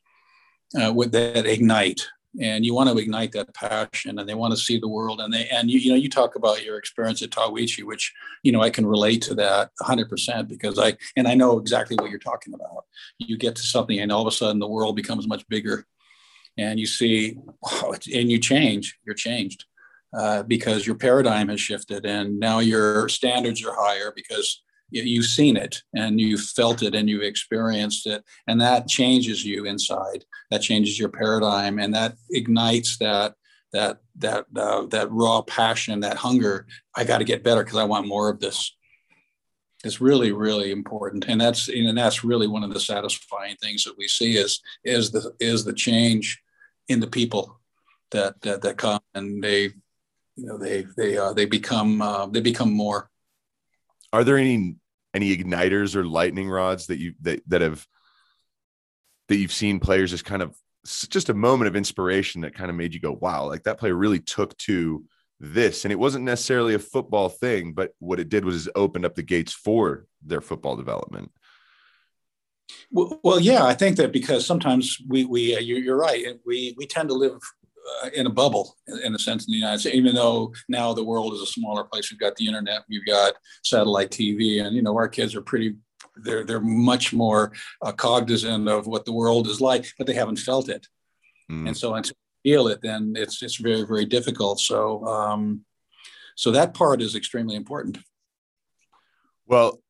uh, 0.80 0.90
with, 0.90 1.12
that 1.12 1.44
ignite. 1.44 2.06
And 2.40 2.64
you 2.64 2.74
want 2.74 2.88
to 2.88 2.96
ignite 2.96 3.32
that 3.32 3.52
passion, 3.54 4.18
and 4.18 4.28
they 4.28 4.34
want 4.34 4.52
to 4.52 4.56
see 4.56 4.78
the 4.78 4.88
world. 4.88 5.20
And 5.20 5.32
they 5.32 5.48
and 5.48 5.68
you, 5.68 5.80
you 5.80 5.90
know 5.90 5.96
you 5.96 6.08
talk 6.08 6.36
about 6.36 6.64
your 6.64 6.78
experience 6.78 7.22
at 7.22 7.30
Tahuichi, 7.30 7.82
which 7.82 8.12
you 8.42 8.52
know 8.52 8.62
I 8.62 8.70
can 8.70 8.86
relate 8.86 9.22
to 9.22 9.34
that 9.34 9.70
100 9.78 10.08
percent 10.08 10.48
because 10.48 10.78
I 10.78 10.96
and 11.16 11.26
I 11.26 11.34
know 11.34 11.58
exactly 11.58 11.96
what 11.96 12.10
you're 12.10 12.20
talking 12.20 12.54
about. 12.54 12.84
You 13.18 13.36
get 13.36 13.56
to 13.56 13.62
something, 13.62 13.98
and 13.98 14.12
all 14.12 14.20
of 14.20 14.32
a 14.32 14.36
sudden 14.36 14.60
the 14.60 14.68
world 14.68 14.94
becomes 14.94 15.26
much 15.26 15.46
bigger, 15.48 15.86
and 16.56 16.78
you 16.78 16.86
see, 16.86 17.36
and 18.14 18.30
you 18.30 18.38
change. 18.38 18.98
You're 19.04 19.16
changed. 19.16 19.64
Uh, 20.12 20.42
because 20.42 20.88
your 20.88 20.96
paradigm 20.96 21.48
has 21.48 21.60
shifted 21.60 22.04
and 22.04 22.40
now 22.40 22.58
your 22.58 23.08
standards 23.08 23.64
are 23.64 23.76
higher 23.76 24.12
because 24.16 24.60
you've 24.90 25.24
seen 25.24 25.56
it 25.56 25.84
and 25.94 26.20
you've 26.20 26.40
felt 26.40 26.82
it 26.82 26.96
and 26.96 27.08
you've 27.08 27.22
experienced 27.22 28.08
it 28.08 28.24
and 28.48 28.60
that 28.60 28.88
changes 28.88 29.44
you 29.44 29.66
inside 29.66 30.24
that 30.50 30.62
changes 30.62 30.98
your 30.98 31.08
paradigm 31.08 31.78
and 31.78 31.94
that 31.94 32.16
ignites 32.30 32.98
that 32.98 33.34
that 33.72 33.98
that 34.16 34.46
uh, 34.56 34.86
that 34.86 35.10
raw 35.10 35.42
passion 35.42 36.00
that 36.00 36.16
hunger. 36.16 36.66
I 36.96 37.04
got 37.04 37.18
to 37.18 37.24
get 37.24 37.44
better 37.44 37.62
because 37.62 37.78
i 37.78 37.84
want 37.84 38.08
more 38.08 38.28
of 38.28 38.40
this. 38.40 38.76
It's 39.84 40.00
really 40.00 40.32
really 40.32 40.72
important. 40.72 41.24
And 41.28 41.40
that's 41.40 41.68
and 41.68 41.96
that's 41.96 42.24
really 42.24 42.46
one 42.46 42.64
of 42.64 42.74
the 42.74 42.80
satisfying 42.80 43.56
things 43.56 43.84
that 43.84 43.96
we 43.96 44.08
see 44.08 44.36
is 44.36 44.60
is 44.84 45.10
the 45.10 45.32
is 45.40 45.64
the 45.64 45.72
change 45.72 46.40
in 46.88 47.00
the 47.00 47.06
people 47.06 47.60
that 48.10 48.40
that, 48.42 48.62
that 48.62 48.76
come 48.76 49.00
and 49.14 49.42
they 49.42 49.72
you 50.36 50.46
know 50.46 50.58
they 50.58 50.86
they 50.96 51.16
uh, 51.16 51.32
they 51.32 51.44
become 51.44 52.02
uh, 52.02 52.26
they 52.26 52.40
become 52.40 52.72
more. 52.72 53.08
Are 54.12 54.24
there 54.24 54.36
any 54.36 54.76
any 55.14 55.36
igniters 55.36 55.94
or 55.94 56.04
lightning 56.04 56.48
rods 56.48 56.86
that 56.88 56.98
you 56.98 57.14
that 57.22 57.42
that 57.48 57.60
have 57.60 57.86
that 59.30 59.36
you've 59.36 59.52
seen 59.52 59.78
players 59.78 60.10
just 60.10 60.24
kind 60.24 60.42
of 60.42 60.56
just 61.08 61.28
a 61.28 61.34
moment 61.34 61.68
of 61.68 61.76
inspiration 61.76 62.40
that 62.40 62.54
kind 62.54 62.68
of 62.68 62.74
made 62.74 62.92
you 62.92 62.98
go 63.00 63.12
wow 63.12 63.46
like 63.46 63.62
that 63.62 63.78
player 63.78 63.94
really 63.94 64.18
took 64.18 64.56
to 64.58 65.04
this 65.38 65.84
and 65.84 65.92
it 65.92 65.98
wasn't 65.98 66.24
necessarily 66.24 66.74
a 66.74 66.80
football 66.80 67.28
thing 67.28 67.72
but 67.72 67.92
what 68.00 68.18
it 68.18 68.28
did 68.28 68.44
was 68.44 68.66
it 68.66 68.72
opened 68.74 69.04
up 69.04 69.14
the 69.14 69.22
gates 69.22 69.52
for 69.52 70.04
their 70.26 70.40
football 70.40 70.74
development 70.74 71.30
well, 72.90 73.20
well 73.22 73.38
yeah 73.38 73.64
i 73.64 73.72
think 73.72 73.96
that 73.96 74.12
because 74.12 74.44
sometimes 74.44 74.98
we 75.08 75.24
we 75.24 75.54
uh, 75.54 75.60
you're, 75.60 75.78
you're 75.78 75.96
right 75.96 76.26
we 76.44 76.74
we 76.76 76.84
tend 76.84 77.08
to 77.08 77.14
live 77.14 77.38
uh, 78.02 78.10
in 78.14 78.26
a 78.26 78.30
bubble 78.30 78.76
in 79.04 79.14
a 79.14 79.18
sense 79.18 79.46
in 79.46 79.52
the 79.52 79.58
United 79.58 79.78
States, 79.78 79.96
even 79.96 80.14
though 80.14 80.52
now 80.68 80.92
the 80.92 81.04
world 81.04 81.32
is 81.32 81.40
a 81.40 81.46
smaller 81.46 81.84
place. 81.84 82.10
We've 82.10 82.20
got 82.20 82.36
the 82.36 82.46
internet, 82.46 82.82
we've 82.88 83.06
got 83.06 83.34
satellite 83.64 84.10
TV, 84.10 84.62
and 84.62 84.76
you 84.76 84.82
know 84.82 84.94
our 84.96 85.08
kids 85.08 85.34
are 85.34 85.40
pretty. 85.40 85.76
They're 86.16 86.44
they're 86.44 86.60
much 86.60 87.12
more 87.12 87.52
uh, 87.82 87.92
cognizant 87.92 88.68
of 88.68 88.86
what 88.86 89.04
the 89.04 89.12
world 89.12 89.46
is 89.46 89.60
like, 89.60 89.86
but 89.98 90.06
they 90.06 90.14
haven't 90.14 90.38
felt 90.38 90.68
it, 90.68 90.86
mm. 91.50 91.66
and 91.66 91.76
so 91.76 91.94
until 91.94 92.14
you 92.44 92.52
feel 92.52 92.68
it, 92.68 92.80
then 92.82 93.14
it's 93.16 93.42
it's 93.42 93.56
very 93.56 93.82
very 93.82 94.04
difficult. 94.04 94.60
So 94.60 95.04
um, 95.06 95.64
so 96.36 96.50
that 96.52 96.74
part 96.74 97.02
is 97.02 97.14
extremely 97.14 97.56
important. 97.56 97.98
Well, 99.46 99.82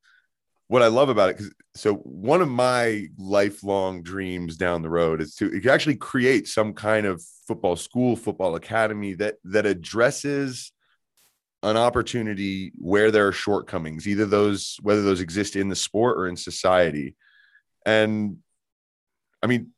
what 0.67 0.81
I 0.81 0.87
love 0.87 1.09
about 1.09 1.29
it, 1.31 1.41
so 1.75 1.95
one 1.95 2.41
of 2.41 2.49
my 2.49 3.07
lifelong 3.17 4.03
dreams 4.03 4.57
down 4.57 4.81
the 4.81 4.89
road 4.89 5.21
is 5.21 5.35
to 5.35 5.61
actually 5.69 5.95
create 5.95 6.47
some 6.47 6.73
kind 6.73 7.05
of 7.05 7.23
football 7.47 7.75
school, 7.75 8.15
football 8.15 8.55
academy 8.55 9.13
that 9.15 9.35
that 9.43 9.65
addresses 9.65 10.71
an 11.63 11.77
opportunity 11.77 12.71
where 12.75 13.11
there 13.11 13.27
are 13.27 13.31
shortcomings, 13.31 14.07
either 14.07 14.25
those 14.25 14.77
whether 14.81 15.01
those 15.01 15.21
exist 15.21 15.55
in 15.55 15.69
the 15.69 15.75
sport 15.75 16.17
or 16.17 16.27
in 16.27 16.35
society. 16.35 17.15
And 17.85 18.37
I 19.43 19.47
mean, 19.47 19.71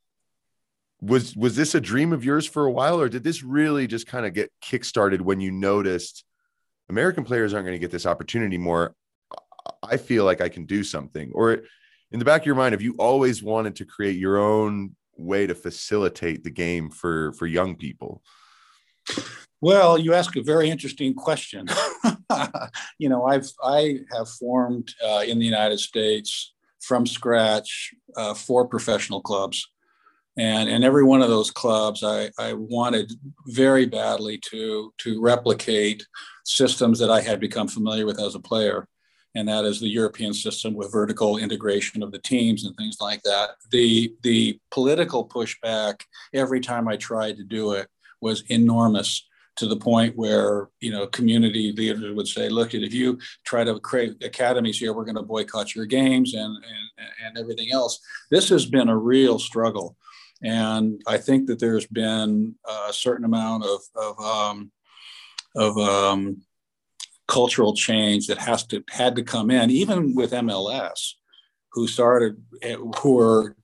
was 1.02 1.36
was 1.36 1.56
this 1.56 1.76
a 1.76 1.82
dream 1.82 2.14
of 2.14 2.24
yours 2.24 2.48
for 2.48 2.66
a 2.66 2.72
while, 2.72 3.00
or 3.00 3.10
did 3.10 3.24
this 3.24 3.44
really 3.44 3.88
just 3.88 4.08
kind 4.08 4.26
of 4.26 4.34
get 4.34 4.52
kickstarted 4.64 5.22
when 5.22 5.42
you 5.42 5.52
noticed 5.52 6.24
American 6.90 7.26
players 7.26 7.54
aren't 7.54 7.66
going 7.66 7.76
to 7.76 7.80
get 7.80 7.92
this 7.92 8.06
opportunity 8.06 8.58
more? 8.58 8.96
I 9.82 9.98
feel 9.98 10.24
like 10.24 10.42
I 10.42 10.50
can 10.50 10.66
do 10.66 10.84
something. 10.84 11.32
Or 11.34 11.64
in 12.12 12.20
the 12.20 12.26
back 12.26 12.42
of 12.42 12.46
your 12.46 12.56
mind, 12.56 12.74
have 12.74 12.82
you 12.82 12.96
always 12.98 13.44
wanted 13.44 13.76
to 13.78 13.86
create 13.86 14.18
your 14.18 14.38
own 14.38 14.96
way 15.18 15.46
to 15.48 15.56
facilitate 15.56 16.44
the 16.44 16.52
game 16.52 16.90
for 16.90 17.34
for 17.34 17.46
young 17.48 17.76
people? 17.76 18.22
Well, 19.64 19.98
you 19.98 20.14
ask 20.14 20.36
a 20.36 20.42
very 20.42 20.70
interesting 20.70 21.14
question. 21.14 21.70
you 23.00 23.08
know, 23.08 23.24
I've 23.24 23.50
I 23.64 24.00
have 24.12 24.28
formed 24.28 24.94
uh, 25.02 25.24
in 25.26 25.40
the 25.40 25.46
United 25.46 25.80
States 25.80 26.54
from 26.82 27.08
scratch 27.08 27.94
uh, 28.18 28.34
four 28.34 28.68
professional 28.68 29.22
clubs, 29.22 29.66
and 30.38 30.68
in 30.68 30.84
every 30.84 31.06
one 31.06 31.22
of 31.22 31.30
those 31.30 31.50
clubs, 31.50 32.04
I, 32.04 32.30
I 32.38 32.52
wanted 32.52 33.14
very 33.48 33.86
badly 33.86 34.38
to 34.50 34.94
to 34.98 35.22
replicate 35.22 36.06
systems 36.44 37.00
that 37.00 37.10
I 37.10 37.22
had 37.22 37.40
become 37.40 37.70
familiar 37.70 38.06
with 38.06 38.20
as 38.20 38.36
a 38.36 38.42
player 38.42 38.86
and 39.34 39.48
that 39.48 39.64
is 39.64 39.80
the 39.80 39.88
European 39.88 40.34
system 40.34 40.74
with 40.74 40.92
vertical 40.92 41.38
integration 41.38 42.04
of 42.04 42.12
the 42.12 42.20
teams 42.20 42.66
and 42.66 42.76
things 42.76 42.98
like 43.00 43.24
that. 43.24 43.52
The 43.72 44.14
the 44.24 44.60
political 44.72 45.26
pushback 45.26 46.02
every 46.34 46.60
time 46.60 46.90
I 46.90 46.98
tried 46.98 47.38
to 47.38 47.46
do 47.46 47.72
it 47.72 47.88
was 48.20 48.44
enormous 48.50 49.26
to 49.56 49.68
the 49.68 49.78
point 49.78 50.16
where 50.16 50.70
you 50.80 50.92
know 50.92 51.08
community 51.08 51.72
leaders 51.72 52.14
would 52.16 52.28
say, 52.28 52.50
"Look, 52.50 52.74
if 52.74 52.94
you 52.94 53.20
try 53.46 53.64
to 53.64 53.80
create 53.80 54.24
academies 54.24 54.80
here, 54.80 54.94
we're 54.94 55.06
going 55.06 55.16
to 55.16 55.24
boycott 55.24 55.76
your 55.76 55.86
games 55.86 56.34
and 56.34 56.56
and, 56.56 57.10
and 57.26 57.38
everything 57.38 57.72
else." 57.72 58.00
This 58.32 58.50
has 58.50 58.66
been 58.66 58.90
a 58.90 58.98
real 58.98 59.40
struggle, 59.40 59.96
and 60.42 61.02
I 61.08 61.18
think 61.18 61.48
that 61.48 61.60
there's 61.60 61.88
been 61.88 62.56
a 62.90 62.94
certain 62.94 63.26
amount 63.26 63.66
of 63.66 63.82
of 63.96 64.20
um, 64.20 64.72
of 65.56 65.78
um, 65.78 66.42
cultural 67.28 67.76
change 67.76 68.28
that 68.28 68.40
has 68.40 68.66
to 68.68 68.84
had 68.90 69.16
to 69.16 69.24
come 69.24 69.52
in, 69.52 69.70
even 69.70 70.16
with 70.16 70.32
MLS, 70.32 71.14
who 71.72 71.88
started 71.88 72.42
who 73.00 73.20
are 73.20 73.56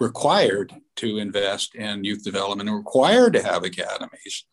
required 0.00 0.74
to 0.96 1.18
invest 1.18 1.74
in 1.74 2.04
youth 2.04 2.24
development 2.24 2.68
and 2.68 2.76
required 2.76 3.32
to 3.34 3.42
have 3.42 3.64
academies. 3.64 4.44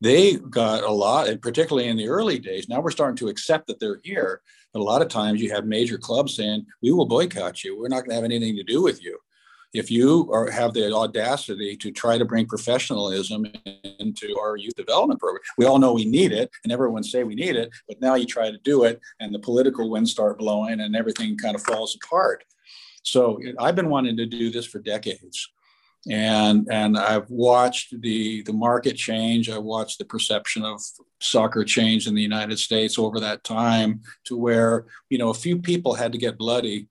They 0.00 0.36
got 0.36 0.84
a 0.84 0.90
lot, 0.90 1.28
and 1.28 1.40
particularly 1.40 1.88
in 1.88 1.96
the 1.96 2.08
early 2.08 2.38
days. 2.38 2.68
Now 2.68 2.80
we're 2.80 2.90
starting 2.90 3.16
to 3.16 3.28
accept 3.28 3.66
that 3.68 3.80
they're 3.80 4.00
here. 4.02 4.42
But 4.72 4.80
a 4.80 4.84
lot 4.84 5.02
of 5.02 5.08
times 5.08 5.40
you 5.40 5.52
have 5.52 5.66
major 5.66 5.98
clubs 5.98 6.34
saying, 6.34 6.66
"We 6.82 6.90
will 6.90 7.06
boycott 7.06 7.62
you. 7.64 7.78
We're 7.78 7.88
not 7.88 8.00
going 8.00 8.10
to 8.10 8.16
have 8.16 8.24
anything 8.24 8.56
to 8.56 8.64
do 8.64 8.82
with 8.82 9.02
you." 9.02 9.18
if 9.74 9.90
you 9.90 10.30
are, 10.32 10.48
have 10.50 10.72
the 10.72 10.90
audacity 10.94 11.76
to 11.76 11.90
try 11.90 12.16
to 12.16 12.24
bring 12.24 12.46
professionalism 12.46 13.44
into 13.98 14.38
our 14.38 14.56
youth 14.56 14.76
development 14.76 15.18
program, 15.18 15.42
we 15.58 15.66
all 15.66 15.80
know 15.80 15.92
we 15.92 16.04
need 16.04 16.32
it, 16.32 16.50
and 16.62 16.72
everyone 16.72 17.02
say 17.02 17.24
we 17.24 17.34
need 17.34 17.56
it, 17.56 17.70
but 17.88 18.00
now 18.00 18.14
you 18.14 18.24
try 18.24 18.50
to 18.50 18.58
do 18.58 18.84
it, 18.84 19.00
and 19.18 19.34
the 19.34 19.38
political 19.38 19.90
winds 19.90 20.12
start 20.12 20.38
blowing, 20.38 20.80
and 20.80 20.94
everything 20.94 21.36
kind 21.36 21.56
of 21.56 21.62
falls 21.62 21.96
apart. 21.96 22.44
So 23.02 23.38
I've 23.58 23.74
been 23.74 23.90
wanting 23.90 24.16
to 24.16 24.26
do 24.26 24.50
this 24.50 24.64
for 24.64 24.78
decades, 24.78 25.52
and 26.10 26.68
and 26.70 26.98
I've 26.98 27.30
watched 27.30 28.00
the 28.00 28.42
the 28.42 28.52
market 28.52 28.96
change. 28.96 29.48
I 29.48 29.58
watched 29.58 29.98
the 29.98 30.04
perception 30.04 30.64
of 30.64 30.80
soccer 31.20 31.64
change 31.64 32.06
in 32.06 32.14
the 32.14 32.22
United 32.22 32.58
States 32.58 32.98
over 32.98 33.20
that 33.20 33.44
time 33.44 34.02
to 34.24 34.36
where 34.36 34.86
you 35.08 35.18
know 35.18 35.30
a 35.30 35.34
few 35.34 35.58
people 35.58 35.94
had 35.94 36.12
to 36.12 36.18
get 36.18 36.38
bloody 36.38 36.88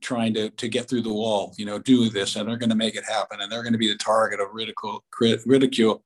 trying 0.00 0.34
to, 0.34 0.50
to 0.50 0.68
get 0.68 0.88
through 0.88 1.02
the 1.02 1.12
wall, 1.12 1.54
you 1.56 1.64
know, 1.64 1.78
do 1.78 2.10
this, 2.10 2.36
and 2.36 2.48
they're 2.48 2.58
going 2.58 2.70
to 2.70 2.76
make 2.76 2.96
it 2.96 3.04
happen, 3.04 3.40
and 3.40 3.50
they're 3.50 3.62
going 3.62 3.72
to 3.72 3.78
be 3.78 3.90
the 3.90 3.96
target 3.96 4.40
of 4.40 4.48
ridicule, 4.52 5.02
crit, 5.10 5.40
ridicule 5.46 6.04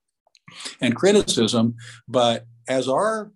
and 0.81 0.95
criticism. 0.95 1.75
But 2.07 2.45
as 2.67 2.87
our 2.87 3.31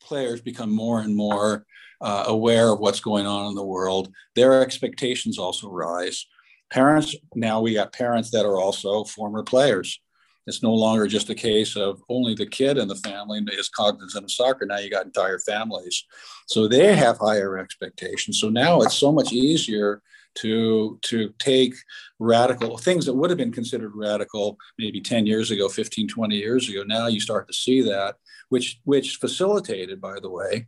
players 0.00 0.40
become 0.40 0.70
more 0.70 1.00
and 1.00 1.14
more 1.14 1.64
uh, 2.00 2.24
aware 2.26 2.70
of 2.70 2.78
what's 2.78 3.00
going 3.00 3.26
on 3.26 3.46
in 3.48 3.54
the 3.54 3.64
world, 3.64 4.12
their 4.34 4.62
expectations 4.62 5.38
also 5.38 5.68
rise. 5.70 6.26
Parents, 6.70 7.14
now 7.34 7.60
we 7.60 7.74
got 7.74 7.92
parents 7.92 8.30
that 8.30 8.44
are 8.44 8.60
also 8.60 9.04
former 9.04 9.42
players. 9.42 10.00
It's 10.46 10.62
no 10.62 10.72
longer 10.72 11.06
just 11.06 11.30
a 11.30 11.34
case 11.34 11.76
of 11.76 12.00
only 12.08 12.34
the 12.34 12.46
kid 12.46 12.78
in 12.78 12.86
the 12.86 12.94
family 12.96 13.40
is 13.52 13.68
cognizant 13.68 14.24
of 14.24 14.30
soccer. 14.30 14.64
Now 14.64 14.78
you 14.78 14.90
got 14.90 15.06
entire 15.06 15.40
families. 15.40 16.04
So 16.46 16.68
they 16.68 16.94
have 16.94 17.18
higher 17.18 17.58
expectations. 17.58 18.40
So 18.40 18.48
now 18.48 18.80
it's 18.80 18.94
so 18.94 19.10
much 19.10 19.32
easier 19.32 20.02
to 20.36 20.98
to 21.02 21.32
take 21.38 21.74
radical 22.18 22.78
things 22.78 23.06
that 23.06 23.14
would 23.14 23.30
have 23.30 23.38
been 23.38 23.52
considered 23.52 23.92
radical 23.94 24.56
maybe 24.78 25.00
10 25.00 25.26
years 25.26 25.50
ago 25.50 25.68
15 25.68 26.08
20 26.08 26.36
years 26.36 26.68
ago 26.68 26.82
now 26.86 27.06
you 27.06 27.20
start 27.20 27.48
to 27.48 27.54
see 27.54 27.80
that 27.80 28.16
which 28.50 28.78
which 28.84 29.16
facilitated 29.16 30.00
by 30.00 30.20
the 30.20 30.30
way 30.30 30.66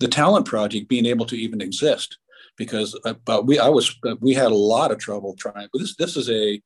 the 0.00 0.08
talent 0.08 0.44
project 0.44 0.88
being 0.88 1.06
able 1.06 1.24
to 1.24 1.36
even 1.36 1.60
exist 1.60 2.18
because 2.60 2.94
uh, 3.06 3.14
but 3.24 3.46
we 3.46 3.58
i 3.58 3.68
was 3.68 3.96
uh, 4.04 4.14
we 4.20 4.34
had 4.34 4.52
a 4.52 4.64
lot 4.74 4.92
of 4.92 4.98
trouble 4.98 5.34
trying 5.34 5.66
but 5.72 5.78
this 5.80 5.96
this 5.96 6.14
is 6.14 6.28
a 6.28 6.60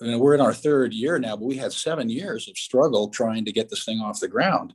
you 0.00 0.10
know, 0.10 0.18
we're 0.18 0.34
in 0.34 0.40
our 0.40 0.54
third 0.54 0.94
year 0.94 1.18
now 1.18 1.36
but 1.36 1.44
we 1.44 1.56
had 1.56 1.72
seven 1.72 2.08
years 2.08 2.48
of 2.48 2.56
struggle 2.56 3.08
trying 3.08 3.44
to 3.44 3.52
get 3.52 3.68
this 3.68 3.84
thing 3.84 3.98
off 4.00 4.20
the 4.20 4.28
ground. 4.28 4.74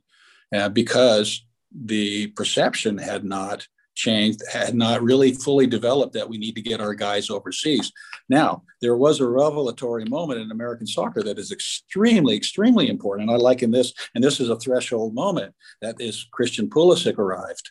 Uh, 0.54 0.68
because 0.68 1.46
the 1.72 2.26
perception 2.28 2.98
had 2.98 3.24
not 3.24 3.66
changed 3.94 4.40
had 4.50 4.74
not 4.74 5.02
really 5.02 5.32
fully 5.32 5.66
developed 5.66 6.12
that 6.14 6.28
we 6.28 6.38
need 6.38 6.54
to 6.56 6.62
get 6.62 6.80
our 6.80 6.94
guys 6.94 7.30
overseas. 7.30 7.92
Now 8.28 8.62
there 8.82 8.96
was 8.96 9.20
a 9.20 9.28
revelatory 9.28 10.04
moment 10.04 10.40
in 10.40 10.50
american 10.50 10.86
soccer 10.86 11.22
that 11.22 11.38
is 11.38 11.52
extremely 11.52 12.36
extremely 12.36 12.88
important. 12.88 13.30
And 13.30 13.36
i 13.36 13.40
liken 13.40 13.70
this 13.70 13.92
and 14.14 14.22
this 14.24 14.40
is 14.40 14.48
a 14.48 14.56
threshold 14.56 15.14
moment 15.14 15.54
that 15.82 15.96
is 16.00 16.26
christian 16.32 16.68
pulisic 16.68 17.18
arrived 17.18 17.70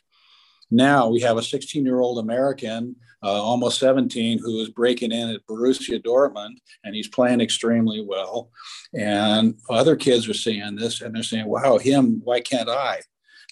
now 0.71 1.09
we 1.09 1.21
have 1.21 1.37
a 1.37 1.43
16 1.43 1.83
year 1.83 1.99
old 1.99 2.19
American, 2.19 2.95
uh, 3.23 3.41
almost 3.41 3.79
17, 3.79 4.39
who 4.39 4.61
is 4.61 4.69
breaking 4.69 5.11
in 5.11 5.29
at 5.29 5.45
Borussia 5.47 6.01
Dortmund 6.01 6.57
and 6.83 6.95
he's 6.95 7.07
playing 7.07 7.41
extremely 7.41 8.01
well. 8.01 8.49
And 8.93 9.55
other 9.69 9.95
kids 9.95 10.29
are 10.29 10.33
seeing 10.33 10.75
this 10.75 11.01
and 11.01 11.15
they're 11.15 11.23
saying, 11.23 11.47
wow, 11.47 11.77
him, 11.77 12.21
why 12.23 12.39
can't 12.41 12.69
I? 12.69 13.01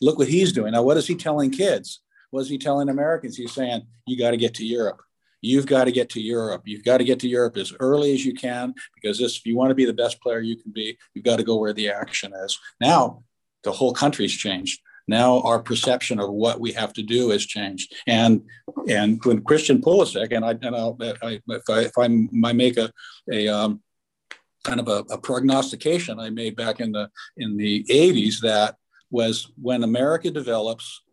Look 0.02 0.20
what 0.20 0.28
he's 0.28 0.54
doing. 0.54 0.74
Now, 0.74 0.84
what 0.84 0.98
is 0.98 1.08
he 1.08 1.16
telling 1.16 1.52
kids? 1.52 2.02
What 2.30 2.42
is 2.42 2.50
he 2.50 2.58
telling 2.58 2.90
Americans? 2.90 3.36
He's 3.36 3.54
saying, 3.54 3.82
you 4.06 4.18
got 4.18 4.32
to 4.32 4.38
get 4.38 4.54
to 4.56 4.66
Europe. 4.66 5.02
You've 5.42 5.66
got 5.66 5.86
to 5.86 5.92
get 5.92 6.10
to 6.12 6.22
Europe. 6.22 6.64
You've 6.66 6.84
got 6.84 6.98
to 6.98 7.04
get 7.04 7.20
to 7.22 7.28
Europe 7.28 7.58
as 7.58 7.74
early 7.80 8.14
as 8.14 8.26
you 8.26 8.34
can 8.34 8.74
because 8.96 9.20
this, 9.20 9.38
if 9.38 9.46
you 9.46 9.56
want 9.56 9.70
to 9.70 9.76
be 9.76 9.86
the 9.86 9.94
best 9.94 10.22
player 10.22 10.40
you 10.40 10.58
can 10.58 10.72
be, 10.72 10.98
you've 11.14 11.26
got 11.26 11.38
to 11.38 11.44
go 11.44 11.58
where 11.58 11.74
the 11.74 11.90
action 11.90 12.34
is. 12.44 12.60
Now, 12.82 13.24
the 13.64 13.72
whole 13.72 13.94
country's 13.94 14.34
changed 14.34 14.82
now 15.08 15.42
our 15.42 15.60
perception 15.60 16.20
of 16.20 16.30
what 16.30 16.60
we 16.60 16.72
have 16.74 16.94
to 16.94 17.04
do 17.04 17.30
has 17.30 17.46
changed. 17.46 17.94
And 18.06 18.44
and 18.88 19.24
when 19.24 19.42
Christian 19.44 19.82
Pulisic, 19.82 20.36
and 20.36 20.44
I, 20.44 20.52
and 20.52 20.76
I'll, 20.76 20.98
I, 21.24 21.42
if 21.48 21.70
I 21.70 21.80
if 21.82 21.98
I 21.98 22.08
make 22.54 22.78
a 22.78 22.92
a 23.32 23.48
um, 23.48 23.82
kind 24.64 24.80
of 24.80 24.88
a, 24.88 25.14
a, 25.14 25.18
prognostication 25.18 26.20
I 26.20 26.30
made 26.30 26.56
back 26.56 26.82
in 26.82 26.92
the 26.92 27.10
in 27.38 27.56
the 27.56 27.86
80s 27.86 28.42
that 28.42 28.76
was 29.10 29.50
when 29.62 29.84
America 29.84 30.30
develops 30.30 31.04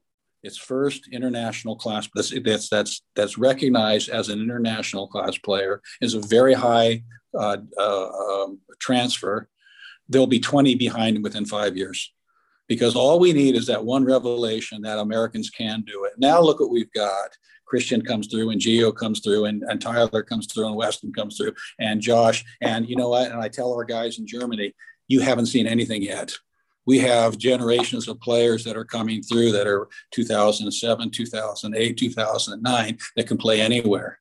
its 0.42 0.59
first 0.59 1.09
international 1.12 1.76
class 1.76 2.09
that's 2.14 2.34
that's 2.42 2.68
that's, 2.68 3.03
that's 3.14 3.38
recognized 3.38 4.09
as 4.09 4.28
an 4.28 4.40
international 4.40 5.07
class 5.07 5.38
player 5.38 5.80
is 6.01 6.14
a 6.14 6.20
very 6.20 6.55
high 6.55 7.03
uh, 7.38 7.59
uh, 7.78 8.09
um, 8.09 8.59
transfer. 8.80 9.49
There'll 10.09 10.26
be 10.26 10.40
20 10.40 10.74
behind 10.74 11.22
within 11.22 11.47
five 11.47 11.76
years 11.76 12.12
because 12.68 12.96
all 12.96 13.18
we 13.18 13.32
need 13.32 13.56
is 13.56 13.66
that 13.66 13.84
one 13.84 14.04
revelation 14.04 14.82
that 14.82 14.98
Americans 14.98 15.50
can 15.50 15.82
do 15.82 16.04
it. 16.04 16.12
Now 16.18 16.40
look 16.40 16.60
what 16.60 16.70
we've 16.70 16.92
got. 16.92 17.36
Christian 17.66 18.02
comes 18.02 18.28
through 18.28 18.50
and 18.50 18.60
Gio 18.60 18.94
comes 18.94 19.20
through 19.20 19.46
and, 19.46 19.62
and 19.64 19.80
Tyler 19.80 20.22
comes 20.22 20.46
through 20.46 20.66
and 20.66 20.76
Weston 20.76 21.12
comes 21.12 21.36
through 21.36 21.54
and 21.78 22.00
Josh. 22.00 22.44
And 22.60 22.88
you 22.88 22.96
know 22.96 23.08
what? 23.08 23.30
And 23.30 23.40
I 23.40 23.48
tell 23.48 23.72
our 23.72 23.84
guys 23.84 24.18
in 24.18 24.26
Germany, 24.26 24.74
you 25.08 25.20
haven't 25.20 25.46
seen 25.46 25.66
anything 25.66 26.02
yet. 26.02 26.32
We 26.86 26.98
have 26.98 27.38
generations 27.38 28.08
of 28.08 28.20
players 28.20 28.62
that 28.64 28.76
are 28.76 28.84
coming 28.84 29.22
through 29.22 29.52
that 29.52 29.66
are 29.66 29.88
2007, 30.12 31.10
2008, 31.10 31.96
2009 31.96 32.98
that 33.16 33.26
can 33.26 33.38
play 33.38 33.60
anywhere. 33.60 34.18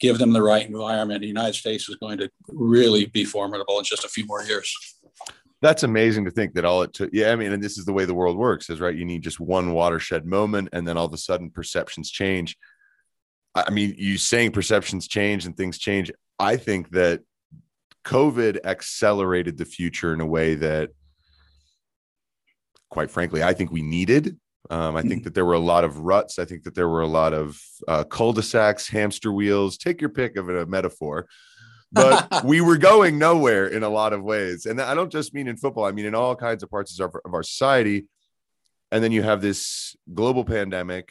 Give 0.00 0.16
them 0.16 0.32
the 0.32 0.42
right 0.42 0.66
environment. 0.66 1.20
The 1.20 1.26
United 1.26 1.54
States 1.54 1.88
is 1.88 1.96
going 1.96 2.18
to 2.18 2.30
really 2.48 3.06
be 3.06 3.24
formidable 3.24 3.78
in 3.78 3.84
just 3.84 4.04
a 4.04 4.08
few 4.08 4.24
more 4.26 4.42
years 4.42 4.74
that's 5.60 5.82
amazing 5.82 6.24
to 6.24 6.30
think 6.30 6.54
that 6.54 6.64
all 6.64 6.82
it 6.82 6.92
took 6.92 7.10
yeah 7.12 7.30
i 7.32 7.36
mean 7.36 7.52
and 7.52 7.62
this 7.62 7.78
is 7.78 7.84
the 7.84 7.92
way 7.92 8.04
the 8.04 8.14
world 8.14 8.36
works 8.36 8.70
is 8.70 8.80
right 8.80 8.96
you 8.96 9.04
need 9.04 9.22
just 9.22 9.40
one 9.40 9.72
watershed 9.72 10.24
moment 10.24 10.68
and 10.72 10.86
then 10.86 10.96
all 10.96 11.06
of 11.06 11.12
a 11.12 11.18
sudden 11.18 11.50
perceptions 11.50 12.10
change 12.10 12.56
i 13.54 13.70
mean 13.70 13.94
you 13.96 14.18
saying 14.18 14.52
perceptions 14.52 15.08
change 15.08 15.46
and 15.46 15.56
things 15.56 15.78
change 15.78 16.10
i 16.38 16.56
think 16.56 16.90
that 16.90 17.20
covid 18.04 18.58
accelerated 18.64 19.58
the 19.58 19.64
future 19.64 20.14
in 20.14 20.20
a 20.20 20.26
way 20.26 20.54
that 20.54 20.90
quite 22.90 23.10
frankly 23.10 23.42
i 23.42 23.52
think 23.52 23.70
we 23.70 23.82
needed 23.82 24.36
um, 24.70 24.96
I 24.96 25.02
think 25.02 25.20
hmm. 25.20 25.24
that 25.24 25.34
there 25.34 25.46
were 25.46 25.54
a 25.54 25.58
lot 25.58 25.84
of 25.84 26.00
ruts. 26.00 26.38
I 26.38 26.44
think 26.44 26.64
that 26.64 26.74
there 26.74 26.88
were 26.88 27.00
a 27.00 27.06
lot 27.06 27.32
of 27.32 27.58
uh, 27.86 28.04
cul-de-sacs, 28.04 28.88
hamster 28.88 29.32
wheels. 29.32 29.78
Take 29.78 30.00
your 30.00 30.10
pick 30.10 30.36
of 30.36 30.50
a 30.50 30.66
metaphor 30.66 31.26
but 31.92 32.42
we 32.44 32.60
were 32.60 32.76
going 32.76 33.18
nowhere 33.18 33.66
in 33.66 33.82
a 33.82 33.88
lot 33.88 34.12
of 34.12 34.22
ways. 34.22 34.66
And 34.66 34.80
I 34.80 34.94
don't 34.94 35.12
just 35.12 35.34
mean 35.34 35.48
in 35.48 35.56
football, 35.56 35.84
I 35.84 35.92
mean 35.92 36.06
in 36.06 36.14
all 36.14 36.36
kinds 36.36 36.62
of 36.62 36.70
parts 36.70 36.98
of 36.98 37.10
our, 37.14 37.22
of 37.24 37.34
our 37.34 37.42
society. 37.42 38.06
And 38.90 39.04
then 39.04 39.12
you 39.12 39.22
have 39.22 39.42
this 39.42 39.96
global 40.12 40.44
pandemic, 40.44 41.10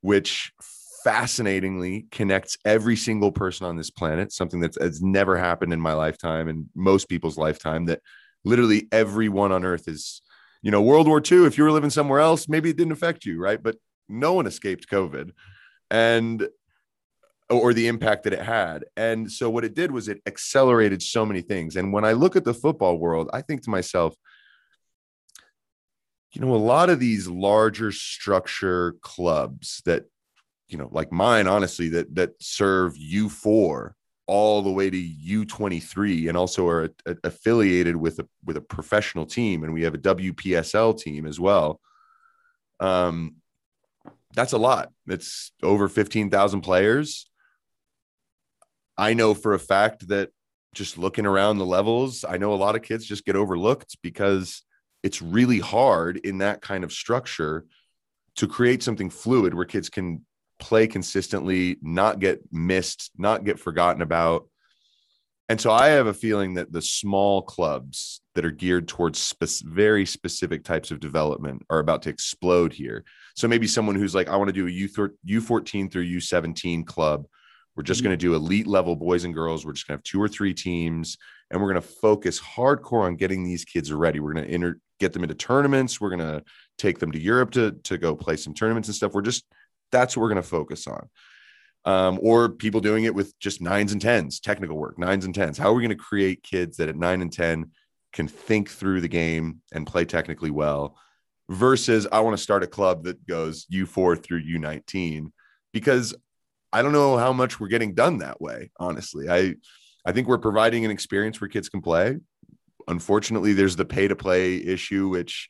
which 0.00 0.52
fascinatingly 1.04 2.06
connects 2.10 2.56
every 2.64 2.96
single 2.96 3.30
person 3.30 3.66
on 3.66 3.76
this 3.76 3.90
planet, 3.90 4.32
something 4.32 4.60
that's, 4.60 4.78
that's 4.78 5.02
never 5.02 5.36
happened 5.36 5.72
in 5.72 5.80
my 5.80 5.92
lifetime 5.92 6.48
and 6.48 6.66
most 6.74 7.08
people's 7.08 7.38
lifetime, 7.38 7.86
that 7.86 8.00
literally 8.44 8.88
everyone 8.90 9.52
on 9.52 9.64
earth 9.64 9.88
is, 9.88 10.22
you 10.62 10.70
know, 10.70 10.80
World 10.82 11.06
War 11.06 11.20
II, 11.20 11.46
if 11.46 11.58
you 11.58 11.64
were 11.64 11.72
living 11.72 11.90
somewhere 11.90 12.20
else, 12.20 12.48
maybe 12.48 12.70
it 12.70 12.76
didn't 12.76 12.92
affect 12.92 13.26
you, 13.26 13.38
right? 13.38 13.62
But 13.62 13.76
no 14.08 14.32
one 14.32 14.46
escaped 14.46 14.88
COVID. 14.88 15.32
And 15.90 16.48
or 17.50 17.74
the 17.74 17.88
impact 17.88 18.24
that 18.24 18.32
it 18.32 18.42
had. 18.42 18.84
And 18.96 19.30
so 19.30 19.50
what 19.50 19.64
it 19.64 19.74
did 19.74 19.90
was 19.90 20.08
it 20.08 20.22
accelerated 20.26 21.02
so 21.02 21.26
many 21.26 21.42
things. 21.42 21.76
And 21.76 21.92
when 21.92 22.04
I 22.04 22.12
look 22.12 22.36
at 22.36 22.44
the 22.44 22.54
football 22.54 22.98
world, 22.98 23.28
I 23.32 23.42
think 23.42 23.62
to 23.64 23.70
myself, 23.70 24.14
you 26.32 26.40
know, 26.40 26.54
a 26.54 26.56
lot 26.56 26.90
of 26.90 26.98
these 26.98 27.28
larger 27.28 27.92
structure 27.92 28.96
clubs 29.02 29.82
that, 29.84 30.04
you 30.68 30.78
know, 30.78 30.88
like 30.90 31.12
mine, 31.12 31.46
honestly, 31.46 31.90
that 31.90 32.14
that 32.14 32.30
serve 32.40 32.96
U4 32.96 33.92
all 34.26 34.62
the 34.62 34.70
way 34.70 34.88
to 34.88 34.96
U23 34.96 36.28
and 36.28 36.36
also 36.36 36.66
are 36.66 36.84
a, 36.84 36.90
a, 37.06 37.16
affiliated 37.24 37.94
with 37.94 38.18
a 38.18 38.28
with 38.44 38.56
a 38.56 38.60
professional 38.60 39.26
team 39.26 39.64
and 39.64 39.74
we 39.74 39.82
have 39.82 39.94
a 39.94 39.98
WPSL 39.98 40.98
team 40.98 41.26
as 41.26 41.38
well. 41.38 41.78
Um 42.80 43.36
that's 44.34 44.52
a 44.52 44.58
lot. 44.58 44.90
It's 45.06 45.52
over 45.62 45.88
15,000 45.88 46.62
players 46.62 47.30
I 48.96 49.14
know 49.14 49.34
for 49.34 49.54
a 49.54 49.58
fact 49.58 50.08
that 50.08 50.30
just 50.74 50.98
looking 50.98 51.26
around 51.26 51.58
the 51.58 51.66
levels, 51.66 52.24
I 52.28 52.36
know 52.36 52.52
a 52.52 52.56
lot 52.56 52.76
of 52.76 52.82
kids 52.82 53.06
just 53.06 53.24
get 53.24 53.36
overlooked 53.36 53.96
because 54.02 54.62
it's 55.02 55.22
really 55.22 55.60
hard 55.60 56.18
in 56.18 56.38
that 56.38 56.60
kind 56.62 56.84
of 56.84 56.92
structure 56.92 57.64
to 58.36 58.48
create 58.48 58.82
something 58.82 59.10
fluid 59.10 59.54
where 59.54 59.64
kids 59.64 59.88
can 59.88 60.24
play 60.58 60.86
consistently, 60.86 61.76
not 61.82 62.18
get 62.18 62.40
missed, 62.52 63.10
not 63.16 63.44
get 63.44 63.58
forgotten 63.58 64.02
about. 64.02 64.48
And 65.48 65.60
so 65.60 65.70
I 65.70 65.88
have 65.88 66.06
a 66.06 66.14
feeling 66.14 66.54
that 66.54 66.72
the 66.72 66.80
small 66.80 67.42
clubs 67.42 68.22
that 68.34 68.46
are 68.46 68.50
geared 68.50 68.88
towards 68.88 69.18
spe- 69.18 69.62
very 69.64 70.06
specific 70.06 70.64
types 70.64 70.90
of 70.90 71.00
development 71.00 71.62
are 71.68 71.80
about 71.80 72.02
to 72.02 72.10
explode 72.10 72.72
here. 72.72 73.04
So 73.36 73.46
maybe 73.46 73.66
someone 73.66 73.94
who's 73.94 74.14
like, 74.14 74.28
I 74.28 74.36
want 74.36 74.48
to 74.48 74.52
do 74.52 74.66
a 74.66 74.88
U14 75.28 75.92
through 75.92 76.06
U17 76.06 76.86
club 76.86 77.26
we're 77.76 77.82
just 77.82 78.02
going 78.02 78.12
to 78.12 78.16
do 78.16 78.34
elite 78.34 78.66
level 78.66 78.94
boys 78.94 79.24
and 79.24 79.34
girls. 79.34 79.66
We're 79.66 79.72
just 79.72 79.86
going 79.86 79.96
to 79.96 79.98
have 79.98 80.04
two 80.04 80.22
or 80.22 80.28
three 80.28 80.54
teams, 80.54 81.18
and 81.50 81.60
we're 81.60 81.72
going 81.72 81.82
to 81.82 81.88
focus 81.88 82.40
hardcore 82.40 83.04
on 83.04 83.16
getting 83.16 83.44
these 83.44 83.64
kids 83.64 83.92
ready. 83.92 84.20
We're 84.20 84.32
going 84.32 84.46
to 84.46 84.52
enter, 84.52 84.78
get 85.00 85.12
them 85.12 85.24
into 85.24 85.34
tournaments. 85.34 86.00
We're 86.00 86.16
going 86.16 86.20
to 86.20 86.44
take 86.78 86.98
them 86.98 87.12
to 87.12 87.18
Europe 87.18 87.50
to 87.52 87.72
to 87.84 87.98
go 87.98 88.14
play 88.14 88.36
some 88.36 88.54
tournaments 88.54 88.88
and 88.88 88.94
stuff. 88.94 89.12
We're 89.12 89.22
just 89.22 89.44
that's 89.90 90.16
what 90.16 90.22
we're 90.22 90.30
going 90.30 90.42
to 90.42 90.48
focus 90.48 90.86
on. 90.86 91.08
Um, 91.86 92.18
or 92.22 92.48
people 92.48 92.80
doing 92.80 93.04
it 93.04 93.14
with 93.14 93.38
just 93.38 93.60
nines 93.60 93.92
and 93.92 94.00
tens, 94.00 94.40
technical 94.40 94.76
work, 94.76 94.98
nines 94.98 95.26
and 95.26 95.34
tens. 95.34 95.58
How 95.58 95.70
are 95.70 95.74
we 95.74 95.82
going 95.82 95.90
to 95.90 96.02
create 96.02 96.42
kids 96.42 96.78
that 96.78 96.88
at 96.88 96.96
nine 96.96 97.20
and 97.20 97.32
ten 97.32 97.72
can 98.12 98.26
think 98.26 98.70
through 98.70 99.00
the 99.00 99.08
game 99.08 99.60
and 99.72 99.86
play 99.86 100.04
technically 100.04 100.50
well? 100.50 100.96
Versus, 101.50 102.06
I 102.10 102.20
want 102.20 102.34
to 102.34 102.42
start 102.42 102.62
a 102.62 102.66
club 102.66 103.04
that 103.04 103.26
goes 103.26 103.66
U4 103.66 104.22
through 104.22 104.44
U19 104.44 105.26
because 105.74 106.14
I 106.74 106.82
don't 106.82 106.92
know 106.92 107.16
how 107.16 107.32
much 107.32 107.60
we're 107.60 107.68
getting 107.68 107.94
done 107.94 108.18
that 108.18 108.40
way. 108.40 108.72
Honestly, 108.80 109.30
I 109.30 109.54
I 110.04 110.10
think 110.10 110.26
we're 110.26 110.38
providing 110.38 110.84
an 110.84 110.90
experience 110.90 111.40
where 111.40 111.48
kids 111.48 111.68
can 111.68 111.80
play. 111.80 112.18
Unfortunately, 112.88 113.52
there's 113.52 113.76
the 113.76 113.84
pay 113.84 114.08
to 114.08 114.16
play 114.16 114.56
issue, 114.56 115.08
which 115.08 115.48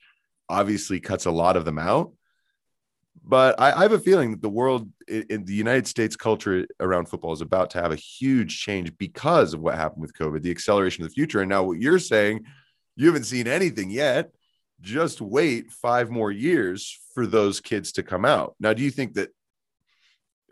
obviously 0.50 1.00
cuts 1.00 1.24
a 1.24 1.30
lot 1.30 1.56
of 1.56 1.64
them 1.64 1.78
out. 1.78 2.12
But 3.24 3.58
I, 3.58 3.72
I 3.72 3.82
have 3.82 3.92
a 3.92 3.98
feeling 3.98 4.32
that 4.32 4.42
the 4.42 4.50
world 4.50 4.90
in, 5.08 5.24
in 5.30 5.44
the 5.46 5.54
United 5.54 5.86
States 5.86 6.14
culture 6.14 6.66
around 6.78 7.08
football 7.08 7.32
is 7.32 7.40
about 7.40 7.70
to 7.70 7.80
have 7.80 7.90
a 7.90 7.96
huge 7.96 8.60
change 8.60 8.96
because 8.98 9.54
of 9.54 9.60
what 9.60 9.76
happened 9.76 10.02
with 10.02 10.12
COVID, 10.12 10.42
the 10.42 10.50
acceleration 10.50 11.04
of 11.04 11.08
the 11.08 11.14
future. 11.14 11.40
And 11.40 11.48
now 11.48 11.62
what 11.62 11.80
you're 11.80 11.98
saying, 11.98 12.44
you 12.96 13.06
haven't 13.06 13.24
seen 13.24 13.48
anything 13.48 13.88
yet. 13.88 14.30
Just 14.82 15.22
wait 15.22 15.72
five 15.72 16.10
more 16.10 16.30
years 16.30 17.00
for 17.14 17.26
those 17.26 17.60
kids 17.60 17.92
to 17.92 18.02
come 18.02 18.26
out. 18.26 18.54
Now, 18.60 18.74
do 18.74 18.82
you 18.82 18.90
think 18.90 19.14
that 19.14 19.30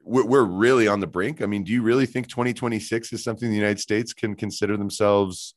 we're 0.05 0.45
really 0.45 0.89
on 0.89 1.01
the 1.01 1.07
brink? 1.07 1.43
I 1.43 1.47
mean, 1.47 1.65
do 1.65 1.73
you 1.73 1.83
really 1.83 2.07
think 2.07 2.29
2026 2.29 3.13
is 3.13 3.23
something 3.23 3.49
the 3.49 3.57
United 3.57 3.81
States 3.81 4.13
can 4.13 4.35
consider 4.35 4.77
themselves? 4.77 5.55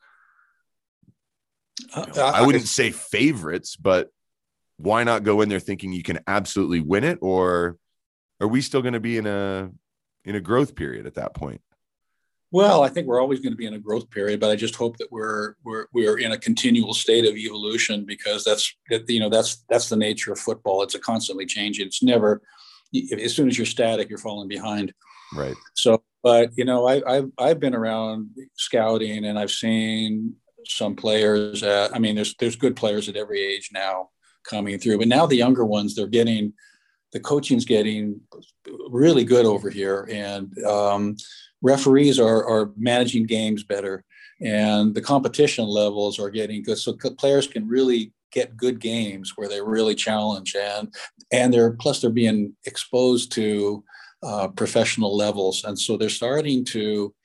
Uh, 1.94 2.06
I 2.20 2.46
wouldn't 2.46 2.68
say 2.68 2.92
favorites, 2.92 3.76
but 3.76 4.10
why 4.78 5.04
not 5.04 5.24
go 5.24 5.42
in 5.42 5.50
there 5.50 5.60
thinking 5.60 5.92
you 5.92 6.04
can 6.04 6.20
absolutely 6.28 6.82
win 6.82 7.04
it 7.04 7.18
or 7.22 7.78
are 8.42 8.48
we 8.48 8.62
still 8.62 8.82
going 8.82 8.94
to 8.94 9.00
be 9.00 9.18
in 9.18 9.26
a 9.26 9.70
in 10.26 10.36
a 10.36 10.42
growth 10.42 10.76
period 10.76 11.06
at 11.06 11.16
that 11.16 11.34
point 11.34 11.62
well 12.52 12.84
i 12.84 12.90
think 12.90 13.08
we're 13.08 13.22
always 13.22 13.40
going 13.40 13.54
to 13.54 13.58
be 13.58 13.66
in 13.66 13.74
a 13.74 13.80
growth 13.80 14.10
period 14.10 14.40
but 14.40 14.52
i 14.52 14.56
just 14.56 14.76
hope 14.76 14.98
that 14.98 15.12
we're 15.12 15.56
we're 15.64 15.86
we're 15.94 16.20
in 16.20 16.34
a 16.34 16.38
continual 16.38 16.94
state 16.94 17.26
of 17.26 17.36
evolution 17.36 18.06
because 18.06 18.44
that's 18.44 18.76
you 19.08 19.20
know 19.20 19.30
that's 19.30 19.64
that's 19.70 19.90
the 19.90 19.96
nature 19.96 20.34
of 20.34 20.40
football 20.40 20.84
it's 20.84 20.96
a 20.96 21.00
constantly 21.00 21.46
changing 21.46 21.88
it's 21.88 22.04
never 22.04 22.42
as 22.94 23.36
soon 23.36 23.48
as 23.48 23.58
you're 23.58 23.66
static 23.66 24.10
you're 24.10 24.18
falling 24.18 24.48
behind 24.48 24.94
right 25.36 25.56
so 25.76 26.04
but 26.24 26.52
you 26.56 26.66
know 26.66 26.88
I, 26.88 27.18
I've, 27.18 27.32
I've 27.38 27.60
been 27.60 27.76
around 27.76 28.30
scouting 28.56 29.26
and 29.26 29.38
i've 29.38 29.52
seen 29.52 30.36
some 30.66 30.96
players 30.96 31.64
at, 31.64 31.96
i 31.96 32.00
mean 32.00 32.16
there's 32.16 32.36
there's 32.36 32.56
good 32.56 32.76
players 32.76 33.10
at 33.10 33.16
every 33.16 33.42
age 33.42 33.70
now 33.74 34.10
coming 34.46 34.80
through. 34.80 34.98
But 34.98 35.08
now 35.08 35.26
the 35.26 35.36
younger 35.36 35.66
ones, 35.66 35.96
they're 35.96 36.08
getting 36.08 36.54
the 37.12 37.20
coaching's 37.20 37.66
getting 37.66 38.20
really 38.90 39.24
good 39.24 39.46
over 39.46 39.70
here, 39.70 40.08
and 40.12 40.58
um, 40.64 41.16
referees 41.62 42.20
are 42.20 42.46
are 42.48 42.72
managing 42.78 43.26
games 43.26 43.64
better, 43.64 44.04
and 44.42 44.94
the 44.94 45.02
competition 45.02 45.66
levels 45.66 46.20
are 46.20 46.30
getting 46.30 46.64
good. 46.64 46.78
So 46.78 46.94
players 46.94 47.48
can 47.48 47.68
really 47.68 48.12
get 48.36 48.56
good 48.56 48.80
games 48.80 49.34
where 49.36 49.50
they 49.50 49.62
really 49.62 49.96
challenge, 49.96 50.56
and 50.56 50.94
and 51.32 51.52
they're 51.52 51.72
plus 51.72 52.02
they're 52.02 52.12
being 52.12 52.56
exposed 52.66 53.32
to 53.32 53.84
uh, 54.22 54.50
professional 54.50 55.18
levels, 55.18 55.64
and 55.64 55.80
so 55.80 55.98
they're 55.98 56.10
starting 56.10 56.64
to 56.66 57.16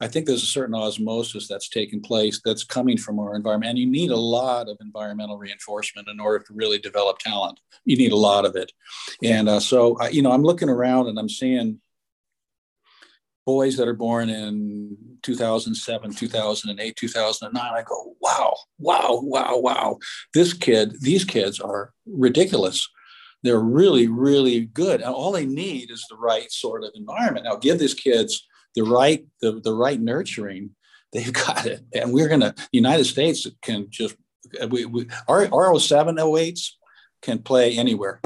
I 0.00 0.08
think 0.08 0.26
there's 0.26 0.42
a 0.42 0.46
certain 0.46 0.74
osmosis 0.74 1.48
that's 1.48 1.68
taking 1.68 2.00
place 2.02 2.40
that's 2.44 2.64
coming 2.64 2.98
from 2.98 3.18
our 3.18 3.34
environment. 3.34 3.70
And 3.70 3.78
you 3.78 3.86
need 3.86 4.10
a 4.10 4.16
lot 4.16 4.68
of 4.68 4.76
environmental 4.80 5.38
reinforcement 5.38 6.08
in 6.08 6.20
order 6.20 6.44
to 6.44 6.52
really 6.52 6.78
develop 6.78 7.18
talent. 7.18 7.60
You 7.84 7.96
need 7.96 8.12
a 8.12 8.16
lot 8.16 8.44
of 8.44 8.56
it. 8.56 8.72
And 9.22 9.48
uh, 9.48 9.60
so, 9.60 9.96
you 10.08 10.22
know, 10.22 10.32
I'm 10.32 10.42
looking 10.42 10.68
around 10.68 11.06
and 11.08 11.18
I'm 11.18 11.28
seeing 11.28 11.80
boys 13.46 13.76
that 13.76 13.88
are 13.88 13.94
born 13.94 14.28
in 14.28 14.98
2007, 15.22 16.12
2008, 16.12 16.96
2009. 16.96 17.72
I 17.72 17.82
go, 17.82 18.16
wow, 18.20 18.56
wow, 18.78 19.20
wow, 19.22 19.58
wow. 19.58 19.98
This 20.34 20.52
kid, 20.52 21.00
these 21.00 21.24
kids 21.24 21.60
are 21.60 21.92
ridiculous. 22.06 22.88
They're 23.42 23.60
really, 23.60 24.08
really 24.08 24.66
good. 24.66 25.00
And 25.00 25.14
all 25.14 25.32
they 25.32 25.46
need 25.46 25.90
is 25.90 26.04
the 26.08 26.16
right 26.16 26.50
sort 26.50 26.84
of 26.84 26.90
environment. 26.94 27.44
Now, 27.44 27.56
give 27.56 27.78
these 27.78 27.94
kids 27.94 28.46
the 28.74 28.82
right 28.82 29.26
the, 29.40 29.60
the 29.60 29.74
right 29.74 30.00
nurturing, 30.00 30.70
they've 31.12 31.32
got 31.46 31.66
it. 31.66 31.82
And 31.94 32.12
we're 32.12 32.28
gonna 32.28 32.54
the 32.56 32.68
United 32.72 33.04
States 33.04 33.46
can 33.62 33.86
just 33.90 34.16
we, 34.68 34.84
we 34.84 35.08
our, 35.26 35.52
our 35.52 35.78
07 35.78 36.16
08s 36.16 36.70
can 37.22 37.40
play 37.40 37.76
anywhere. 37.76 38.20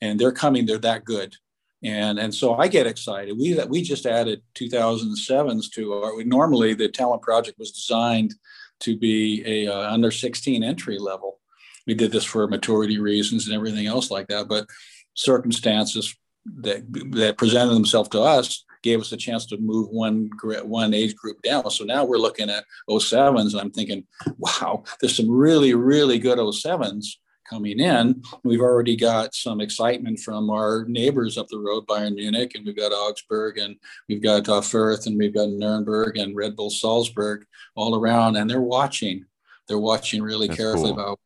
And 0.00 0.18
they're 0.18 0.32
coming, 0.32 0.66
they're 0.66 0.78
that 0.78 1.04
good. 1.04 1.36
And, 1.84 2.18
and 2.18 2.34
so 2.34 2.54
I 2.54 2.68
get 2.68 2.86
excited. 2.86 3.36
We 3.38 3.58
we 3.68 3.82
just 3.82 4.06
added 4.06 4.42
2007s 4.54 5.70
to 5.72 5.92
our. 5.92 6.24
Normally, 6.24 6.72
the 6.72 6.88
talent 6.88 7.22
project 7.22 7.58
was 7.58 7.72
designed 7.72 8.34
to 8.80 8.96
be 8.96 9.42
a 9.46 9.70
uh, 9.70 9.92
under 9.92 10.10
16 10.10 10.64
entry 10.64 10.98
level. 10.98 11.40
We 11.86 11.94
did 11.94 12.10
this 12.10 12.24
for 12.24 12.48
maturity 12.48 12.98
reasons 12.98 13.46
and 13.46 13.54
everything 13.54 13.86
else 13.86 14.10
like 14.10 14.28
that. 14.28 14.48
But 14.48 14.66
circumstances 15.12 16.16
that 16.46 16.90
that 17.12 17.36
presented 17.36 17.74
themselves 17.74 18.08
to 18.10 18.20
us 18.20 18.64
gave 18.82 19.00
us 19.00 19.12
a 19.12 19.16
chance 19.16 19.44
to 19.46 19.58
move 19.58 19.88
one 19.90 20.30
one 20.62 20.94
age 20.94 21.14
group 21.16 21.42
down. 21.42 21.68
So 21.70 21.84
now 21.84 22.06
we're 22.06 22.16
looking 22.16 22.48
at 22.48 22.64
07s, 22.88 23.52
and 23.52 23.60
I'm 23.60 23.70
thinking, 23.70 24.06
wow, 24.38 24.84
there's 25.00 25.16
some 25.16 25.30
really, 25.30 25.74
really 25.74 26.18
good 26.18 26.38
07s 26.38 27.16
coming 27.54 27.78
in. 27.78 28.20
We've 28.42 28.60
already 28.60 28.96
got 28.96 29.32
some 29.32 29.60
excitement 29.60 30.18
from 30.18 30.50
our 30.50 30.84
neighbors 30.88 31.38
up 31.38 31.46
the 31.48 31.58
road, 31.58 31.86
Bayern 31.86 32.16
Munich, 32.16 32.52
and 32.54 32.66
we've 32.66 32.76
got 32.76 32.90
Augsburg, 32.92 33.58
and 33.58 33.76
we've 34.08 34.22
got 34.22 34.48
uh, 34.48 34.60
Fürth, 34.60 35.06
and 35.06 35.16
we've 35.16 35.32
got 35.34 35.48
Nuremberg 35.48 36.18
and 36.18 36.34
Red 36.34 36.56
Bull 36.56 36.70
Salzburg 36.70 37.46
all 37.76 37.94
around, 37.94 38.36
and 38.36 38.50
they're 38.50 38.60
watching. 38.60 39.24
They're 39.68 39.78
watching 39.78 40.20
really 40.20 40.48
That's 40.48 40.58
carefully 40.58 40.92
cool. 40.92 41.00
about. 41.00 41.20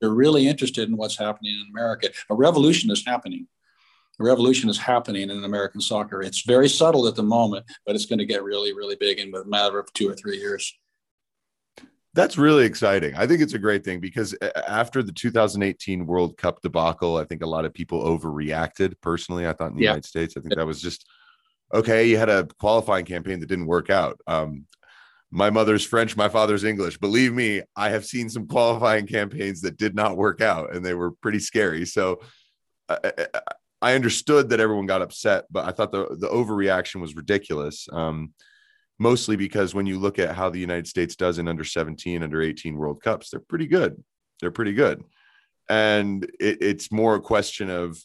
They're 0.00 0.10
really 0.10 0.48
interested 0.48 0.88
in 0.88 0.96
what's 0.96 1.16
happening 1.16 1.52
in 1.52 1.70
America. 1.70 2.08
A 2.28 2.34
revolution 2.34 2.90
is 2.90 3.06
happening 3.06 3.46
a 4.20 4.24
revolution 4.24 4.68
is 4.68 4.78
happening 4.78 5.30
in 5.30 5.44
American 5.44 5.80
soccer. 5.80 6.22
It's 6.22 6.42
very 6.42 6.68
subtle 6.68 7.08
at 7.08 7.16
the 7.16 7.22
moment, 7.22 7.64
but 7.86 7.94
it's 7.94 8.06
going 8.06 8.18
to 8.18 8.26
get 8.26 8.44
really, 8.44 8.74
really 8.74 8.94
big 8.94 9.18
in 9.18 9.34
a 9.34 9.44
matter 9.44 9.78
of 9.78 9.92
two 9.94 10.08
or 10.08 10.14
three 10.14 10.38
years. 10.38 10.78
That's 12.14 12.36
really 12.36 12.66
exciting. 12.66 13.14
I 13.16 13.26
think 13.26 13.40
it's 13.40 13.54
a 13.54 13.58
great 13.58 13.84
thing 13.84 13.98
because 13.98 14.34
uh, 14.42 14.50
uh, 14.54 14.62
after 14.68 15.02
the 15.02 15.12
2018 15.12 16.06
World 16.06 16.36
Cup 16.36 16.60
debacle, 16.60 17.16
I 17.16 17.24
think 17.24 17.42
a 17.42 17.46
lot 17.46 17.64
of 17.64 17.72
people 17.72 18.02
overreacted. 18.02 18.94
Personally, 19.00 19.46
I 19.46 19.54
thought 19.54 19.70
in 19.70 19.76
the 19.76 19.84
yeah. 19.84 19.90
United 19.90 20.04
States, 20.04 20.36
I 20.36 20.40
think 20.40 20.54
that 20.54 20.66
was 20.66 20.82
just 20.82 21.08
okay. 21.72 22.06
You 22.08 22.18
had 22.18 22.28
a 22.28 22.46
qualifying 22.58 23.06
campaign 23.06 23.40
that 23.40 23.48
didn't 23.48 23.66
work 23.66 23.88
out. 23.88 24.20
Um, 24.26 24.66
my 25.30 25.48
mother's 25.48 25.86
French, 25.86 26.14
my 26.14 26.28
father's 26.28 26.64
English. 26.64 26.98
Believe 26.98 27.32
me, 27.32 27.62
I 27.74 27.88
have 27.88 28.04
seen 28.04 28.28
some 28.28 28.46
qualifying 28.46 29.06
campaigns 29.06 29.62
that 29.62 29.78
did 29.78 29.94
not 29.94 30.18
work 30.18 30.42
out, 30.42 30.74
and 30.74 30.84
they 30.84 30.92
were 30.92 31.12
pretty 31.12 31.38
scary. 31.38 31.86
So, 31.86 32.20
uh, 32.90 32.98
I 33.80 33.94
understood 33.94 34.50
that 34.50 34.60
everyone 34.60 34.84
got 34.84 35.00
upset, 35.00 35.46
but 35.50 35.66
I 35.66 35.72
thought 35.72 35.92
the 35.92 36.14
the 36.18 36.28
overreaction 36.28 37.00
was 37.00 37.16
ridiculous. 37.16 37.88
Um, 37.90 38.34
mostly 39.02 39.36
because 39.36 39.74
when 39.74 39.86
you 39.86 39.98
look 39.98 40.18
at 40.18 40.34
how 40.34 40.48
the 40.48 40.60
United 40.60 40.86
States 40.86 41.16
does 41.16 41.38
in 41.38 41.48
under 41.48 41.64
17, 41.64 42.22
under 42.22 42.40
18 42.40 42.76
World 42.76 43.02
Cups, 43.02 43.30
they're 43.30 43.40
pretty 43.40 43.66
good. 43.66 44.02
They're 44.40 44.50
pretty 44.50 44.72
good. 44.72 45.02
And 45.68 46.24
it, 46.40 46.62
it's 46.62 46.92
more 46.92 47.16
a 47.16 47.20
question 47.20 47.68
of, 47.68 47.98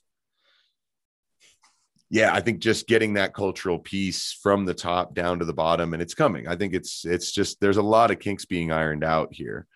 yeah, 2.09 2.33
I 2.33 2.41
think 2.41 2.59
just 2.59 2.87
getting 2.87 3.13
that 3.13 3.33
cultural 3.33 3.79
piece 3.79 4.37
from 4.41 4.65
the 4.65 4.73
top 4.73 5.13
down 5.13 5.39
to 5.39 5.45
the 5.45 5.53
bottom, 5.53 5.93
and 5.93 6.01
it's 6.01 6.13
coming. 6.13 6.47
I 6.47 6.55
think 6.55 6.73
it's 6.73 7.03
it's 7.03 7.31
just 7.31 7.59
there's 7.59 7.77
a 7.77 7.81
lot 7.81 8.11
of 8.11 8.19
kinks 8.19 8.45
being 8.45 8.71
ironed 8.71 9.03
out 9.03 9.33
here. 9.33 9.67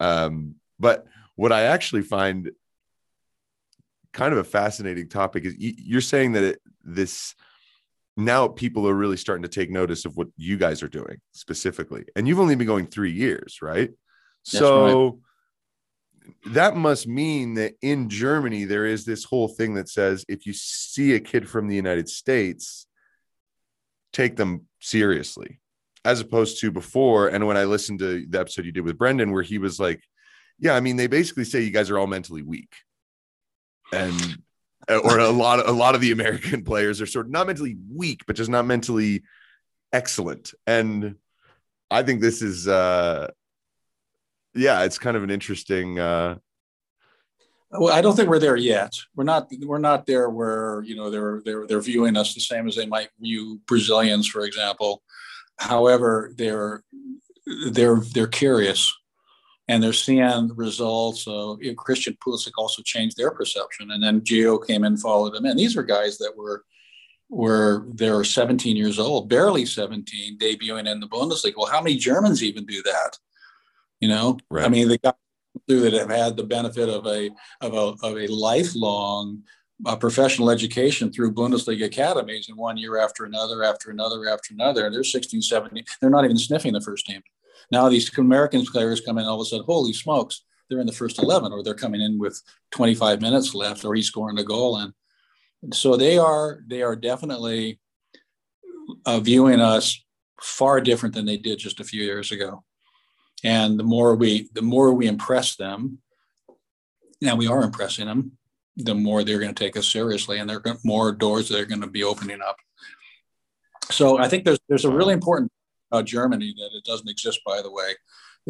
Um, 0.00 0.56
but 0.80 1.06
what 1.36 1.52
I 1.52 1.62
actually 1.62 2.02
find 2.02 2.50
kind 4.12 4.32
of 4.32 4.38
a 4.38 4.44
fascinating 4.44 5.08
topic. 5.08 5.44
Is 5.44 5.54
you're 5.56 6.00
saying 6.00 6.32
that 6.32 6.42
it, 6.42 6.60
this 6.84 7.36
now 8.18 8.48
people 8.48 8.88
are 8.88 8.94
really 8.94 9.16
starting 9.16 9.42
to 9.42 9.48
take 9.48 9.70
notice 9.70 10.04
of 10.04 10.16
what 10.16 10.28
you 10.36 10.56
guys 10.56 10.82
are 10.82 10.88
doing 10.88 11.18
specifically, 11.32 12.04
and 12.16 12.26
you've 12.26 12.40
only 12.40 12.56
been 12.56 12.66
going 12.66 12.86
three 12.86 13.12
years, 13.12 13.58
right? 13.62 13.90
That's 14.44 14.58
so. 14.58 15.04
Right. 15.04 15.14
That 16.52 16.76
must 16.76 17.06
mean 17.06 17.54
that 17.54 17.72
in 17.80 18.10
Germany, 18.10 18.64
there 18.64 18.84
is 18.84 19.06
this 19.06 19.24
whole 19.24 19.48
thing 19.48 19.74
that 19.74 19.88
says 19.88 20.26
if 20.28 20.44
you 20.44 20.52
see 20.52 21.14
a 21.14 21.20
kid 21.20 21.48
from 21.48 21.68
the 21.68 21.76
United 21.76 22.06
States, 22.06 22.86
take 24.12 24.36
them 24.36 24.66
seriously, 24.78 25.58
as 26.04 26.20
opposed 26.20 26.60
to 26.60 26.70
before. 26.70 27.28
And 27.28 27.46
when 27.46 27.56
I 27.56 27.64
listened 27.64 28.00
to 28.00 28.26
the 28.28 28.40
episode 28.40 28.66
you 28.66 28.72
did 28.72 28.84
with 28.84 28.98
Brendan, 28.98 29.32
where 29.32 29.42
he 29.42 29.56
was 29.56 29.80
like, 29.80 30.02
Yeah, 30.58 30.74
I 30.74 30.80
mean, 30.80 30.96
they 30.96 31.06
basically 31.06 31.44
say 31.44 31.62
you 31.62 31.70
guys 31.70 31.88
are 31.88 31.98
all 31.98 32.06
mentally 32.06 32.42
weak 32.42 32.74
and 33.92 34.42
or 35.04 35.18
a 35.18 35.30
lot 35.30 35.60
of, 35.60 35.68
a 35.68 35.72
lot 35.72 35.94
of 35.94 36.00
the 36.00 36.12
American 36.12 36.64
players 36.64 37.00
are 37.00 37.06
sort 37.06 37.26
of 37.26 37.32
not 37.32 37.46
mentally 37.46 37.76
weak, 37.92 38.22
but 38.26 38.36
just 38.36 38.50
not 38.50 38.66
mentally 38.66 39.22
excellent. 39.92 40.54
And 40.66 41.16
I 41.90 42.02
think 42.02 42.20
this 42.20 42.42
is 42.42 42.66
uh 42.68 43.28
yeah, 44.54 44.84
it's 44.84 44.98
kind 44.98 45.16
of 45.16 45.22
an 45.22 45.30
interesting 45.30 45.98
uh 45.98 46.36
well, 47.70 47.92
I 47.92 48.00
don't 48.00 48.16
think 48.16 48.30
we're 48.30 48.38
there 48.38 48.56
yet. 48.56 48.94
We're 49.14 49.24
not. 49.24 49.48
We're 49.60 49.78
not 49.78 50.06
there 50.06 50.30
where 50.30 50.82
you 50.86 50.96
know 50.96 51.10
they're 51.10 51.42
they're 51.44 51.66
they're 51.66 51.80
viewing 51.82 52.16
us 52.16 52.32
the 52.32 52.40
same 52.40 52.66
as 52.66 52.76
they 52.76 52.86
might 52.86 53.10
view 53.20 53.60
Brazilians, 53.66 54.26
for 54.26 54.46
example. 54.46 55.02
However, 55.58 56.32
they're 56.38 56.82
they're 57.72 58.00
they're 58.14 58.26
curious 58.26 58.90
and 59.68 59.82
they're 59.82 59.92
seeing 59.92 60.50
results. 60.56 61.22
So 61.24 61.58
you 61.60 61.70
know, 61.70 61.74
Christian 61.74 62.16
Pulisic 62.24 62.52
also 62.56 62.82
changed 62.82 63.16
their 63.16 63.30
perception, 63.30 63.90
and 63.90 64.02
then 64.02 64.22
Gio 64.22 64.64
came 64.66 64.84
in, 64.84 64.96
followed 64.96 65.34
him 65.34 65.44
And 65.44 65.58
These 65.58 65.76
are 65.76 65.82
guys 65.82 66.18
that 66.18 66.36
were 66.36 66.64
where 67.30 67.84
they're 67.92 68.24
17 68.24 68.74
years 68.74 68.98
old, 68.98 69.28
barely 69.28 69.66
17, 69.66 70.38
debuting 70.38 70.90
in 70.90 70.98
the 70.98 71.06
Bundesliga. 71.06 71.58
Well, 71.58 71.66
how 71.66 71.82
many 71.82 71.96
Germans 71.96 72.42
even 72.42 72.64
do 72.64 72.82
that? 72.84 73.18
You 74.00 74.08
know, 74.08 74.38
right. 74.50 74.64
I 74.64 74.68
mean, 74.68 74.88
the 74.88 74.96
guys 74.96 75.12
that 75.66 75.92
have 75.92 76.10
had 76.10 76.36
the 76.36 76.44
benefit 76.44 76.88
of 76.88 77.06
a 77.06 77.30
of 77.60 77.74
a 77.74 78.06
of 78.06 78.16
a 78.16 78.26
lifelong 78.28 79.42
uh, 79.84 79.96
professional 79.96 80.50
education 80.50 81.12
through 81.12 81.34
Bundesliga 81.34 81.86
academies, 81.86 82.48
and 82.48 82.56
one 82.56 82.76
year 82.76 82.96
after 82.96 83.24
another, 83.24 83.62
after 83.62 83.90
another, 83.90 84.28
after 84.28 84.54
another, 84.54 84.90
they're 84.90 85.04
16, 85.04 85.42
17. 85.42 85.84
They're 86.00 86.10
not 86.10 86.24
even 86.24 86.38
sniffing 86.38 86.72
the 86.72 86.80
first 86.80 87.06
team. 87.06 87.22
Now 87.70 87.88
these 87.88 88.16
American 88.16 88.64
players 88.64 89.00
come 89.00 89.18
in, 89.18 89.24
all 89.24 89.40
of 89.40 89.46
a 89.46 89.48
sudden, 89.48 89.64
holy 89.64 89.92
smokes, 89.92 90.42
they're 90.68 90.80
in 90.80 90.86
the 90.86 90.92
first 90.92 91.18
11, 91.22 91.52
or 91.52 91.62
they're 91.62 91.74
coming 91.74 92.00
in 92.00 92.18
with 92.18 92.42
25 92.72 93.20
minutes 93.20 93.54
left, 93.54 93.84
or 93.84 93.94
he's 93.94 94.06
scoring 94.06 94.38
a 94.38 94.44
goal, 94.44 94.76
and 94.76 94.92
so 95.72 95.96
they 95.96 96.18
are 96.18 96.60
they 96.66 96.82
are 96.82 96.94
definitely 96.94 97.80
uh, 99.06 99.20
viewing 99.20 99.60
us 99.60 100.04
far 100.40 100.80
different 100.80 101.14
than 101.14 101.26
they 101.26 101.36
did 101.36 101.58
just 101.58 101.80
a 101.80 101.84
few 101.84 102.02
years 102.02 102.30
ago. 102.30 102.62
And 103.44 103.78
the 103.78 103.84
more 103.84 104.14
we 104.14 104.48
the 104.52 104.62
more 104.62 104.92
we 104.92 105.06
impress 105.06 105.56
them, 105.56 105.98
now 107.20 107.36
we 107.36 107.46
are 107.46 107.62
impressing 107.62 108.06
them, 108.06 108.32
the 108.76 108.94
more 108.94 109.24
they're 109.24 109.40
going 109.40 109.54
to 109.54 109.64
take 109.64 109.76
us 109.76 109.88
seriously, 109.88 110.38
and 110.38 110.48
there 110.48 110.60
are 110.64 110.76
more 110.84 111.12
doors 111.12 111.48
that 111.48 111.60
are 111.60 111.66
going 111.66 111.80
to 111.80 111.86
be 111.86 112.04
opening 112.04 112.40
up. 112.40 112.56
So 113.90 114.18
I 114.18 114.28
think 114.28 114.44
there's 114.44 114.60
there's 114.68 114.84
a 114.84 114.92
really 114.92 115.14
important 115.14 115.50
Germany 116.02 116.54
that 116.56 116.76
it 116.76 116.84
doesn't 116.84 117.08
exist, 117.08 117.40
by 117.44 117.62
the 117.62 117.70
way, 117.70 117.92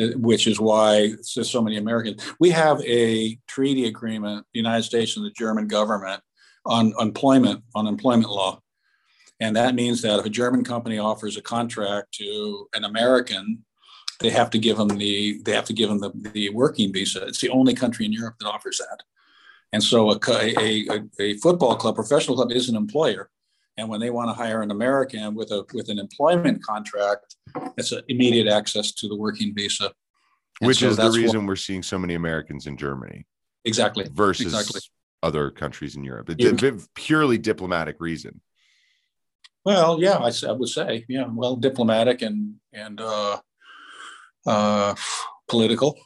uh, 0.01 0.16
which 0.18 0.47
is 0.47 0.61
why 0.61 1.12
so 1.22 1.62
many 1.62 1.76
Americans. 1.76 2.22
We 2.41 2.51
have 2.51 2.80
a 2.82 3.39
treaty 3.47 3.86
agreement, 3.86 4.47
the 4.53 4.59
United 4.59 4.84
States 4.84 5.16
and 5.16 5.24
the 5.24 5.30
German 5.30 5.68
government, 5.68 6.20
on 6.66 6.93
employment 6.99 7.62
on 7.74 7.86
employment 7.86 8.30
law. 8.30 8.61
And 9.41 9.55
that 9.57 9.74
means 9.74 10.03
that 10.03 10.18
if 10.18 10.26
a 10.26 10.30
German 10.30 10.64
company 10.64 10.99
offers 10.99 11.36
a 11.36 11.43
contract 11.43 12.12
to 12.14 12.68
an 12.74 12.84
American, 12.84 13.64
they 14.20 14.30
have 14.30 14.51
to 14.51 14.59
give 14.59 14.76
them 14.76 14.89
the 14.89 15.41
they 15.45 15.53
have 15.53 15.64
to 15.66 15.72
give 15.72 15.89
them 15.89 16.01
the, 16.01 16.11
the 16.32 16.51
working 16.51 16.93
visa. 16.93 17.26
It's 17.26 17.41
the 17.41 17.51
only 17.51 17.74
country 17.74 18.05
in 18.05 18.12
Europe 18.12 18.34
that 18.41 18.49
offers 18.49 18.78
that. 18.78 19.03
And 19.72 19.82
so 19.82 20.11
a, 20.11 20.18
a, 20.28 21.03
a 21.20 21.36
football 21.39 21.76
club, 21.76 21.95
professional 21.95 22.36
club, 22.36 22.53
is 22.53 22.68
an 22.68 22.76
employer. 22.76 23.30
And 23.79 23.89
when 23.89 24.01
they 24.01 24.11
want 24.11 24.29
to 24.29 24.35
hire 24.35 24.61
an 24.61 24.72
American 24.72 25.35
with 25.37 25.53
a 25.53 25.64
with 25.72 25.89
an 25.89 26.01
employment 26.01 26.62
contract, 26.62 27.37
it's 27.79 27.93
an 27.93 28.03
immediate 28.09 28.49
access 28.49 28.93
to 28.93 29.09
the 29.09 29.16
working 29.16 29.55
visa. 29.55 29.93
And 30.61 30.66
Which 30.66 30.81
so 30.81 30.89
is 30.89 30.97
the 30.97 31.11
reason 31.12 31.43
what, 31.43 31.47
we're 31.47 31.57
seeing 31.57 31.85
so 31.85 31.97
many 31.97 32.14
Americans 32.14 32.66
in 32.66 32.76
Germany. 32.76 33.24
Exactly. 33.64 34.09
Versus 34.12 34.47
exactly 34.47 34.81
other 35.22 35.51
countries 35.51 35.95
in 35.95 36.03
Europe. 36.03 36.29
It's 36.31 36.62
a 36.62 36.79
purely 36.95 37.39
diplomatic 37.39 37.97
reason. 38.01 38.41
Well, 39.64 40.01
yeah, 40.01 40.16
I, 40.16 40.33
I, 40.49 40.53
would 40.53 40.68
say, 40.68 41.05
yeah, 41.09 41.26
well, 41.31 41.55
diplomatic 41.55 42.22
and 42.22 42.55
and 42.72 43.01
uh, 43.01 43.39
uh, 44.45 44.95
political. 45.49 45.97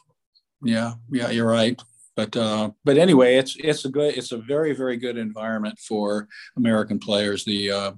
Yeah, 0.61 0.93
yeah, 1.11 1.31
you're 1.31 1.47
right. 1.47 1.81
But 2.15 2.35
uh, 2.37 2.71
but 2.83 2.97
anyway, 2.97 3.35
it's 3.35 3.55
it's 3.57 3.85
a 3.85 3.89
good, 3.89 4.15
it's 4.15 4.31
a 4.31 4.37
very 4.37 4.73
very 4.75 4.97
good 4.97 5.17
environment 5.17 5.79
for 5.79 6.27
American 6.55 6.99
players. 6.99 7.43
The 7.45 7.71
uh, 7.71 7.91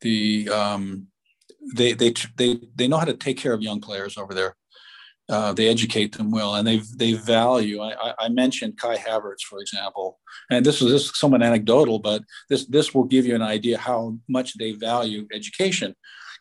the 0.00 0.48
um, 0.48 1.06
they 1.74 1.92
they 1.92 2.12
they 2.36 2.60
they 2.74 2.88
know 2.88 2.98
how 2.98 3.04
to 3.04 3.14
take 3.14 3.38
care 3.38 3.52
of 3.52 3.62
young 3.62 3.80
players 3.80 4.18
over 4.18 4.34
there 4.34 4.56
uh, 5.28 5.52
they 5.52 5.68
educate 5.68 6.16
them 6.16 6.30
well 6.30 6.54
and 6.54 6.66
they 6.66 6.82
they 6.96 7.14
value. 7.14 7.80
I, 7.80 8.14
I, 8.18 8.28
mentioned 8.28 8.78
Kai 8.78 8.96
Havertz, 8.96 9.42
for 9.48 9.58
example, 9.60 10.18
and 10.50 10.64
this 10.66 10.82
is 10.82 10.90
this 10.90 11.04
is 11.04 11.18
somewhat 11.18 11.42
anecdotal, 11.42 11.98
but 11.98 12.22
this 12.50 12.66
this 12.66 12.94
will 12.94 13.04
give 13.04 13.24
you 13.24 13.34
an 13.34 13.42
idea 13.42 13.78
how 13.78 14.18
much 14.28 14.58
they 14.58 14.72
value 14.72 15.26
education. 15.32 15.94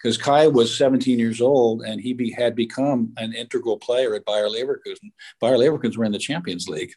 Because 0.04 0.18
Kai 0.18 0.48
was 0.48 0.78
17 0.78 1.18
years 1.18 1.40
old 1.40 1.82
and 1.82 2.02
he 2.02 2.14
be, 2.14 2.32
had 2.32 2.56
become 2.56 3.14
an 3.16 3.34
integral 3.34 3.78
player 3.78 4.14
at 4.16 4.26
Bayer 4.26 4.50
Leverkusen. 4.50 5.14
Bayer 5.40 5.56
Leverkusen 5.56 5.96
were 5.96 6.04
in 6.04 6.12
the 6.12 6.20
Champions 6.20 6.68
League 6.68 6.94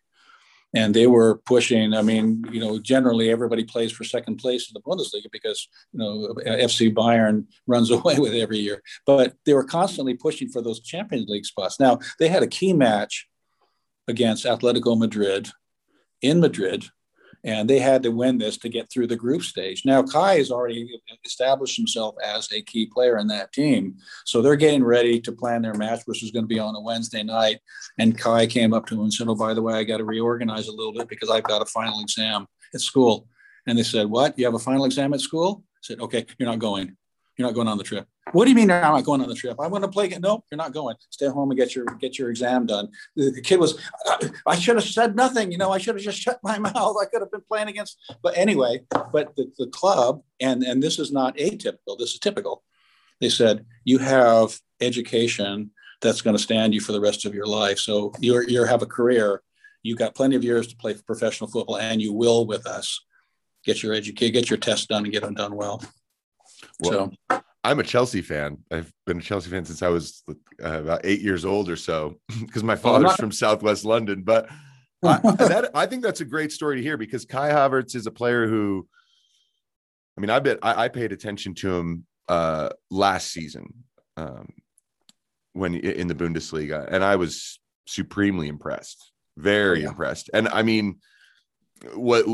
and 0.75 0.93
they 0.93 1.07
were 1.07 1.37
pushing. 1.47 1.95
I 1.95 2.03
mean, 2.03 2.45
you 2.51 2.61
know, 2.61 2.79
generally 2.79 3.31
everybody 3.31 3.65
plays 3.65 3.93
for 3.93 4.05
second 4.05 4.37
place 4.37 4.69
in 4.69 4.75
the 4.75 4.81
Bundesliga 4.81 5.31
because 5.31 5.69
you 5.93 5.99
know 5.99 6.35
FC 6.45 6.93
Bayern 6.93 7.47
runs 7.67 7.91
away 7.93 8.19
with 8.19 8.35
every 8.35 8.59
year. 8.59 8.83
But 9.07 9.35
they 9.45 9.55
were 9.55 9.65
constantly 9.65 10.15
pushing 10.15 10.49
for 10.49 10.61
those 10.61 10.81
Champions 10.81 11.29
League 11.29 11.47
spots. 11.47 11.81
Now 11.81 12.01
they 12.19 12.29
had 12.29 12.43
a 12.43 12.49
key 12.49 12.73
match 12.73 13.29
against 14.09 14.45
Atletico 14.45 14.99
Madrid 14.99 15.49
in 16.23 16.41
Madrid 16.41 16.87
and 17.47 17.71
they 17.71 17.79
had 17.79 18.03
to 18.03 18.11
win 18.11 18.37
this 18.37 18.59
to 18.59 18.69
get 18.69 18.91
through 18.91 19.07
the 19.07 19.17
group 19.17 19.43
stage. 19.43 19.85
Now 19.85 20.03
Kai 20.03 20.39
has 20.39 20.51
already 20.51 21.01
established 21.25 21.77
himself 21.77 22.17
as 22.23 22.51
a 22.53 22.61
key 22.61 22.87
player 22.87 23.17
in 23.19 23.29
that 23.29 23.53
team, 23.53 23.97
so 24.27 24.43
they're 24.43 24.57
getting 24.57 24.85
ready 24.85 25.21
to 25.21 25.33
plan 25.33 25.63
their 25.63 25.75
match, 25.75 26.03
which 26.05 26.23
is 26.23 26.33
going 26.33 26.43
to 26.43 26.49
be 26.49 26.59
on 26.59 26.75
a 26.75 26.81
Wednesday 26.81 27.23
night. 27.23 27.61
And 27.99 28.19
Kai 28.19 28.47
came 28.49 28.75
up 28.75 28.85
to 28.87 28.97
him 28.97 29.03
and 29.03 29.15
said, 29.15 29.29
"Oh, 29.29 29.37
by 29.37 29.55
the 29.55 29.63
way, 29.63 29.75
I 29.75 29.85
got 29.85 29.99
to 29.99 30.05
reorganize 30.05 30.69
a 30.69 30.73
little 30.73 30.93
bit 30.93 31.09
because 31.09 31.31
I've 31.31 31.45
got 31.45 31.63
a 31.63 31.67
final 31.67 32.01
exam 32.01 32.47
at 32.75 32.81
school." 32.81 33.29
And 33.67 33.79
they 33.79 33.85
said, 33.85 34.11
"What? 34.11 34.39
You 34.39 34.45
have 34.45 34.55
a 34.55 34.59
final 34.59 34.85
exam 34.85 35.15
at 35.15 35.21
school?" 35.21 35.63
I 35.77 35.83
said, 35.83 36.01
"Okay, 36.01 36.27
you're 36.39 36.49
not 36.49 36.59
going. 36.59 36.97
You're 37.37 37.49
not 37.49 37.55
going 37.55 37.69
on 37.69 37.79
the 37.79 37.85
trip." 37.85 38.07
What 38.33 38.45
do 38.45 38.51
you 38.51 38.57
mean 38.57 38.71
I'm 38.71 38.93
not 38.93 39.05
going 39.05 39.21
on 39.21 39.29
the 39.29 39.35
trip? 39.35 39.61
I 39.61 39.69
want 39.69 39.85
to 39.85 39.89
play. 39.89 40.09
No, 40.09 40.43
you're 40.51 40.57
not 40.57 40.73
going. 40.73 40.97
Stay 41.11 41.29
home 41.29 41.51
and 41.51 41.59
get 41.59 41.75
your 41.75 41.85
get 42.01 42.19
your 42.19 42.31
exam 42.31 42.67
done. 42.67 42.89
The, 43.15 43.31
the 43.31 43.41
kid 43.41 43.61
was. 43.61 43.79
I, 44.05 44.31
I 44.47 44.57
should 44.57 44.77
have 44.77 44.85
said 44.85 45.15
nothing. 45.15 45.53
You 45.53 45.59
know, 45.59 45.71
I 45.71 45.79
should 45.79 45.95
have 45.95 46.05
just 46.05 46.19
shut 46.27 46.41
my 46.43 46.59
mouth. 46.59 46.97
I 47.01 47.05
could 47.05 47.21
have 47.21 47.31
been 47.31 47.43
playing 47.49 47.69
against. 47.69 47.99
But 48.23 48.37
anyway, 48.37 48.83
but 49.13 49.37
the, 49.37 49.53
the 49.59 49.69
club 49.69 50.23
and 50.41 50.63
and 50.65 50.83
this 50.83 50.99
is 50.99 51.13
not 51.13 51.37
atypical. 51.37 51.99
This 51.99 52.15
is 52.15 52.19
typical. 52.19 52.63
They 53.21 53.29
said 53.29 53.65
you 53.85 53.99
have 53.99 54.59
education 54.81 55.71
that's 56.03 56.21
going 56.21 56.37
to 56.37 56.43
stand 56.43 56.75
you 56.75 56.81
for 56.81 56.93
the 56.93 57.01
rest 57.01 57.25
of 57.25 57.35
your 57.35 57.47
life. 57.47 57.79
So 57.79 58.13
you 58.21 58.43
you 58.47 58.65
have 58.65 58.83
a 58.83 58.87
career. 58.87 59.43
You've 59.83 59.99
got 59.99 60.17
plenty 60.17 60.35
of 60.35 60.43
years 60.43 60.67
to 60.69 60.77
play 60.77 60.95
professional 60.95 61.49
football, 61.49 61.79
and 61.79 62.03
you 62.03 62.13
will 62.13 62.45
with 62.45 62.67
us. 62.67 63.01
Get 63.65 63.83
your 63.83 63.95
educate, 63.95 64.31
get 64.31 64.51
your 64.51 64.59
tests 64.59 64.87
done, 64.87 65.05
and 65.05 65.13
get 65.13 65.23
them 65.23 65.35
done 65.35 65.55
well. 65.55 65.81
Well 66.81 67.13
so 67.29 67.41
I'm 67.67 67.81
a 67.81 67.83
Chelsea 67.83 68.23
fan. 68.23 68.59
I've 68.71 68.93
been 69.07 69.19
a 69.19 69.23
Chelsea 69.23 69.51
fan 69.51 69.65
since 69.65 69.83
I 69.83 69.89
was 69.89 70.23
uh, 70.63 70.83
about 70.83 71.01
eight 71.03 71.21
years 71.21 71.45
old 71.45 71.69
or 71.69 71.75
so, 71.75 72.15
because 72.41 72.63
my 72.63 72.77
father's 72.77 73.17
from 73.17 73.33
Southwest 73.33 73.85
London. 73.85 74.23
But 74.23 74.49
I, 75.03 75.19
that, 75.23 75.71
I 75.75 75.87
think 75.87 76.05
that's 76.05 76.21
a 76.21 76.25
great 76.25 76.53
story 76.53 76.77
to 76.77 76.83
hear 76.83 76.97
because 76.97 77.25
Kai 77.25 77.51
Havertz 77.51 77.97
is 77.97 78.07
a 78.07 78.13
player 78.13 78.47
who, 78.47 78.87
I 80.17 80.21
mean, 80.21 80.31
I 80.31 80.39
bet 80.39 80.61
I, 80.63 80.85
I 80.85 80.89
paid 80.89 81.11
attention 81.11 81.55
to 81.57 81.77
him 81.77 82.07
uh, 82.29 82.69
last 82.89 83.33
season 83.33 83.67
um, 84.17 84.49
when 85.53 85.75
in 85.75 86.07
the 86.07 86.15
Bundesliga, 86.15 86.87
and 86.89 87.03
I 87.03 87.17
was 87.17 87.59
supremely 87.89 88.47
impressed, 88.47 89.11
very 89.37 89.83
yeah. 89.83 89.89
impressed. 89.89 90.31
And 90.33 90.47
I 90.47 90.63
mean, 90.63 91.01
what 91.95 92.27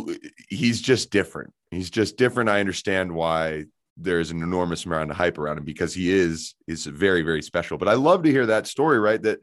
he's 0.51 0.83
just 0.83 1.11
different. 1.11 1.55
He's 1.71 1.89
just 1.89 2.19
different. 2.19 2.51
I 2.51 2.61
understand 2.61 3.13
why 3.13 3.65
there's 3.97 4.31
an 4.31 4.43
enormous 4.43 4.85
amount 4.87 5.11
of 5.11 5.17
hype 5.17 5.39
around 5.39 5.59
him 5.59 5.65
because 5.65 5.95
he 5.95 6.11
is 6.11 6.55
is 6.67 6.87
very 6.87 7.23
very 7.23 7.43
special. 7.43 7.79
But 7.79 7.89
I 7.89 7.95
love 7.95 8.23
to 8.23 8.31
hear 8.31 8.47
that 8.47 8.67
story, 8.67 8.99
right? 8.99 9.21
That 9.23 9.41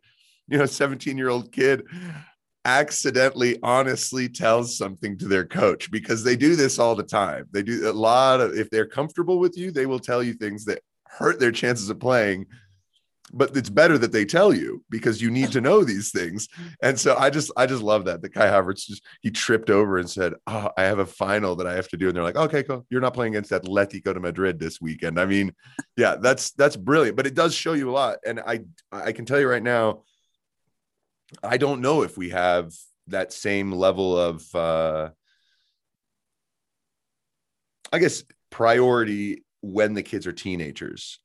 you 0.47 0.57
know, 0.57 0.65
17 0.65 1.17
year 1.17 1.29
old 1.29 1.51
kid 1.51 1.83
accidentally 2.65 3.57
honestly 3.63 4.27
tells 4.27 4.77
something 4.77 5.17
to 5.17 5.27
their 5.27 5.45
coach 5.45 5.89
because 5.91 6.23
they 6.23 6.35
do 6.35 6.55
this 6.55 6.77
all 6.77 6.95
the 6.95 7.03
time. 7.03 7.45
They 7.51 7.63
do 7.63 7.89
a 7.89 7.93
lot 7.93 8.41
of 8.41 8.53
if 8.57 8.69
they're 8.69 8.87
comfortable 8.87 9.39
with 9.39 9.57
you, 9.57 9.71
they 9.71 9.85
will 9.85 9.99
tell 9.99 10.21
you 10.21 10.33
things 10.33 10.65
that 10.65 10.81
hurt 11.05 11.39
their 11.39 11.51
chances 11.51 11.89
of 11.89 11.99
playing 11.99 12.45
but 13.31 13.55
it's 13.55 13.69
better 13.69 13.97
that 13.97 14.11
they 14.11 14.25
tell 14.25 14.53
you 14.53 14.83
because 14.89 15.21
you 15.21 15.29
need 15.29 15.51
to 15.51 15.61
know 15.61 15.83
these 15.83 16.11
things. 16.11 16.47
And 16.81 16.99
so 16.99 17.15
I 17.17 17.29
just 17.29 17.51
I 17.55 17.65
just 17.65 17.83
love 17.83 18.05
that. 18.05 18.21
The 18.21 18.29
Kai 18.29 18.47
Havertz 18.47 18.85
just 18.85 19.03
he 19.21 19.31
tripped 19.31 19.69
over 19.69 19.97
and 19.97 20.09
said, 20.09 20.33
Oh, 20.47 20.71
I 20.77 20.83
have 20.83 20.99
a 20.99 21.05
final 21.05 21.55
that 21.57 21.67
I 21.67 21.73
have 21.73 21.87
to 21.89 21.97
do. 21.97 22.07
And 22.07 22.15
they're 22.15 22.23
like, 22.23 22.35
Okay, 22.35 22.63
cool. 22.63 22.85
You're 22.89 23.01
not 23.01 23.13
playing 23.13 23.35
against 23.35 23.51
Atletico 23.51 24.13
de 24.13 24.19
Madrid 24.19 24.59
this 24.59 24.81
weekend. 24.81 25.19
I 25.19 25.25
mean, 25.25 25.53
yeah, 25.97 26.15
that's 26.15 26.51
that's 26.51 26.75
brilliant. 26.75 27.17
But 27.17 27.27
it 27.27 27.35
does 27.35 27.53
show 27.53 27.73
you 27.73 27.89
a 27.89 27.93
lot. 27.93 28.17
And 28.25 28.39
I 28.39 28.61
I 28.91 29.11
can 29.11 29.25
tell 29.25 29.39
you 29.39 29.49
right 29.49 29.63
now, 29.63 30.03
I 31.43 31.57
don't 31.57 31.81
know 31.81 32.03
if 32.03 32.17
we 32.17 32.29
have 32.29 32.73
that 33.07 33.33
same 33.33 33.71
level 33.71 34.17
of 34.17 34.55
uh 34.55 35.09
I 37.91 37.99
guess 37.99 38.23
priority 38.51 39.43
when 39.61 39.93
the 39.93 40.03
kids 40.03 40.25
are 40.25 40.31
teenagers. 40.31 41.19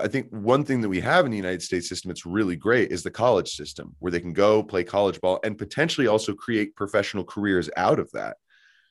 I 0.00 0.06
think 0.06 0.28
one 0.30 0.64
thing 0.64 0.80
that 0.80 0.88
we 0.88 1.00
have 1.00 1.24
in 1.24 1.30
the 1.30 1.36
United 1.36 1.62
States 1.62 1.88
system 1.88 2.08
that's 2.08 2.24
really 2.24 2.56
great 2.56 2.92
is 2.92 3.02
the 3.02 3.10
college 3.10 3.50
system 3.50 3.96
where 3.98 4.12
they 4.12 4.20
can 4.20 4.32
go 4.32 4.62
play 4.62 4.84
college 4.84 5.20
ball 5.20 5.40
and 5.42 5.58
potentially 5.58 6.06
also 6.06 6.32
create 6.32 6.76
professional 6.76 7.24
careers 7.24 7.68
out 7.76 7.98
of 7.98 8.10
that. 8.12 8.36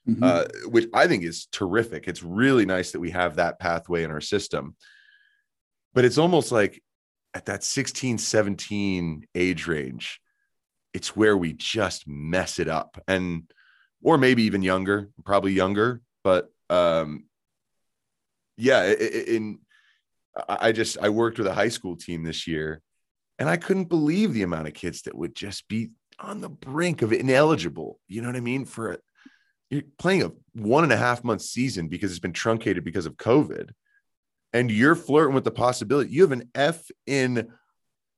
Mm-hmm. 0.08 0.24
Uh, 0.24 0.46
which 0.70 0.88
I 0.94 1.08
think 1.08 1.24
is 1.24 1.48
terrific. 1.52 2.08
It's 2.08 2.24
really 2.24 2.66
nice 2.66 2.92
that 2.92 3.00
we 3.00 3.12
have 3.12 3.36
that 3.36 3.60
pathway 3.60 4.04
in 4.04 4.12
our 4.12 4.22
system. 4.22 4.76
But 5.94 6.06
it's 6.06 6.18
almost 6.18 6.52
like 6.52 6.82
at 7.34 7.46
that 7.46 7.64
16, 7.64 8.18
17 8.18 9.28
age 9.36 9.68
range, 9.68 10.20
it's 10.94 11.16
where 11.16 11.38
we 11.38 11.54
just 11.54 12.08
mess 12.08 12.60
it 12.60 12.68
up. 12.68 13.02
And 13.08 13.44
or 14.02 14.18
maybe 14.18 14.44
even 14.44 14.62
younger, 14.62 15.10
probably 15.26 15.52
younger, 15.52 16.02
but 16.24 16.50
um 16.70 17.26
yeah, 18.60 18.84
in 18.92 19.60
I 20.48 20.72
just 20.72 20.98
I 21.02 21.10
worked 21.10 21.38
with 21.38 21.48
a 21.48 21.54
high 21.54 21.70
school 21.70 21.96
team 21.96 22.24
this 22.24 22.48
year, 22.48 22.82
and 23.40 23.50
I 23.50 23.58
couldn't 23.58 23.86
believe 23.86 24.34
the 24.34 24.44
amount 24.44 24.68
of 24.68 24.74
kids 24.74 25.04
that 25.04 25.16
would 25.16 25.36
just 25.36 25.68
be 25.68 25.90
on 26.20 26.42
the 26.42 26.50
brink 26.50 27.02
of 27.02 27.14
ineligible. 27.14 28.00
You 28.08 28.22
know 28.22 28.28
what 28.28 28.36
I 28.36 28.42
mean? 28.42 28.66
For 28.66 28.94
a, 28.94 28.98
you're 29.70 29.84
playing 29.98 30.24
a 30.24 30.32
one 30.54 30.84
and 30.84 30.94
a 30.94 30.98
half 30.98 31.24
month 31.24 31.42
season 31.42 31.88
because 31.88 32.12
it's 32.12 32.20
been 32.20 32.34
truncated 32.34 32.84
because 32.84 33.06
of 33.06 33.18
COVID, 33.18 33.70
and 34.54 34.70
you're 34.70 34.96
flirting 34.96 35.36
with 35.36 35.46
the 35.46 35.52
possibility 35.52 36.12
you 36.12 36.22
have 36.22 36.32
an 36.32 36.50
F 36.54 36.84
in, 37.08 37.52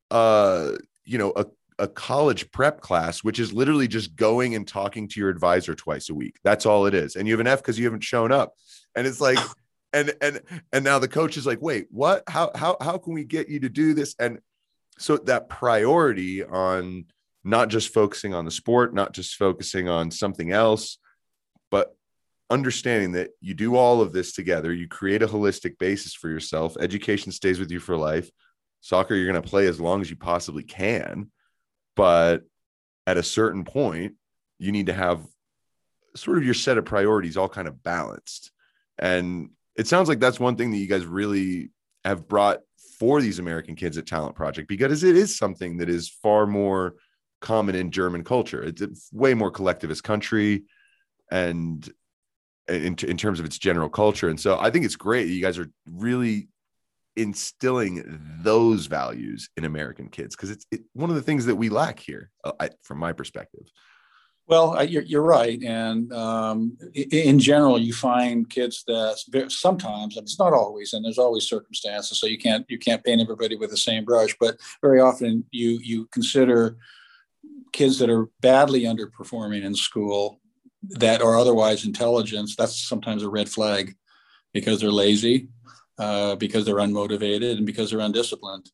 uh, 0.09 0.71
you 1.05 1.17
know, 1.17 1.33
a 1.35 1.45
a 1.79 1.87
college 1.87 2.51
prep 2.51 2.79
class, 2.79 3.23
which 3.23 3.39
is 3.39 3.53
literally 3.53 3.87
just 3.87 4.15
going 4.15 4.53
and 4.53 4.67
talking 4.67 5.07
to 5.07 5.19
your 5.19 5.29
advisor 5.29 5.73
twice 5.73 6.09
a 6.09 6.13
week. 6.13 6.37
That's 6.43 6.67
all 6.67 6.85
it 6.85 6.93
is. 6.93 7.15
And 7.15 7.27
you 7.27 7.33
have 7.33 7.39
an 7.39 7.47
F 7.47 7.59
because 7.59 7.79
you 7.79 7.85
haven't 7.85 8.03
shown 8.03 8.31
up. 8.31 8.53
And 8.95 9.07
it's 9.07 9.19
like, 9.19 9.39
and 9.93 10.13
and 10.21 10.41
and 10.71 10.83
now 10.83 10.99
the 10.99 11.07
coach 11.07 11.37
is 11.37 11.45
like, 11.45 11.61
wait, 11.61 11.87
what? 11.91 12.23
How 12.27 12.51
how 12.55 12.77
how 12.81 12.97
can 12.97 13.13
we 13.13 13.23
get 13.23 13.49
you 13.49 13.59
to 13.61 13.69
do 13.69 13.93
this? 13.93 14.15
And 14.19 14.39
so 14.97 15.17
that 15.17 15.49
priority 15.49 16.43
on 16.43 17.05
not 17.43 17.69
just 17.69 17.93
focusing 17.93 18.33
on 18.33 18.45
the 18.45 18.51
sport, 18.51 18.93
not 18.93 19.13
just 19.13 19.35
focusing 19.35 19.89
on 19.89 20.11
something 20.11 20.51
else, 20.51 20.97
but 21.71 21.95
understanding 22.49 23.13
that 23.13 23.31
you 23.39 23.53
do 23.53 23.75
all 23.75 24.01
of 24.01 24.13
this 24.13 24.33
together, 24.33 24.71
you 24.71 24.87
create 24.87 25.23
a 25.23 25.27
holistic 25.27 25.79
basis 25.79 26.13
for 26.13 26.29
yourself. 26.29 26.77
Education 26.79 27.31
stays 27.31 27.59
with 27.59 27.71
you 27.71 27.79
for 27.79 27.97
life. 27.97 28.29
Soccer, 28.81 29.15
you're 29.15 29.31
going 29.31 29.41
to 29.41 29.49
play 29.49 29.67
as 29.67 29.79
long 29.79 30.01
as 30.01 30.09
you 30.09 30.15
possibly 30.15 30.63
can 30.63 31.31
but 31.95 32.43
at 33.07 33.17
a 33.17 33.23
certain 33.23 33.63
point 33.63 34.15
you 34.59 34.71
need 34.71 34.87
to 34.87 34.93
have 34.93 35.25
sort 36.15 36.37
of 36.37 36.43
your 36.43 36.53
set 36.53 36.77
of 36.77 36.85
priorities 36.85 37.37
all 37.37 37.49
kind 37.49 37.67
of 37.67 37.83
balanced 37.83 38.51
and 38.97 39.49
it 39.75 39.87
sounds 39.87 40.09
like 40.09 40.19
that's 40.19 40.39
one 40.39 40.55
thing 40.55 40.71
that 40.71 40.77
you 40.77 40.87
guys 40.87 41.05
really 41.05 41.71
have 42.03 42.27
brought 42.27 42.59
for 42.99 43.21
these 43.21 43.39
american 43.39 43.75
kids 43.75 43.97
at 43.97 44.05
talent 44.05 44.35
project 44.35 44.67
because 44.67 45.03
it 45.03 45.15
is 45.15 45.37
something 45.37 45.77
that 45.77 45.89
is 45.89 46.09
far 46.09 46.45
more 46.45 46.95
common 47.39 47.75
in 47.75 47.91
german 47.91 48.23
culture 48.23 48.63
it's 48.63 48.81
a 48.81 48.89
way 49.11 49.33
more 49.33 49.51
collectivist 49.51 50.03
country 50.03 50.63
and 51.31 51.91
in, 52.67 52.95
in 53.07 53.17
terms 53.17 53.39
of 53.39 53.45
its 53.45 53.57
general 53.57 53.89
culture 53.89 54.29
and 54.29 54.39
so 54.39 54.59
i 54.59 54.69
think 54.69 54.85
it's 54.85 54.95
great 54.95 55.27
you 55.27 55.41
guys 55.41 55.57
are 55.57 55.69
really 55.89 56.47
instilling 57.15 58.03
those 58.41 58.85
values 58.85 59.49
in 59.57 59.65
American 59.65 60.07
kids 60.09 60.35
because 60.35 60.49
it's 60.49 60.65
it, 60.71 60.81
one 60.93 61.09
of 61.09 61.15
the 61.15 61.21
things 61.21 61.45
that 61.45 61.55
we 61.55 61.69
lack 61.69 61.99
here, 61.99 62.31
uh, 62.43 62.53
I, 62.59 62.69
from 62.83 62.99
my 62.99 63.13
perspective. 63.13 63.67
Well, 64.47 64.83
you're, 64.83 65.03
you're 65.03 65.21
right, 65.21 65.61
and 65.63 66.11
um, 66.11 66.77
in 66.93 67.39
general, 67.39 67.79
you 67.79 67.93
find 67.93 68.49
kids 68.49 68.83
that 68.87 69.45
sometimes, 69.49 70.17
and 70.17 70.23
it's 70.23 70.39
not 70.39 70.51
always, 70.51 70.91
and 70.91 71.05
there's 71.05 71.17
always 71.17 71.47
circumstances, 71.47 72.19
so 72.19 72.27
you 72.27 72.37
can't 72.37 72.65
you 72.67 72.77
can't 72.77 73.03
paint 73.03 73.21
everybody 73.21 73.55
with 73.55 73.69
the 73.69 73.77
same 73.77 74.03
brush. 74.03 74.35
But 74.39 74.57
very 74.81 74.99
often, 74.99 75.45
you 75.51 75.79
you 75.81 76.07
consider 76.11 76.77
kids 77.71 77.99
that 77.99 78.09
are 78.09 78.29
badly 78.41 78.81
underperforming 78.81 79.63
in 79.63 79.73
school 79.73 80.41
that 80.83 81.21
are 81.21 81.37
otherwise 81.37 81.85
intelligent. 81.85 82.51
That's 82.57 82.77
sometimes 82.77 83.23
a 83.23 83.29
red 83.29 83.47
flag 83.47 83.95
because 84.53 84.81
they're 84.81 84.91
lazy 84.91 85.47
uh, 85.97 86.35
because 86.35 86.65
they're 86.65 86.75
unmotivated 86.75 87.57
and 87.57 87.65
because 87.65 87.91
they're 87.91 87.99
undisciplined. 87.99 88.69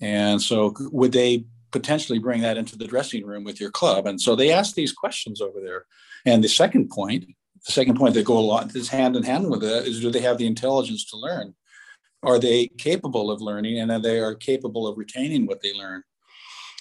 And 0.00 0.42
so, 0.42 0.74
would 0.90 1.12
they 1.12 1.44
potentially 1.72 2.18
bring 2.18 2.42
that 2.42 2.56
into 2.56 2.76
the 2.76 2.86
dressing 2.86 3.26
room 3.26 3.44
with 3.44 3.60
your 3.60 3.70
club? 3.70 4.06
And 4.06 4.20
so, 4.20 4.36
they 4.36 4.52
ask 4.52 4.74
these 4.74 4.92
questions 4.92 5.40
over 5.40 5.60
there. 5.60 5.86
And 6.24 6.42
the 6.42 6.48
second 6.48 6.90
point, 6.90 7.26
the 7.66 7.72
second 7.72 7.96
point 7.96 8.14
that 8.14 8.24
go 8.24 8.38
along 8.38 8.70
is 8.74 8.88
hand 8.88 9.16
in 9.16 9.22
hand 9.22 9.50
with 9.50 9.60
that 9.60 9.86
is 9.86 10.00
do 10.00 10.10
they 10.10 10.20
have 10.20 10.38
the 10.38 10.46
intelligence 10.46 11.04
to 11.06 11.16
learn? 11.16 11.54
Are 12.22 12.38
they 12.38 12.68
capable 12.78 13.30
of 13.30 13.40
learning 13.40 13.78
and 13.78 13.90
are 13.90 13.98
they 13.98 14.20
are 14.20 14.34
capable 14.34 14.86
of 14.86 14.96
retaining 14.96 15.46
what 15.46 15.60
they 15.60 15.72
learn? 15.72 16.02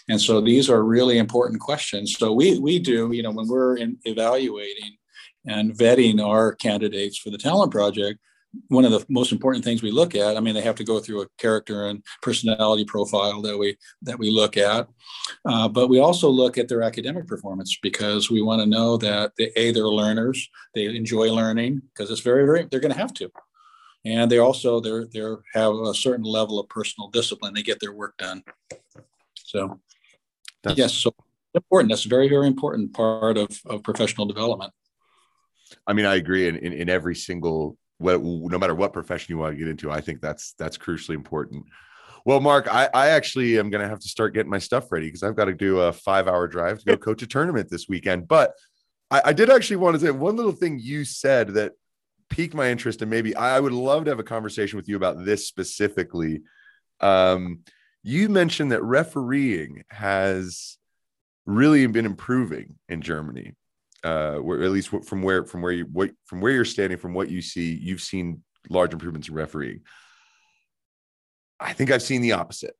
And 0.10 0.20
so 0.20 0.42
these 0.42 0.70
are 0.70 0.84
really 0.84 1.18
important 1.18 1.62
questions. 1.62 2.16
So 2.18 2.34
we 2.34 2.60
we 2.60 2.80
do, 2.80 3.12
you 3.12 3.24
know, 3.24 3.32
when 3.32 3.48
we're 3.48 3.78
in 3.78 3.98
evaluating 4.04 4.98
and 5.48 5.74
vetting 5.74 6.24
our 6.24 6.54
candidates 6.54 7.18
for 7.18 7.30
the 7.30 7.38
talent 7.38 7.72
project, 7.72 8.20
one 8.68 8.86
of 8.86 8.92
the 8.92 9.06
most 9.08 9.32
important 9.32 9.64
things 9.64 9.82
we 9.82 9.92
look 9.92 10.14
at 10.14 10.36
i 10.36 10.40
mean 10.40 10.54
they 10.54 10.62
have 10.62 10.76
to 10.76 10.84
go 10.84 11.00
through 11.00 11.22
a 11.22 11.28
character 11.38 11.88
and 11.88 12.04
personality 12.22 12.86
profile 12.86 13.42
that 13.42 13.58
we 13.58 13.78
that 14.02 14.18
we 14.18 14.30
look 14.30 14.58
at. 14.58 14.88
Uh, 15.46 15.68
but 15.68 15.88
we 15.88 16.00
also 16.00 16.30
look 16.30 16.58
at 16.58 16.68
their 16.68 16.82
academic 16.82 17.28
performance 17.28 17.78
because 17.82 18.30
we 18.30 18.42
want 18.42 18.62
to 18.62 18.66
know 18.66 18.98
that 18.98 19.34
they 19.38 19.52
a 19.56 19.72
they're 19.72 19.88
learners 19.88 20.50
they 20.76 20.86
enjoy 20.86 21.32
learning 21.32 21.82
because 21.94 22.12
it's 22.12 22.22
very 22.22 22.46
very 22.46 22.68
they're 22.70 22.80
going 22.80 22.94
to 22.94 23.00
have 23.00 23.14
to. 23.14 23.32
And 24.06 24.32
they 24.32 24.40
also 24.40 24.80
they're 24.80 25.06
they're 25.12 25.40
have 25.54 25.74
a 25.74 25.94
certain 25.94 26.26
level 26.26 26.60
of 26.60 26.70
personal 26.70 27.10
discipline 27.10 27.54
they 27.54 27.64
get 27.64 27.80
their 27.80 27.94
work 27.94 28.18
done. 28.18 28.44
So 29.36 29.80
that's, 30.64 30.78
yes 30.78 30.94
so 30.94 31.14
important. 31.54 31.92
That's 31.92 32.06
a 32.06 32.10
very 32.10 32.30
very 32.30 32.48
important 32.48 32.94
part 32.94 33.38
of, 33.38 33.50
of 33.66 33.84
professional 33.84 34.26
development. 34.26 34.74
I 35.88 35.94
mean 35.94 36.06
i 36.06 36.16
agree 36.16 36.48
in, 36.48 36.58
in, 36.58 36.74
in 36.74 36.90
every 36.90 37.16
single 37.16 37.78
what, 38.02 38.22
no 38.22 38.58
matter 38.58 38.76
what 38.76 38.94
profession 38.94 39.34
you 39.34 39.38
want 39.38 39.54
to 39.54 39.58
get 39.58 39.68
into, 39.68 39.92
I 39.92 40.02
think 40.02 40.22
that's 40.22 40.54
that's 40.54 40.78
crucially 40.78 41.16
important. 41.16 41.66
Well, 42.26 42.40
Mark, 42.40 42.68
I, 42.72 42.90
I 42.94 43.10
actually 43.10 43.58
am 43.58 43.70
going 43.70 43.82
to 43.82 43.90
have 43.90 44.00
to 44.00 44.08
start 44.08 44.34
getting 44.34 44.52
my 44.52 44.60
stuff 44.60 44.92
ready 44.92 45.08
because 45.08 45.24
I've 45.24 45.36
got 45.36 45.46
to 45.46 45.54
do 45.54 45.80
a 45.80 45.94
five 45.94 46.28
hour 46.28 46.48
drive 46.48 46.80
to 46.80 46.86
go 46.86 46.98
coach 46.98 47.22
a 47.22 47.28
tournament 47.28 47.70
this 47.70 47.88
weekend. 47.88 48.28
But 48.28 48.54
I, 49.10 49.22
I, 49.26 49.34
did 49.34 49.50
actually 49.50 49.78
want 49.78 49.96
to 49.96 50.06
say 50.06 50.12
one 50.12 50.36
little 50.36 50.52
thing 50.52 50.80
you 50.80 51.04
said 51.04 51.50
that 51.56 51.74
piqued 52.30 52.54
my 52.54 52.70
interest, 52.70 53.02
and 53.02 53.10
maybe 53.10 53.36
I 53.36 53.60
would 53.60 53.74
love 53.74 54.06
to 54.06 54.12
have 54.12 54.20
a 54.20 54.24
conversation 54.24 54.78
with 54.78 54.88
you 54.88 54.96
about 54.96 55.26
this 55.26 55.48
specifically. 55.48 56.42
Um, 57.00 57.62
you 58.04 58.30
mentioned 58.30 58.72
that 58.72 58.84
refereeing 58.84 59.84
has 59.90 60.78
really 61.46 61.86
been 61.88 62.06
improving 62.06 62.76
in 62.88 63.02
Germany 63.02 63.54
uh, 64.04 64.36
where 64.36 64.64
at 64.64 64.72
least 64.72 64.90
from 65.06 65.22
where 65.22 65.46
from 65.46 65.62
where 65.62 65.72
you 65.72 65.86
what 65.86 66.12
from 66.26 66.42
where 66.42 66.52
you're 66.52 66.66
standing, 66.66 66.98
from 66.98 67.14
what 67.14 67.30
you 67.30 67.42
see, 67.42 67.74
you've 67.76 68.02
seen 68.02 68.44
large 68.70 68.94
improvements 68.94 69.28
in 69.28 69.36
refereeing. 69.36 69.82
I 71.60 71.74
think 71.74 71.92
I've 71.92 72.02
seen 72.02 72.22
the 72.22 72.34
opposite. 72.34 72.76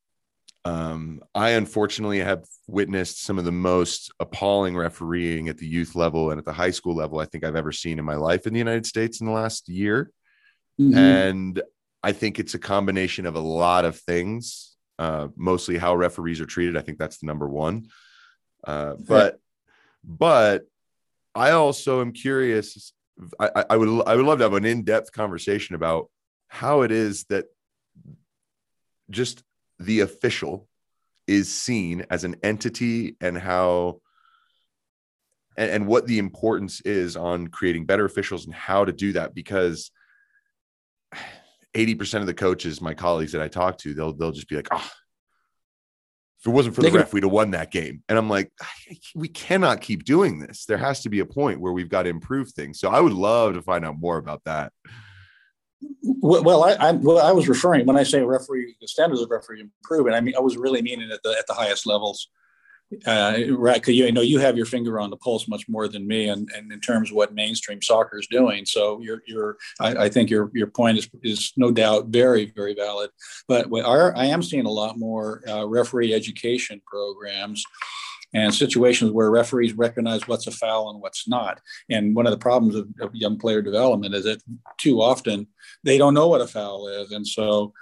Um, 0.64 1.22
I 1.34 1.52
unfortunately 1.52 2.20
have 2.20 2.46
witnessed 2.68 3.24
some 3.24 3.40
of 3.40 3.46
the 3.46 3.52
most 3.52 4.12
appalling 4.20 4.78
refereeing 4.78 5.50
at 5.50 5.58
the 5.58 5.68
youth 5.68 5.96
level 5.96 6.30
and 6.30 6.38
at 6.40 6.46
the 6.46 6.54
high 6.54 6.70
school 6.72 6.96
level 6.96 7.20
I 7.20 7.26
think 7.26 7.44
I've 7.44 7.56
ever 7.56 7.72
seen 7.72 7.98
in 7.98 8.06
my 8.06 8.16
life 8.16 8.46
in 8.46 8.54
the 8.54 8.60
United 8.60 8.86
States 8.86 9.22
in 9.22 9.28
the 9.28 9.34
last 9.34 9.70
year. 9.70 10.12
Mm-hmm. 10.80 10.98
And 10.98 11.62
I 12.04 12.12
think 12.12 12.40
it's 12.40 12.54
a 12.54 12.60
combination 12.60 13.26
of 13.26 13.36
a 13.36 13.40
lot 13.40 13.86
of 13.86 14.00
things, 14.00 14.76
uh, 15.00 15.30
mostly 15.36 15.78
how 15.78 15.96
referees 15.96 16.42
are 16.42 16.46
treated. 16.46 16.78
I 16.78 16.82
think 16.82 16.98
that's 16.98 17.18
the 17.18 17.28
number 17.28 17.48
one. 17.48 17.88
Uh, 18.64 18.96
but, 19.00 19.40
but 20.04 20.66
I 21.36 21.52
also 21.52 22.02
am 22.02 22.12
curious. 22.12 22.94
I, 23.40 23.66
I 23.70 23.78
would 23.78 24.08
I 24.08 24.16
would 24.16 24.26
love 24.26 24.40
to 24.40 24.46
have 24.46 24.54
an 24.54 24.66
in 24.66 24.84
depth 24.84 25.12
conversation 25.12 25.76
about 25.76 26.10
how 26.48 26.82
it 26.82 26.92
is 26.92 27.26
that 27.26 27.46
just 29.10 29.44
the 29.80 30.02
official 30.02 30.68
is 31.28 31.54
seen 31.54 32.06
as 32.10 32.24
an 32.24 32.36
entity 32.44 33.16
and 33.22 33.38
how 33.38 34.02
and, 35.58 35.70
and, 35.70 35.88
what 35.88 36.08
the 36.08 36.18
importance 36.18 36.82
is 36.82 37.16
on 37.16 37.48
creating 37.48 37.86
better 37.86 38.06
officials 38.06 38.46
and 38.46 38.56
how 38.56 38.86
to 38.86 38.92
do 38.92 39.14
that 39.14 39.36
because 39.36 39.92
80% 41.74 42.20
of 42.20 42.26
the 42.26 42.34
coaches 42.34 42.82
my 42.82 42.94
colleagues 42.94 43.32
that 43.32 43.42
i 43.42 43.48
talk 43.48 43.78
to 43.78 43.94
they'll 43.94 44.12
they'll 44.12 44.34
just 44.34 44.50
be 44.50 44.58
like 44.58 44.68
oh 44.72 44.92
if 46.42 46.48
it 46.48 46.50
wasn't 46.50 46.74
for 46.74 46.82
the 46.82 46.90
ref, 46.90 47.14
we'd 47.14 47.22
have 47.22 47.32
won 47.32 47.52
that 47.52 47.70
game. 47.70 48.02
And 48.10 48.18
I'm 48.18 48.28
like, 48.28 48.52
we 49.14 49.28
cannot 49.28 49.80
keep 49.80 50.04
doing 50.06 50.40
this. 50.40 50.66
There 50.66 50.78
has 50.78 51.02
to 51.02 51.10
be 51.10 51.20
a 51.20 51.26
point 51.26 51.62
where 51.62 51.72
we've 51.72 51.88
got 51.88 52.04
to 52.04 52.10
improve 52.10 52.50
things. 52.50 52.80
So 52.80 52.90
I 52.90 53.00
would 53.00 53.14
love 53.14 53.54
to 53.54 53.62
find 53.62 53.86
out 53.86 54.00
more 54.00 54.18
about 54.18 54.44
that. 54.46 54.74
Well, 56.02 56.64
I, 56.64 56.72
I, 56.74 56.92
well, 56.94 57.20
I 57.20 57.32
was 57.32 57.48
referring 57.48 57.86
when 57.86 57.96
I 57.96 58.02
say 58.02 58.24
referee, 58.24 58.76
the 58.82 58.88
standards 58.88 59.22
of 59.22 59.30
referee 59.30 59.62
improve, 59.62 60.08
and 60.08 60.16
I 60.16 60.22
mean 60.22 60.34
I 60.36 60.40
was 60.40 60.58
really 60.58 60.82
meaning 60.82 61.12
at 61.12 61.22
the 61.24 61.36
at 61.38 61.46
the 61.46 61.54
highest 61.54 61.86
levels 61.86 62.28
uh, 63.06 63.38
right 63.52 63.82
because 63.82 63.96
you, 63.96 64.12
know 64.12 64.22
you 64.22 64.40
have 64.40 64.58
your 64.58 64.66
finger 64.66 65.00
on 65.00 65.10
the 65.10 65.18
pulse 65.18 65.48
much 65.48 65.68
more 65.70 65.88
than 65.88 66.06
me 66.08 66.28
and, 66.28 66.50
and 66.56 66.72
in 66.72 66.80
terms 66.80 67.10
of 67.10 67.16
what 67.16 67.34
mainstream 67.34 67.82
soccer 67.82 68.20
is 68.20 68.28
doing 68.28 68.66
so 68.66 69.00
your 69.02 69.22
your 69.26 69.58
I, 69.80 70.06
I, 70.06 70.10
think 70.10 70.30
your 70.30 70.52
your 70.54 70.68
point 70.68 70.98
is 70.98 71.10
is 71.24 71.54
no 71.56 71.72
doubt 71.72 72.08
very 72.08 72.52
very 72.56 72.74
valid 72.74 73.10
but 73.48 73.68
i 73.74 74.26
am 74.26 74.44
seeing 74.44 74.66
a 74.66 74.72
lot 74.72 74.98
more 74.98 75.42
uh, 75.48 75.66
referee 75.66 76.14
education 76.14 76.82
programs 76.86 77.64
and 78.34 78.54
situations 78.54 79.12
where 79.12 79.30
referees 79.30 79.74
recognize 79.74 80.28
what's 80.28 80.48
a 80.48 80.52
foul 80.52 80.90
and 80.90 81.02
what's 81.02 81.28
not. 81.28 81.60
And 81.90 82.16
one 82.16 82.26
of 82.26 82.32
the 82.32 82.38
problems 82.38 82.76
of, 82.76 82.88
of, 83.02 83.14
young 83.14 83.38
player 83.38 83.62
development 83.62 84.16
is 84.16 84.24
that 84.24 84.42
too 84.78 85.02
often 85.02 85.48
they 85.84 85.98
don't 85.98 86.14
know 86.14 86.28
what 86.28 86.42
a 86.42 86.48
foul 86.48 86.88
is. 86.88 87.12
And 87.12 87.28
so 87.28 87.74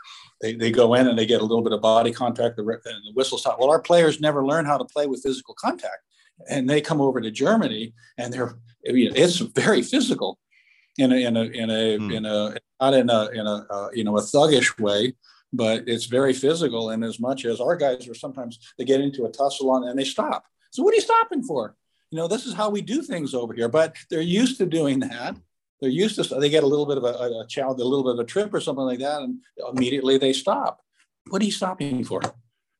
they, 0.41 0.53
they 0.53 0.71
go 0.71 0.93
in 0.93 1.07
and 1.07 1.17
they 1.17 1.25
get 1.25 1.41
a 1.41 1.45
little 1.45 1.63
bit 1.63 1.73
of 1.73 1.81
body 1.81 2.11
contact 2.11 2.57
and 2.57 2.67
the 2.67 3.11
whistle 3.13 3.37
stop. 3.37 3.59
Well, 3.59 3.69
our 3.69 3.81
players 3.81 4.21
never 4.21 4.45
learn 4.45 4.65
how 4.65 4.77
to 4.77 4.85
play 4.85 5.05
with 5.05 5.23
physical 5.23 5.53
contact. 5.53 6.03
And 6.49 6.69
they 6.69 6.81
come 6.81 7.01
over 7.01 7.19
to 7.19 7.31
Germany 7.31 7.93
and 8.17 8.31
they're, 8.33 8.55
I 8.87 8.93
mean, 8.93 9.11
it's 9.15 9.37
very 9.37 9.81
physical. 9.81 10.39
in 10.99 11.11
a 11.11 11.15
in 11.15 11.37
a 11.37 11.43
in 11.43 11.69
a 11.69 11.97
mm. 11.97 12.13
in 12.13 12.25
a 12.25 12.55
not 12.79 12.93
in 12.93 13.09
a 13.09 13.27
in 13.29 13.47
a 13.47 13.65
uh, 13.69 13.89
you 13.93 14.03
know 14.03 14.17
a 14.17 14.21
thuggish 14.21 14.79
way, 14.79 15.13
but 15.53 15.83
it's 15.87 16.05
very 16.05 16.33
physical. 16.33 16.89
And 16.89 17.03
as 17.03 17.19
much 17.19 17.45
as 17.45 17.59
our 17.61 17.75
guys 17.75 18.07
are 18.07 18.13
sometimes 18.13 18.59
they 18.77 18.85
get 18.85 19.01
into 19.01 19.25
a 19.25 19.31
tussle 19.31 19.71
on 19.71 19.87
and 19.87 19.97
they 19.97 20.03
stop. 20.03 20.45
So 20.71 20.83
what 20.83 20.93
are 20.93 20.95
you 20.95 21.01
stopping 21.01 21.43
for? 21.43 21.75
You 22.11 22.17
know, 22.17 22.27
this 22.27 22.45
is 22.45 22.53
how 22.53 22.69
we 22.69 22.81
do 22.81 23.01
things 23.01 23.33
over 23.33 23.53
here. 23.53 23.69
But 23.69 23.95
they're 24.09 24.21
used 24.21 24.57
to 24.57 24.65
doing 24.65 24.99
that. 25.01 25.35
They're 25.81 25.89
used 25.89 26.21
to. 26.21 26.35
They 26.35 26.49
get 26.49 26.63
a 26.63 26.67
little 26.67 26.85
bit 26.85 26.97
of 26.97 27.03
a, 27.03 27.41
a 27.41 27.45
child, 27.47 27.79
a 27.79 27.83
little 27.83 28.03
bit 28.03 28.13
of 28.13 28.19
a 28.19 28.29
trip 28.29 28.53
or 28.53 28.59
something 28.59 28.85
like 28.85 28.99
that, 28.99 29.21
and 29.21 29.39
immediately 29.71 30.17
they 30.17 30.33
stop. 30.33 30.81
What 31.29 31.41
are 31.41 31.45
you 31.45 31.51
stopping 31.51 32.03
for? 32.03 32.21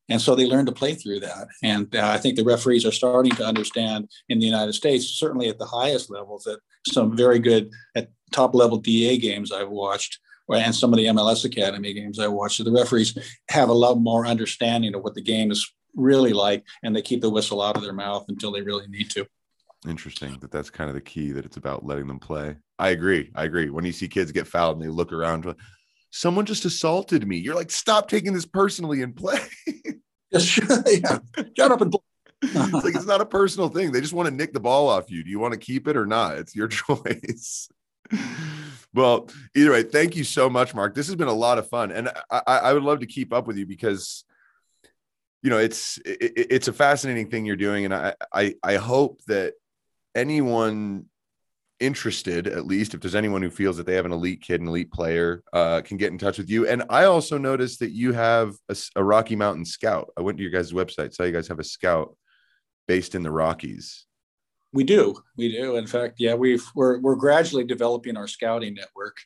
And 0.10 0.20
so 0.20 0.36
they 0.36 0.47
learn 0.47 0.66
to 0.66 0.72
play 0.72 0.95
through 0.95 1.20
that. 1.20 1.47
And 1.64 1.95
uh, 1.95 2.08
I 2.08 2.18
think 2.18 2.36
the 2.36 2.43
referees 2.43 2.86
are 2.86 2.91
starting 2.91 3.32
to 3.34 3.45
understand 3.45 4.10
in 4.28 4.39
the 4.39 4.45
United 4.45 4.74
States, 4.74 5.06
certainly 5.06 5.50
at 5.50 5.60
the 5.60 5.68
highest 5.68 6.10
levels, 6.10 6.43
that 6.43 6.60
some 6.88 7.16
very 7.16 7.38
good 7.38 7.70
at 7.95 8.10
top 8.32 8.56
level 8.56 8.78
DA 8.78 9.18
games 9.18 9.52
I've 9.52 9.70
watched, 9.70 10.20
and 10.52 10.74
some 10.74 10.91
of 10.91 10.97
the 10.97 11.06
MLS 11.06 11.45
Academy 11.45 11.93
games 11.93 12.20
I 12.20 12.28
watched, 12.28 12.58
so 12.58 12.64
the 12.64 12.72
referees 12.72 13.16
have 13.50 13.70
a 13.70 13.74
lot 13.74 13.95
more 13.95 14.26
understanding 14.26 14.95
of 14.95 15.04
what 15.04 15.14
the 15.14 15.22
game 15.22 15.52
is 15.52 15.72
really 15.95 16.34
like, 16.34 16.64
and 16.84 16.95
they 16.95 17.02
keep 17.04 17.22
the 17.22 17.30
whistle 17.30 17.62
out 17.62 17.78
of 17.78 17.84
their 17.84 17.93
mouth 17.93 18.26
until 18.30 18.52
they 18.52 18.62
really 18.62 18.88
need 18.88 19.12
to. 19.12 19.28
Interesting 19.88 20.38
that 20.41 20.51
that's 20.51 20.69
kind 20.69 20.89
of 20.89 20.93
the 20.93 21.01
key 21.01 21.32
that 21.32 21.45
it's 21.45 21.57
about 21.57 21.86
letting 21.86 22.07
them 22.07 22.19
play. 22.19 22.57
I 22.77 22.89
agree. 22.89 23.32
I 23.34 23.45
agree. 23.45 23.69
When 23.69 23.86
you 23.86 23.93
see 23.93 24.07
kids 24.07 24.32
get 24.32 24.47
fouled 24.47 24.77
and 24.77 24.86
they 24.86 24.89
look 24.89 25.13
around, 25.13 25.55
someone 26.11 26.45
just 26.45 26.65
assaulted 26.65 27.25
me. 27.25 27.38
You're 27.38 27.55
like, 27.55 27.71
stop 27.71 28.09
taking 28.09 28.34
this 28.34 28.45
personally 28.45 29.01
and 29.01 29.15
play. 29.15 29.39
yeah. 30.32 31.19
Shut 31.57 31.71
up 31.71 31.82
and 31.82 31.91
play. 31.91 32.01
it's 32.41 32.86
like 32.86 32.95
it's 32.95 33.05
not 33.05 33.21
a 33.21 33.25
personal 33.25 33.69
thing. 33.69 33.91
They 33.91 34.01
just 34.01 34.13
want 34.13 34.30
to 34.30 34.36
nick 34.36 34.53
the 34.53 34.59
ball 34.59 34.89
off 34.89 35.09
you. 35.09 35.23
Do 35.23 35.30
you 35.30 35.39
want 35.39 35.53
to 35.53 35.59
keep 35.59 35.88
it 35.88 35.97
or 35.97 36.05
not? 36.05 36.38
It's 36.38 36.55
your 36.55 36.67
choice. 36.67 37.69
well, 38.93 39.30
either 39.55 39.71
way, 39.71 39.84
thank 39.84 40.15
you 40.15 40.23
so 40.23 40.49
much, 40.49 40.75
Mark. 40.75 40.93
This 40.93 41.07
has 41.07 41.15
been 41.15 41.27
a 41.27 41.34
lot 41.34 41.57
of 41.57 41.69
fun, 41.69 41.91
and 41.91 42.09
I, 42.30 42.41
I 42.45 42.73
would 42.73 42.84
love 42.84 42.99
to 42.99 43.05
keep 43.05 43.34
up 43.34 43.47
with 43.47 43.57
you 43.57 43.65
because 43.65 44.23
you 45.41 45.49
know 45.49 45.57
it's 45.57 45.97
it, 46.05 46.34
it's 46.36 46.67
a 46.67 46.73
fascinating 46.73 47.30
thing 47.30 47.45
you're 47.45 47.55
doing, 47.55 47.86
and 47.86 47.93
I 47.93 48.13
I, 48.32 48.55
I 48.63 48.75
hope 48.75 49.21
that 49.27 49.53
anyone 50.16 51.05
interested, 51.80 52.47
at 52.47 52.66
least 52.66 52.93
if 52.93 53.01
there's 53.01 53.16
anyone 53.16 53.41
who 53.41 53.49
feels 53.49 53.78
that 53.78 53.86
they 53.86 53.95
have 53.95 54.05
an 54.05 54.12
elite 54.12 54.41
kid, 54.41 54.62
an 54.62 54.68
elite 54.68 54.91
player, 54.91 55.43
uh, 55.53 55.82
can 55.82 55.97
get 55.97 56.12
in 56.12 56.18
touch 56.18 56.38
with 56.38 56.49
you. 56.49 56.68
And 56.68 56.84
I 56.89 57.05
also 57.05 57.38
noticed 57.38 57.80
that 57.80 57.91
you 57.91 58.14
have 58.14 58.55
a, 58.68 58.76
a, 58.97 59.03
Rocky 59.03 59.36
Mountain 59.36 59.66
Scout. 59.66 60.12
I 60.18 60.22
went 60.22 60.38
to 60.38 60.43
your 60.43 60.51
guys' 60.51 60.74
website, 60.74 61.14
saw 61.14 61.24
you 61.24 61.32
guys 61.32 61.47
have 61.47 61.60
a 61.60 61.64
scout 61.64 62.16
based 62.88 63.16
in 63.16 63.24
the 63.24 63.32
Rockies. 63.32 64.05
We 64.74 64.84
do, 64.84 65.16
we 65.36 65.51
do. 65.51 65.78
In 65.78 65.88
fact, 65.88 66.16
yeah, 66.20 66.36
we've 66.36 66.64
we're 66.76 66.99
we're 66.99 67.16
gradually 67.16 67.64
developing 67.64 68.16
our 68.16 68.28
scouting 68.28 68.76
network. 68.76 69.18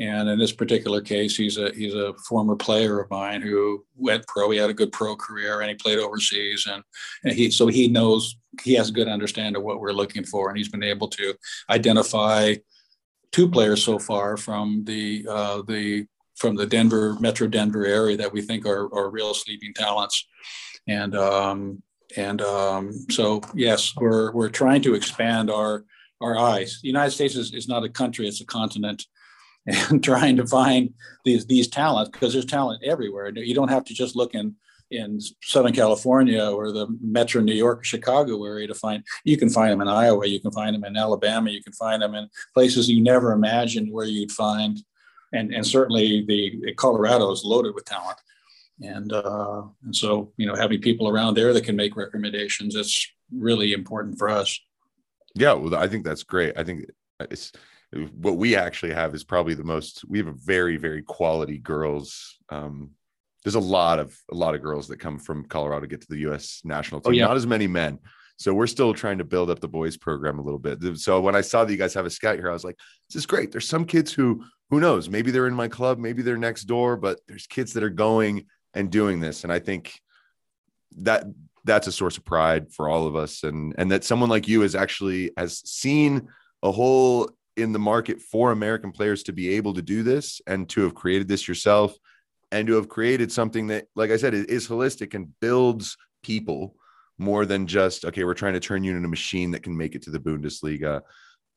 And 0.00 0.28
in 0.28 0.38
this 0.38 0.52
particular 0.52 1.00
case, 1.00 1.36
he's 1.36 1.58
a 1.58 1.72
he's 1.74 1.94
a 1.94 2.14
former 2.28 2.54
player 2.54 3.00
of 3.00 3.10
mine 3.10 3.42
who 3.42 3.84
went 3.96 4.26
pro. 4.28 4.48
He 4.50 4.58
had 4.58 4.70
a 4.70 4.74
good 4.74 4.92
pro 4.92 5.16
career, 5.16 5.60
and 5.60 5.70
he 5.70 5.74
played 5.74 5.98
overseas, 5.98 6.68
and, 6.70 6.84
and 7.24 7.32
he 7.32 7.50
so 7.50 7.66
he 7.66 7.88
knows 7.88 8.36
he 8.62 8.74
has 8.74 8.90
a 8.90 8.92
good 8.92 9.08
understanding 9.08 9.56
of 9.56 9.64
what 9.64 9.80
we're 9.80 9.92
looking 9.92 10.24
for, 10.24 10.48
and 10.48 10.56
he's 10.56 10.68
been 10.68 10.84
able 10.84 11.08
to 11.08 11.34
identify 11.68 12.54
two 13.32 13.48
players 13.48 13.82
so 13.82 13.98
far 13.98 14.36
from 14.36 14.84
the 14.84 15.26
uh, 15.28 15.62
the 15.66 16.06
from 16.36 16.54
the 16.54 16.66
Denver 16.66 17.16
Metro 17.18 17.48
Denver 17.48 17.84
area 17.84 18.16
that 18.16 18.32
we 18.32 18.40
think 18.40 18.66
are 18.66 18.92
are 18.94 19.10
real 19.10 19.34
sleeping 19.34 19.74
talents, 19.74 20.28
and 20.86 21.16
um, 21.16 21.82
and 22.16 22.40
um, 22.40 22.92
so 23.10 23.40
yes, 23.52 23.94
we're 23.96 24.30
we're 24.32 24.48
trying 24.48 24.82
to 24.82 24.94
expand 24.94 25.50
our 25.50 25.84
our 26.20 26.38
eyes. 26.38 26.78
The 26.82 26.88
United 26.88 27.10
States 27.10 27.34
is, 27.34 27.52
is 27.52 27.66
not 27.66 27.84
a 27.84 27.88
country; 27.88 28.28
it's 28.28 28.40
a 28.40 28.46
continent 28.46 29.04
and 29.68 30.02
trying 30.04 30.36
to 30.36 30.46
find 30.46 30.94
these 31.24 31.46
these 31.46 31.68
talents 31.68 32.10
because 32.10 32.32
there's 32.32 32.44
talent 32.44 32.82
everywhere. 32.82 33.30
You 33.34 33.54
don't 33.54 33.68
have 33.68 33.84
to 33.84 33.94
just 33.94 34.16
look 34.16 34.34
in 34.34 34.56
in 34.90 35.20
Southern 35.42 35.74
California 35.74 36.42
or 36.42 36.72
the 36.72 36.86
Metro 37.02 37.42
New 37.42 37.54
York, 37.54 37.84
Chicago 37.84 38.42
area 38.44 38.66
to 38.66 38.74
find. 38.74 39.04
You 39.24 39.36
can 39.36 39.50
find 39.50 39.70
them 39.70 39.82
in 39.82 39.88
Iowa. 39.88 40.26
You 40.26 40.40
can 40.40 40.50
find 40.50 40.74
them 40.74 40.84
in 40.84 40.96
Alabama. 40.96 41.50
You 41.50 41.62
can 41.62 41.74
find 41.74 42.00
them 42.00 42.14
in 42.14 42.28
places 42.54 42.88
you 42.88 43.02
never 43.02 43.32
imagined 43.32 43.92
where 43.92 44.06
you'd 44.06 44.32
find. 44.32 44.78
And 45.32 45.52
and 45.52 45.66
certainly 45.66 46.24
the 46.26 46.72
Colorado 46.74 47.30
is 47.30 47.44
loaded 47.44 47.74
with 47.74 47.84
talent. 47.84 48.18
And 48.80 49.12
uh, 49.12 49.62
and 49.84 49.94
so 49.94 50.32
you 50.36 50.46
know 50.46 50.54
having 50.54 50.80
people 50.80 51.08
around 51.08 51.34
there 51.34 51.52
that 51.52 51.64
can 51.64 51.76
make 51.76 51.96
recommendations 51.96 52.74
is 52.74 53.06
really 53.30 53.72
important 53.72 54.18
for 54.18 54.30
us. 54.30 54.58
Yeah, 55.34 55.52
well, 55.52 55.74
I 55.74 55.86
think 55.86 56.04
that's 56.04 56.22
great. 56.22 56.56
I 56.56 56.64
think 56.64 56.86
it's 57.20 57.52
what 57.92 58.36
we 58.36 58.54
actually 58.54 58.92
have 58.92 59.14
is 59.14 59.24
probably 59.24 59.54
the 59.54 59.64
most 59.64 60.04
we 60.08 60.18
have 60.18 60.26
a 60.26 60.34
very 60.44 60.76
very 60.76 61.02
quality 61.02 61.58
girls 61.58 62.38
um 62.50 62.90
there's 63.44 63.54
a 63.54 63.60
lot 63.60 63.98
of 63.98 64.16
a 64.30 64.34
lot 64.34 64.54
of 64.54 64.62
girls 64.62 64.88
that 64.88 64.98
come 64.98 65.18
from 65.18 65.44
colorado 65.44 65.80
to 65.80 65.86
get 65.86 66.00
to 66.00 66.06
the 66.10 66.18
us 66.18 66.60
national 66.64 67.00
oh, 67.04 67.10
team 67.10 67.18
oh, 67.18 67.22
yeah. 67.22 67.26
not 67.26 67.36
as 67.36 67.46
many 67.46 67.66
men. 67.66 67.98
So 68.36 68.54
we're 68.54 68.68
still 68.68 68.94
trying 68.94 69.18
to 69.18 69.24
build 69.24 69.50
up 69.50 69.58
the 69.58 69.66
boys 69.66 69.96
program 69.96 70.38
a 70.38 70.42
little 70.42 70.60
bit. 70.60 70.78
So 70.98 71.20
when 71.20 71.34
i 71.34 71.40
saw 71.40 71.64
that 71.64 71.72
you 71.72 71.78
guys 71.78 71.94
have 71.94 72.06
a 72.06 72.10
scout 72.10 72.36
here 72.36 72.50
i 72.50 72.52
was 72.52 72.64
like 72.64 72.78
this 73.08 73.16
is 73.16 73.26
great. 73.26 73.52
There's 73.52 73.68
some 73.68 73.84
kids 73.84 74.12
who 74.12 74.44
who 74.70 74.80
knows 74.80 75.08
maybe 75.08 75.30
they're 75.30 75.46
in 75.46 75.54
my 75.54 75.68
club 75.68 75.98
maybe 75.98 76.22
they're 76.22 76.36
next 76.36 76.64
door 76.64 76.96
but 76.96 77.20
there's 77.26 77.46
kids 77.46 77.72
that 77.72 77.82
are 77.82 77.90
going 77.90 78.46
and 78.74 78.90
doing 78.90 79.20
this. 79.20 79.44
And 79.44 79.52
i 79.52 79.58
think 79.58 79.98
that 80.98 81.24
that's 81.64 81.86
a 81.86 81.92
source 81.92 82.16
of 82.16 82.24
pride 82.24 82.72
for 82.72 82.88
all 82.88 83.06
of 83.06 83.16
us. 83.16 83.44
And 83.44 83.74
and 83.78 83.90
that 83.92 84.04
someone 84.04 84.28
like 84.28 84.48
you 84.48 84.60
has 84.60 84.74
actually 84.74 85.32
has 85.36 85.58
seen 85.68 86.28
a 86.62 86.72
hole 86.72 87.30
in 87.58 87.72
the 87.72 87.78
market 87.78 88.20
for 88.20 88.52
American 88.52 88.92
players 88.92 89.22
to 89.24 89.32
be 89.32 89.50
able 89.56 89.74
to 89.74 89.82
do 89.82 90.02
this 90.02 90.40
and 90.46 90.68
to 90.70 90.82
have 90.82 90.94
created 90.94 91.28
this 91.28 91.48
yourself 91.48 91.96
and 92.52 92.66
to 92.66 92.74
have 92.74 92.88
created 92.88 93.30
something 93.30 93.66
that, 93.66 93.86
like 93.94 94.10
I 94.10 94.16
said, 94.16 94.34
is 94.34 94.66
holistic 94.68 95.14
and 95.14 95.28
builds 95.40 95.96
people 96.22 96.76
more 97.18 97.44
than 97.44 97.66
just, 97.66 98.04
okay, 98.04 98.24
we're 98.24 98.34
trying 98.34 98.54
to 98.54 98.60
turn 98.60 98.84
you 98.84 98.94
into 98.94 99.06
a 99.06 99.10
machine 99.10 99.50
that 99.50 99.62
can 99.62 99.76
make 99.76 99.94
it 99.94 100.02
to 100.02 100.10
the 100.10 100.20
Bundesliga. 100.20 101.02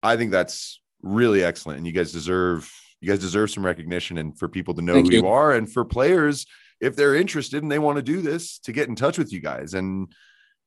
I 0.04 0.18
think 0.18 0.32
that's 0.32 0.82
really 1.02 1.44
excellent. 1.44 1.78
And 1.78 1.88
you 1.88 1.94
guys 1.94 2.12
deserve, 2.12 2.70
you 3.00 3.10
guys 3.10 3.20
deserve 3.20 3.52
some 3.52 3.66
recognition 3.66 4.18
and 4.18 4.38
for 4.38 4.50
people 4.50 4.74
to 4.74 4.82
know 4.82 4.94
Thank 4.94 5.08
who 5.08 5.14
you. 5.14 5.22
you 5.22 5.28
are 5.28 5.54
and 5.54 5.72
for 5.72 5.86
players, 5.86 6.46
if 6.80 6.96
they're 6.96 7.16
interested 7.16 7.62
and 7.62 7.72
they 7.72 7.80
want 7.80 7.98
to 7.98 8.02
do 8.02 8.22
this, 8.22 8.60
to 8.60 8.72
get 8.72 8.90
in 8.90 8.96
touch 8.96 9.18
with 9.18 9.32
you 9.32 9.40
guys. 9.40 9.74
And, 9.76 10.12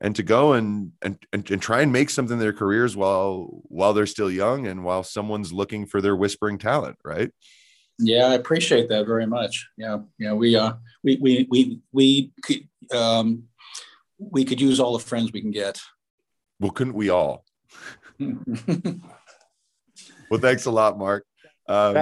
and 0.04 0.14
to 0.16 0.22
go 0.22 0.52
and, 0.52 0.92
and 1.00 1.18
and 1.32 1.50
and 1.50 1.62
try 1.62 1.80
and 1.80 1.90
make 1.90 2.10
something 2.10 2.38
their 2.38 2.52
careers 2.52 2.94
while 2.94 3.62
while 3.64 3.94
they're 3.94 4.06
still 4.06 4.30
young 4.30 4.66
and 4.66 4.84
while 4.84 5.02
someone's 5.02 5.50
looking 5.50 5.86
for 5.86 6.02
their 6.02 6.14
whispering 6.14 6.58
talent 6.58 6.98
right? 7.04 7.32
Yeah 7.98 8.26
i 8.26 8.34
appreciate 8.34 8.90
that 8.90 9.06
very 9.06 9.26
much. 9.26 9.66
Yeah 9.78 10.00
yeah 10.18 10.34
we 10.34 10.56
uh 10.56 10.74
we 11.02 11.16
we 11.16 11.48
we 11.50 11.80
we 11.92 12.32
could 12.42 12.68
um 12.94 13.44
we 14.18 14.44
could 14.44 14.60
use 14.60 14.78
all 14.78 14.92
the 14.92 15.04
friends 15.04 15.32
we 15.32 15.40
can 15.40 15.50
get. 15.50 15.80
Well 16.60 16.70
couldn't 16.70 16.94
we 16.94 17.08
all? 17.08 17.44
Well 20.30 20.40
thanks 20.40 20.64
a 20.64 20.70
lot 20.70 20.98
mark. 20.98 21.24
Um, 21.68 21.94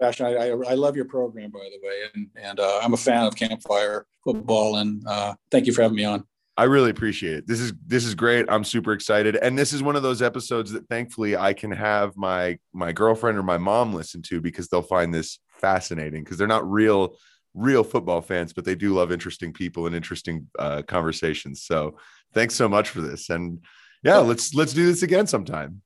Fashion, 0.00 0.26
I, 0.26 0.30
I, 0.32 0.46
I, 0.48 0.74
love 0.74 0.96
your 0.96 1.04
program, 1.04 1.50
by 1.50 1.60
the 1.60 1.86
way, 1.86 2.08
and 2.12 2.26
and 2.34 2.58
uh, 2.58 2.80
I'm 2.82 2.94
a 2.94 2.96
fan 2.96 3.24
of 3.24 3.36
Campfire 3.36 4.06
football, 4.24 4.76
and 4.76 5.06
uh, 5.06 5.34
thank 5.50 5.66
you 5.66 5.72
for 5.72 5.82
having 5.82 5.96
me 5.96 6.04
on. 6.04 6.24
I 6.56 6.64
really 6.64 6.90
appreciate 6.90 7.34
it. 7.34 7.46
This 7.46 7.60
is 7.60 7.72
this 7.86 8.04
is 8.04 8.14
great. 8.14 8.44
I'm 8.48 8.64
super 8.64 8.92
excited, 8.92 9.36
and 9.36 9.58
this 9.58 9.72
is 9.72 9.82
one 9.82 9.96
of 9.96 10.02
those 10.02 10.20
episodes 10.20 10.72
that 10.72 10.86
thankfully 10.88 11.34
I 11.36 11.54
can 11.54 11.70
have 11.70 12.16
my 12.16 12.58
my 12.74 12.92
girlfriend 12.92 13.38
or 13.38 13.42
my 13.42 13.56
mom 13.56 13.94
listen 13.94 14.20
to 14.22 14.40
because 14.40 14.68
they'll 14.68 14.82
find 14.82 15.14
this 15.14 15.38
fascinating 15.48 16.22
because 16.22 16.36
they're 16.36 16.46
not 16.46 16.70
real 16.70 17.16
real 17.54 17.84
football 17.84 18.20
fans, 18.20 18.52
but 18.52 18.64
they 18.66 18.74
do 18.74 18.94
love 18.94 19.12
interesting 19.12 19.52
people 19.52 19.86
and 19.86 19.94
interesting 19.94 20.48
uh, 20.58 20.82
conversations. 20.82 21.62
So 21.62 21.96
thanks 22.34 22.54
so 22.54 22.68
much 22.68 22.90
for 22.90 23.00
this, 23.00 23.30
and 23.30 23.64
yeah, 24.02 24.18
let's 24.18 24.52
let's 24.54 24.74
do 24.74 24.84
this 24.84 25.02
again 25.02 25.26
sometime. 25.26 25.80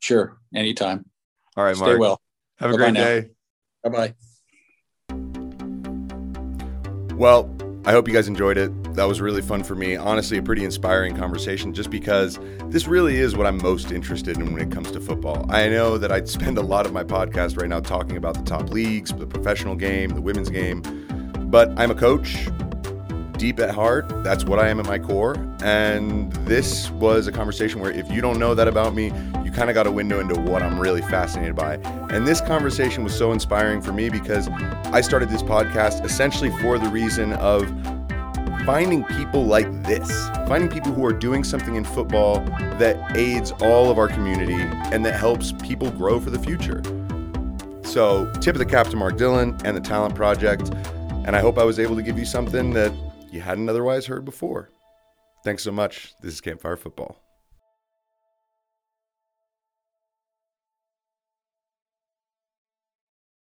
Sure, 0.00 0.36
anytime. 0.52 1.04
All 1.56 1.62
right, 1.62 1.76
Mark. 1.76 1.90
Stay 1.90 1.98
Mark. 1.98 2.00
well. 2.00 2.20
Have 2.58 2.70
a 2.70 2.72
Bye-bye 2.72 2.90
great 2.90 2.94
now. 2.94 3.04
day. 3.04 3.30
Bye 3.84 3.90
bye. 3.90 4.14
Well, 7.14 7.54
I 7.84 7.92
hope 7.92 8.08
you 8.08 8.14
guys 8.14 8.26
enjoyed 8.26 8.58
it. 8.58 8.72
That 8.98 9.06
was 9.06 9.20
really 9.20 9.42
fun 9.42 9.62
for 9.62 9.76
me. 9.76 9.94
Honestly, 9.94 10.38
a 10.38 10.42
pretty 10.42 10.64
inspiring 10.64 11.16
conversation 11.16 11.72
just 11.72 11.88
because 11.88 12.36
this 12.64 12.88
really 12.88 13.18
is 13.18 13.36
what 13.36 13.46
I'm 13.46 13.62
most 13.62 13.92
interested 13.92 14.36
in 14.36 14.52
when 14.52 14.60
it 14.60 14.72
comes 14.72 14.90
to 14.90 15.00
football. 15.00 15.46
I 15.50 15.68
know 15.68 15.98
that 15.98 16.10
I'd 16.10 16.28
spend 16.28 16.58
a 16.58 16.62
lot 16.62 16.84
of 16.84 16.92
my 16.92 17.04
podcast 17.04 17.60
right 17.60 17.68
now 17.68 17.78
talking 17.78 18.16
about 18.16 18.34
the 18.34 18.42
top 18.42 18.70
leagues, 18.70 19.12
the 19.12 19.24
professional 19.24 19.76
game, 19.76 20.10
the 20.10 20.20
women's 20.20 20.50
game, 20.50 20.82
but 21.48 21.70
I'm 21.78 21.92
a 21.92 21.94
coach 21.94 22.48
deep 23.34 23.60
at 23.60 23.72
heart. 23.72 24.24
That's 24.24 24.44
what 24.44 24.58
I 24.58 24.66
am 24.66 24.80
at 24.80 24.86
my 24.86 24.98
core. 24.98 25.36
And 25.62 26.32
this 26.44 26.90
was 26.90 27.28
a 27.28 27.32
conversation 27.32 27.80
where 27.80 27.92
if 27.92 28.10
you 28.10 28.20
don't 28.20 28.40
know 28.40 28.52
that 28.56 28.66
about 28.66 28.96
me, 28.96 29.12
you 29.44 29.52
kind 29.52 29.70
of 29.70 29.74
got 29.74 29.86
a 29.86 29.92
window 29.92 30.18
into 30.18 30.34
what 30.40 30.60
I'm 30.60 30.76
really 30.76 31.02
fascinated 31.02 31.54
by. 31.54 31.74
And 32.10 32.26
this 32.26 32.40
conversation 32.40 33.04
was 33.04 33.16
so 33.16 33.30
inspiring 33.30 33.80
for 33.80 33.92
me 33.92 34.10
because 34.10 34.48
I 34.86 35.02
started 35.02 35.28
this 35.30 35.44
podcast 35.44 36.04
essentially 36.04 36.50
for 36.60 36.80
the 36.80 36.88
reason 36.88 37.34
of 37.34 37.62
finding 38.68 39.02
people 39.02 39.46
like 39.46 39.66
this, 39.84 40.28
finding 40.46 40.68
people 40.68 40.92
who 40.92 41.02
are 41.02 41.12
doing 41.14 41.42
something 41.42 41.76
in 41.76 41.84
football 41.84 42.40
that 42.76 43.16
aids 43.16 43.50
all 43.62 43.90
of 43.90 43.96
our 43.96 44.08
community 44.08 44.60
and 44.92 45.06
that 45.06 45.18
helps 45.18 45.52
people 45.52 45.90
grow 45.92 46.20
for 46.20 46.28
the 46.28 46.38
future. 46.38 46.82
So, 47.82 48.30
tip 48.42 48.54
of 48.54 48.58
the 48.58 48.66
cap 48.66 48.88
to 48.88 48.96
Mark 48.96 49.16
Dillon 49.16 49.56
and 49.64 49.74
the 49.74 49.80
Talent 49.80 50.14
Project. 50.14 50.68
And 51.24 51.34
I 51.34 51.40
hope 51.40 51.56
I 51.56 51.64
was 51.64 51.78
able 51.78 51.96
to 51.96 52.02
give 52.02 52.18
you 52.18 52.26
something 52.26 52.74
that 52.74 52.92
you 53.32 53.40
hadn't 53.40 53.70
otherwise 53.70 54.04
heard 54.04 54.26
before. 54.26 54.70
Thanks 55.44 55.62
so 55.62 55.72
much. 55.72 56.12
This 56.20 56.34
is 56.34 56.42
Campfire 56.42 56.76
Football. 56.76 57.22